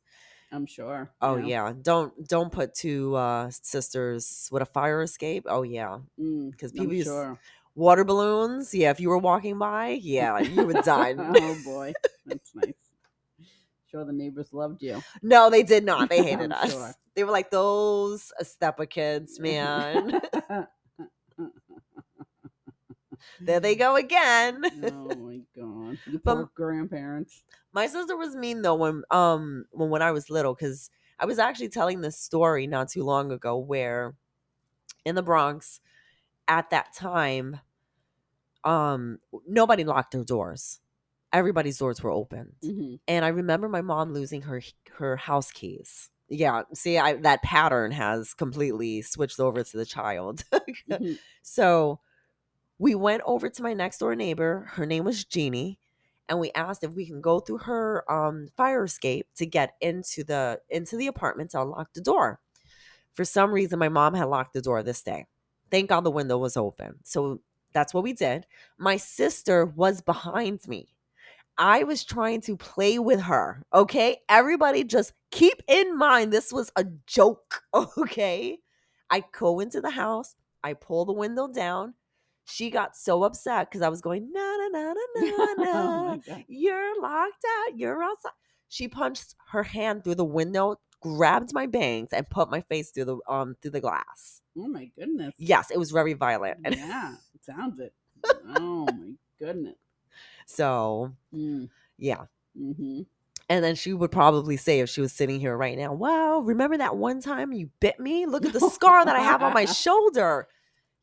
I'm 0.52 0.66
sure. 0.66 1.10
Oh 1.22 1.36
yeah. 1.36 1.72
Don't 1.80 2.26
don't 2.28 2.50
put 2.52 2.74
two 2.74 3.14
uh 3.14 3.50
sisters 3.50 4.48
with 4.50 4.62
a 4.62 4.66
fire 4.66 5.02
escape. 5.02 5.44
Oh 5.48 5.62
yeah. 5.62 5.98
Mm, 6.18 6.52
I'm 6.62 6.70
people 6.70 6.92
used- 6.94 7.06
sure. 7.08 7.38
Water 7.76 8.04
balloons. 8.04 8.74
Yeah, 8.74 8.90
if 8.90 8.98
you 8.98 9.08
were 9.08 9.18
walking 9.18 9.56
by, 9.58 9.90
yeah, 10.02 10.38
you 10.40 10.66
would 10.66 10.82
die. 10.84 11.14
oh 11.18 11.56
boy, 11.64 11.92
that's 12.26 12.50
nice. 12.54 12.74
Sure, 13.90 14.04
the 14.04 14.12
neighbors 14.12 14.52
loved 14.52 14.82
you. 14.82 15.02
no, 15.22 15.50
they 15.50 15.62
did 15.62 15.84
not. 15.84 16.08
They 16.08 16.22
hated 16.22 16.52
us. 16.52 16.70
sure. 16.72 16.94
They 17.14 17.24
were 17.24 17.32
like 17.32 17.50
those 17.50 18.32
Estepa 18.40 18.88
kids, 18.88 19.40
man. 19.40 20.20
there 23.40 23.60
they 23.60 23.74
go 23.74 23.96
again. 23.96 24.62
oh 24.84 25.14
my 25.16 25.40
god, 25.56 25.98
you 26.06 26.20
But- 26.22 26.34
poor 26.36 26.50
grandparents. 26.54 27.42
My 27.72 27.86
sister 27.86 28.16
was 28.16 28.34
mean 28.34 28.62
though 28.62 28.74
when 28.74 29.02
um 29.10 29.64
when 29.70 29.90
when 29.90 30.02
I 30.02 30.10
was 30.12 30.30
little 30.30 30.54
because 30.54 30.90
I 31.18 31.26
was 31.26 31.38
actually 31.38 31.68
telling 31.68 32.00
this 32.00 32.18
story 32.18 32.66
not 32.66 32.88
too 32.88 33.04
long 33.04 33.30
ago 33.32 33.58
where 33.58 34.14
in 35.04 35.14
the 35.14 35.22
Bronx 35.22 35.80
at 36.48 36.70
that 36.70 36.94
time 36.94 37.60
um 38.64 39.18
nobody 39.46 39.84
locked 39.84 40.12
their 40.12 40.24
doors. 40.24 40.80
Everybody's 41.32 41.78
doors 41.78 42.02
were 42.02 42.10
open. 42.10 42.52
hmm 42.62 42.94
And 43.06 43.24
I 43.24 43.28
remember 43.28 43.68
my 43.68 43.82
mom 43.82 44.12
losing 44.12 44.42
her 44.42 44.60
her 44.92 45.16
house 45.16 45.50
keys. 45.50 46.10
Yeah, 46.28 46.62
see 46.74 46.98
I 46.98 47.14
that 47.14 47.42
pattern 47.42 47.92
has 47.92 48.34
completely 48.34 49.02
switched 49.02 49.40
over 49.40 49.62
to 49.62 49.76
the 49.76 49.86
child. 49.86 50.44
hmm 50.88 51.12
So 51.42 52.00
we 52.78 52.94
went 52.94 53.22
over 53.26 53.48
to 53.48 53.62
my 53.62 53.74
next 53.74 53.98
door 53.98 54.16
neighbor. 54.16 54.66
Her 54.72 54.86
name 54.86 55.04
was 55.04 55.24
Jeannie. 55.24 55.78
And 56.28 56.38
we 56.38 56.52
asked 56.52 56.84
if 56.84 56.94
we 56.94 57.06
can 57.06 57.20
go 57.20 57.40
through 57.40 57.58
her 57.58 58.10
um, 58.10 58.48
fire 58.56 58.84
escape 58.84 59.26
to 59.36 59.46
get 59.46 59.74
into 59.80 60.22
the 60.24 60.60
into 60.70 60.96
the 60.96 61.08
apartment 61.08 61.50
to 61.50 61.60
unlock 61.60 61.92
the 61.92 62.00
door. 62.00 62.40
For 63.12 63.24
some 63.24 63.52
reason, 63.52 63.78
my 63.78 63.88
mom 63.88 64.14
had 64.14 64.24
locked 64.28 64.54
the 64.54 64.62
door 64.62 64.82
this 64.82 65.02
day. 65.02 65.26
Thank 65.70 65.88
God 65.90 66.04
the 66.04 66.10
window 66.10 66.38
was 66.38 66.56
open. 66.56 67.00
So 67.02 67.40
that's 67.72 67.92
what 67.92 68.04
we 68.04 68.12
did. 68.12 68.46
My 68.78 68.96
sister 68.96 69.64
was 69.66 70.00
behind 70.00 70.66
me. 70.68 70.88
I 71.60 71.84
was 71.84 72.04
trying 72.04 72.40
to 72.42 72.56
play 72.56 72.98
with 72.98 73.20
her. 73.20 73.62
Okay. 73.74 74.16
Everybody 74.30 74.82
just 74.82 75.12
keep 75.30 75.62
in 75.68 75.96
mind 75.96 76.32
this 76.32 76.52
was 76.52 76.72
a 76.74 76.84
joke. 77.06 77.62
Okay. 77.98 78.58
I 79.10 79.22
go 79.38 79.60
into 79.60 79.80
the 79.80 79.90
house. 79.90 80.34
I 80.64 80.72
pull 80.72 81.04
the 81.04 81.12
window 81.12 81.48
down. 81.48 81.94
She 82.46 82.70
got 82.70 82.96
so 82.96 83.24
upset 83.24 83.68
because 83.68 83.82
I 83.82 83.88
was 83.90 84.00
going, 84.00 84.30
na 84.32 84.56
na 84.56 84.68
na 84.68 84.92
na 84.92 84.94
na 84.94 85.54
oh 85.74 86.20
na. 86.26 86.38
You're 86.48 87.00
locked 87.00 87.44
out. 87.44 87.76
You're 87.76 88.02
outside. 88.02 88.32
She 88.68 88.88
punched 88.88 89.34
her 89.50 89.62
hand 89.62 90.02
through 90.04 90.14
the 90.14 90.24
window, 90.24 90.76
grabbed 91.02 91.52
my 91.52 91.66
bangs, 91.66 92.10
and 92.12 92.28
put 92.30 92.50
my 92.50 92.60
face 92.62 92.90
through 92.90 93.04
the 93.04 93.18
um 93.28 93.56
through 93.60 93.72
the 93.72 93.80
glass. 93.80 94.40
Oh 94.56 94.68
my 94.68 94.90
goodness. 94.98 95.34
Yes, 95.38 95.70
it 95.70 95.78
was 95.78 95.90
very 95.90 96.14
violent. 96.14 96.58
And 96.64 96.74
Yeah, 96.74 97.14
it 97.34 97.44
sounds 97.44 97.78
it. 97.80 97.92
Oh 98.56 98.86
my 98.86 99.12
goodness. 99.38 99.76
So 100.50 101.12
Mm. 101.34 101.68
yeah. 101.98 102.24
hmm 102.56 103.02
And 103.48 103.64
then 103.64 103.74
she 103.74 103.92
would 103.92 104.10
probably 104.12 104.56
say 104.56 104.80
if 104.80 104.88
she 104.90 105.00
was 105.00 105.12
sitting 105.12 105.40
here 105.40 105.56
right 105.56 105.76
now, 105.78 105.92
wow, 105.92 106.40
remember 106.40 106.76
that 106.78 106.96
one 106.96 107.20
time 107.20 107.52
you 107.52 107.70
bit 107.80 107.98
me? 108.00 108.26
Look 108.26 108.44
at 108.46 108.52
the 108.52 108.60
scar 108.60 109.04
that 109.04 109.16
I 109.16 109.20
have 109.20 109.42
on 109.42 109.52
my 109.54 109.64
shoulder. 109.82 110.46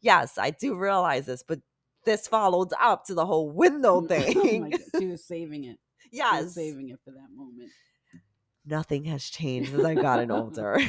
Yes, 0.01 0.37
I 0.37 0.51
do 0.51 0.75
realize 0.77 1.25
this, 1.25 1.43
but 1.43 1.59
this 2.05 2.27
followed 2.27 2.71
up 2.79 3.05
to 3.05 3.13
the 3.13 3.25
whole 3.25 3.49
window 3.49 3.95
Oh 3.97 4.01
my 4.01 4.07
thing. 4.07 4.69
god. 4.71 4.79
She 4.99 5.07
was 5.07 5.23
saving 5.25 5.63
it. 5.65 5.77
She 6.13 6.19
was 6.21 6.45
yes. 6.45 6.53
saving 6.53 6.89
it 6.89 6.99
for 7.03 7.11
that 7.11 7.27
moment. 7.35 7.69
Nothing 8.65 9.03
has 9.05 9.25
changed 9.25 9.73
as 9.73 9.83
I've 9.83 10.01
gotten 10.01 10.31
older. 10.31 10.79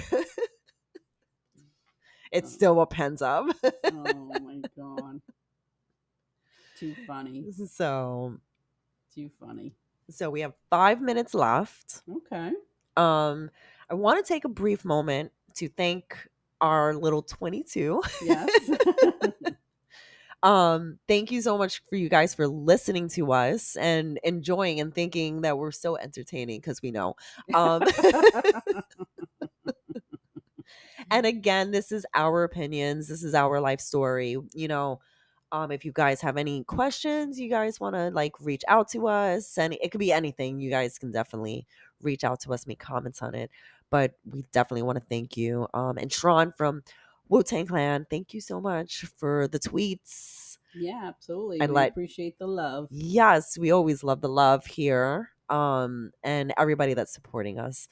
it's 2.31 2.53
still 2.53 2.75
what 2.77 2.91
pens 2.91 3.21
up. 3.23 3.47
Oh 3.65 4.39
my 4.41 4.61
god. 4.77 5.21
Too 6.79 6.95
funny. 7.07 7.45
So, 7.67 8.39
Too 9.19 9.31
funny. 9.41 9.75
so 10.11 10.31
we 10.31 10.43
have 10.43 10.53
five 10.71 11.03
minutes 11.03 11.35
left. 11.35 12.03
Okay. 12.09 12.53
Um, 12.97 13.51
I 13.91 13.95
want 13.95 14.25
to 14.25 14.33
take 14.33 14.45
a 14.45 14.49
brief 14.49 14.85
moment 14.85 15.33
to 15.55 15.69
thank 15.69 16.29
our 16.61 16.95
little 16.95 17.23
22. 17.23 18.01
Yes. 18.25 18.71
um, 20.45 21.01
thank 21.09 21.33
you 21.33 21.43
so 21.43 21.59
much 21.59 21.83
for 21.91 21.97
you 21.97 22.09
guys 22.09 22.33
for 22.33 22.47
listening 22.47 23.09
to 23.09 23.33
us 23.33 23.75
and 23.75 24.21
enjoying 24.23 24.79
and 24.79 24.95
thinking 24.95 25.41
that 25.41 25.59
we're 25.59 25.73
so 25.73 25.97
entertaining 25.97 26.61
because 26.61 26.81
we 26.81 26.93
know. 26.93 27.17
Um, 27.53 27.83
and 31.11 31.27
again, 31.27 31.73
this 31.73 31.91
is 31.91 32.07
our 32.15 32.45
opinions. 32.45 33.09
This 33.09 33.25
is 33.25 33.35
our 33.35 33.61
life 33.61 33.81
story. 33.81 34.37
You 34.55 34.69
know, 34.69 35.01
um, 35.53 35.71
if 35.71 35.85
you 35.85 35.93
guys 35.93 36.21
have 36.21 36.37
any 36.37 36.65
questions, 36.65 37.39
you 37.41 37.49
guys 37.49 37.81
want 37.81 37.95
to 37.95 38.11
like 38.11 38.35
reach 38.41 38.63
out 38.69 38.89
to 38.91 39.09
us, 39.09 39.57
and 39.59 39.75
it 39.81 39.91
could 39.91 39.99
be 40.01 40.13
anything. 40.13 40.61
You 40.61 40.71
guys 40.71 40.99
can 40.99 41.11
definitely 41.13 41.67
reach 42.03 42.25
out 42.25 42.41
to 42.41 42.53
us, 42.53 42.67
make 42.67 42.79
comments 42.79 43.23
on 43.23 43.35
it. 43.35 43.51
But 43.91 44.13
we 44.31 44.45
definitely 44.53 44.83
want 44.83 44.99
to 44.99 45.05
thank 45.09 45.37
you. 45.37 45.67
Um, 45.73 45.97
and 45.97 46.11
Tron 46.11 46.53
from 46.57 46.83
Wu 47.29 47.43
Tang 47.43 47.67
Clan, 47.67 48.07
thank 48.11 48.35
you 48.35 48.41
so 48.41 48.61
much 48.61 49.07
for 49.17 49.49
the 49.49 49.59
tweets. 49.59 50.59
yeah, 50.75 51.03
absolutely. 51.07 51.61
I 51.63 51.67
we 51.67 51.73
like- 51.73 51.93
appreciate 51.93 52.39
the 52.39 52.47
love. 52.47 52.89
Yes, 52.91 53.57
we 53.59 53.71
always 53.71 54.05
love 54.05 54.21
the 54.21 54.29
love 54.29 54.67
here. 54.67 55.31
Um, 55.49 56.11
and 56.23 56.53
everybody 56.59 56.93
that's 56.93 57.13
supporting 57.15 57.59
us. 57.59 57.89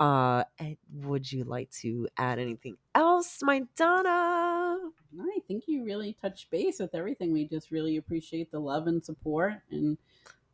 Uh, 0.00 0.44
and 0.58 0.76
would 0.94 1.30
you 1.30 1.44
like 1.44 1.70
to 1.82 2.08
add 2.16 2.38
anything 2.38 2.76
else, 2.94 3.38
my 3.42 3.62
Donna? 3.76 4.65
I 5.20 5.40
think 5.46 5.64
you 5.66 5.84
really 5.84 6.16
touched 6.20 6.50
base 6.50 6.78
with 6.80 6.94
everything. 6.94 7.32
We 7.32 7.46
just 7.46 7.70
really 7.70 7.96
appreciate 7.96 8.50
the 8.50 8.58
love 8.58 8.86
and 8.86 9.04
support, 9.04 9.54
and 9.70 9.96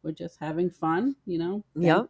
we're 0.03 0.13
just 0.13 0.39
having 0.41 0.71
fun, 0.71 1.17
you 1.27 1.39
know, 1.39 1.65
Yep. 1.75 2.09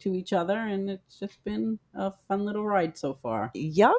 to 0.00 0.14
each 0.14 0.32
other, 0.32 0.58
and 0.58 0.90
it's 0.90 1.18
just 1.18 1.42
been 1.44 1.78
a 1.94 2.12
fun 2.28 2.44
little 2.44 2.66
ride 2.66 2.96
so 2.98 3.14
far. 3.14 3.50
Yep. 3.54 3.92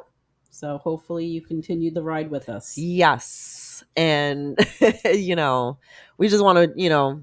So 0.50 0.78
hopefully 0.78 1.26
you 1.26 1.40
continue 1.40 1.90
the 1.90 2.02
ride 2.02 2.30
with 2.30 2.48
us. 2.48 2.76
Yes. 2.78 3.84
And, 3.96 4.58
you 5.04 5.36
know, 5.36 5.78
we 6.16 6.28
just 6.28 6.42
want 6.42 6.58
to, 6.58 6.80
you 6.80 6.88
know, 6.88 7.22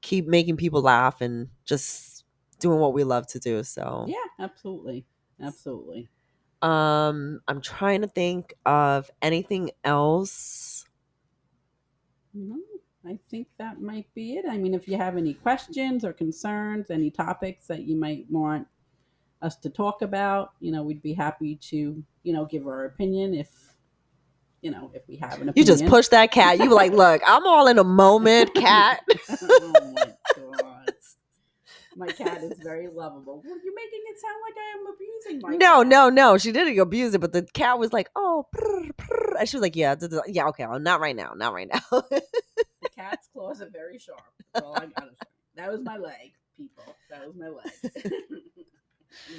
keep 0.00 0.26
making 0.26 0.56
people 0.56 0.82
laugh 0.82 1.20
and 1.20 1.48
just 1.64 2.24
doing 2.60 2.78
what 2.80 2.92
we 2.92 3.04
love 3.04 3.26
to 3.28 3.38
do. 3.38 3.62
So, 3.62 4.04
Yeah, 4.08 4.16
absolutely, 4.38 5.04
absolutely. 5.40 6.08
Um, 6.62 7.40
I'm 7.46 7.60
trying 7.60 8.02
to 8.02 8.08
think 8.08 8.54
of 8.66 9.10
anything 9.22 9.70
else. 9.84 10.84
No, 12.34 12.56
I 13.06 13.18
think 13.30 13.48
that 13.58 13.80
might 13.80 14.06
be 14.14 14.34
it. 14.34 14.44
I 14.48 14.58
mean, 14.58 14.74
if 14.74 14.88
you 14.88 14.96
have 14.96 15.16
any 15.16 15.34
questions 15.34 16.04
or 16.04 16.12
concerns, 16.12 16.90
any 16.90 17.10
topics 17.10 17.66
that 17.68 17.82
you 17.82 17.96
might 17.96 18.26
want 18.30 18.66
us 19.40 19.56
to 19.56 19.70
talk 19.70 20.02
about, 20.02 20.52
you 20.60 20.72
know, 20.72 20.82
we'd 20.82 21.02
be 21.02 21.14
happy 21.14 21.56
to, 21.56 22.02
you 22.22 22.32
know, 22.32 22.44
give 22.44 22.66
our 22.66 22.86
opinion 22.86 23.34
if, 23.34 23.76
you 24.62 24.70
know, 24.70 24.90
if 24.94 25.06
we 25.08 25.16
have 25.16 25.34
an 25.34 25.48
opinion. 25.48 25.54
You 25.56 25.64
just 25.64 25.86
push 25.86 26.08
that 26.08 26.32
cat. 26.32 26.58
You 26.58 26.70
were 26.70 26.74
like, 26.74 26.92
look, 27.04 27.22
I'm 27.26 27.46
all 27.46 27.68
in 27.68 27.78
a 27.78 27.84
moment, 27.84 28.52
cat. 28.56 29.00
My 31.98 32.06
cat 32.08 32.42
is 32.42 32.58
very 32.62 32.88
lovable. 32.88 33.42
Well, 33.44 33.58
you're 33.62 33.74
making 33.74 34.00
it 34.06 34.18
sound 34.20 34.36
like 34.46 34.56
I 34.56 34.78
am 34.78 34.86
abusing 34.94 35.50
my 35.50 35.56
no, 35.56 35.82
cat. 35.82 35.86
no, 35.88 36.08
no. 36.08 36.38
She 36.38 36.52
didn't 36.52 36.78
abuse 36.78 37.14
it, 37.14 37.20
but 37.20 37.32
the 37.32 37.42
cat 37.52 37.78
was 37.78 37.92
like, 37.92 38.08
oh, 38.16 38.46
prr, 38.56 38.90
prr. 38.96 39.38
and 39.38 39.48
she 39.48 39.56
was 39.56 39.62
like, 39.62 39.76
yeah, 39.76 39.94
duh, 39.94 40.06
duh, 40.08 40.22
yeah, 40.26 40.46
okay, 40.48 40.66
well, 40.66 40.78
not 40.78 41.00
right 41.00 41.16
now, 41.16 41.32
not 41.36 41.52
right 41.52 41.68
now. 41.68 42.02
The 42.80 42.88
cat's 42.94 43.28
claws 43.32 43.60
are 43.60 43.68
very 43.68 43.98
sharp. 43.98 44.22
That's 44.54 44.64
all 44.64 44.76
I. 44.76 44.86
That 45.56 45.72
was 45.72 45.80
my 45.80 45.96
leg, 45.96 46.34
people. 46.56 46.84
That 47.10 47.26
was 47.26 47.34
my 47.36 47.48
leg. 47.48 48.12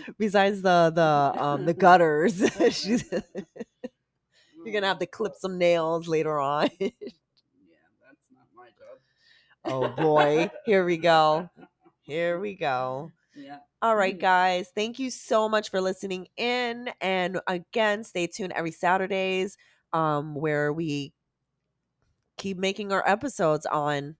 Besides 0.18 0.62
the 0.62 0.92
the 0.94 1.42
um 1.42 1.66
the 1.66 1.74
gutters, 1.74 2.44
she's 2.72 3.10
you're 3.12 4.74
gonna 4.74 4.88
have 4.88 5.00
to 5.00 5.06
clip 5.06 5.36
some 5.38 5.58
nails 5.58 6.10
later 6.10 6.38
on. 6.40 6.70
Yeah, 6.80 6.90
that's 7.00 8.28
not 8.34 8.48
my 8.54 8.68
job. 8.68 8.98
oh 9.66 9.88
boy, 9.96 10.52
here 10.66 10.84
we 10.84 10.98
go, 10.98 11.50
here 12.10 12.40
we 12.40 12.56
go. 12.56 13.12
Yeah. 13.36 13.60
All 13.82 13.96
right, 13.96 14.18
Mm. 14.18 14.22
guys. 14.22 14.72
Thank 14.76 15.00
you 15.00 15.10
so 15.10 15.48
much 15.48 15.70
for 15.70 15.80
listening 15.82 16.28
in. 16.38 16.90
And 17.02 17.40
again, 17.48 18.04
stay 18.04 18.28
tuned 18.28 18.54
every 18.54 18.72
Saturdays 18.72 19.58
um, 19.94 20.36
where 20.36 20.74
we 20.74 21.14
keep 22.38 22.58
making 22.58 22.92
our 22.92 23.08
episodes 23.08 23.66
on 23.66 24.16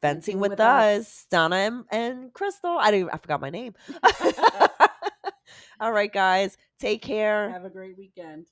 Fencing 0.00 0.38
with, 0.38 0.60
us, 0.60 1.26
Donna 1.30 1.56
and, 1.56 1.84
and 1.90 2.32
Crystal. 2.32 2.78
I 2.78 2.90
didn't 2.92 3.10
I 3.12 3.16
forgot 3.16 3.40
my 3.40 3.50
name. 3.50 3.74
All 5.80 5.92
right, 5.92 6.12
guys. 6.12 6.56
Take 6.78 7.02
care. 7.02 7.50
Have 7.50 7.64
a 7.64 7.70
great 7.70 7.96
weekend. 7.98 8.46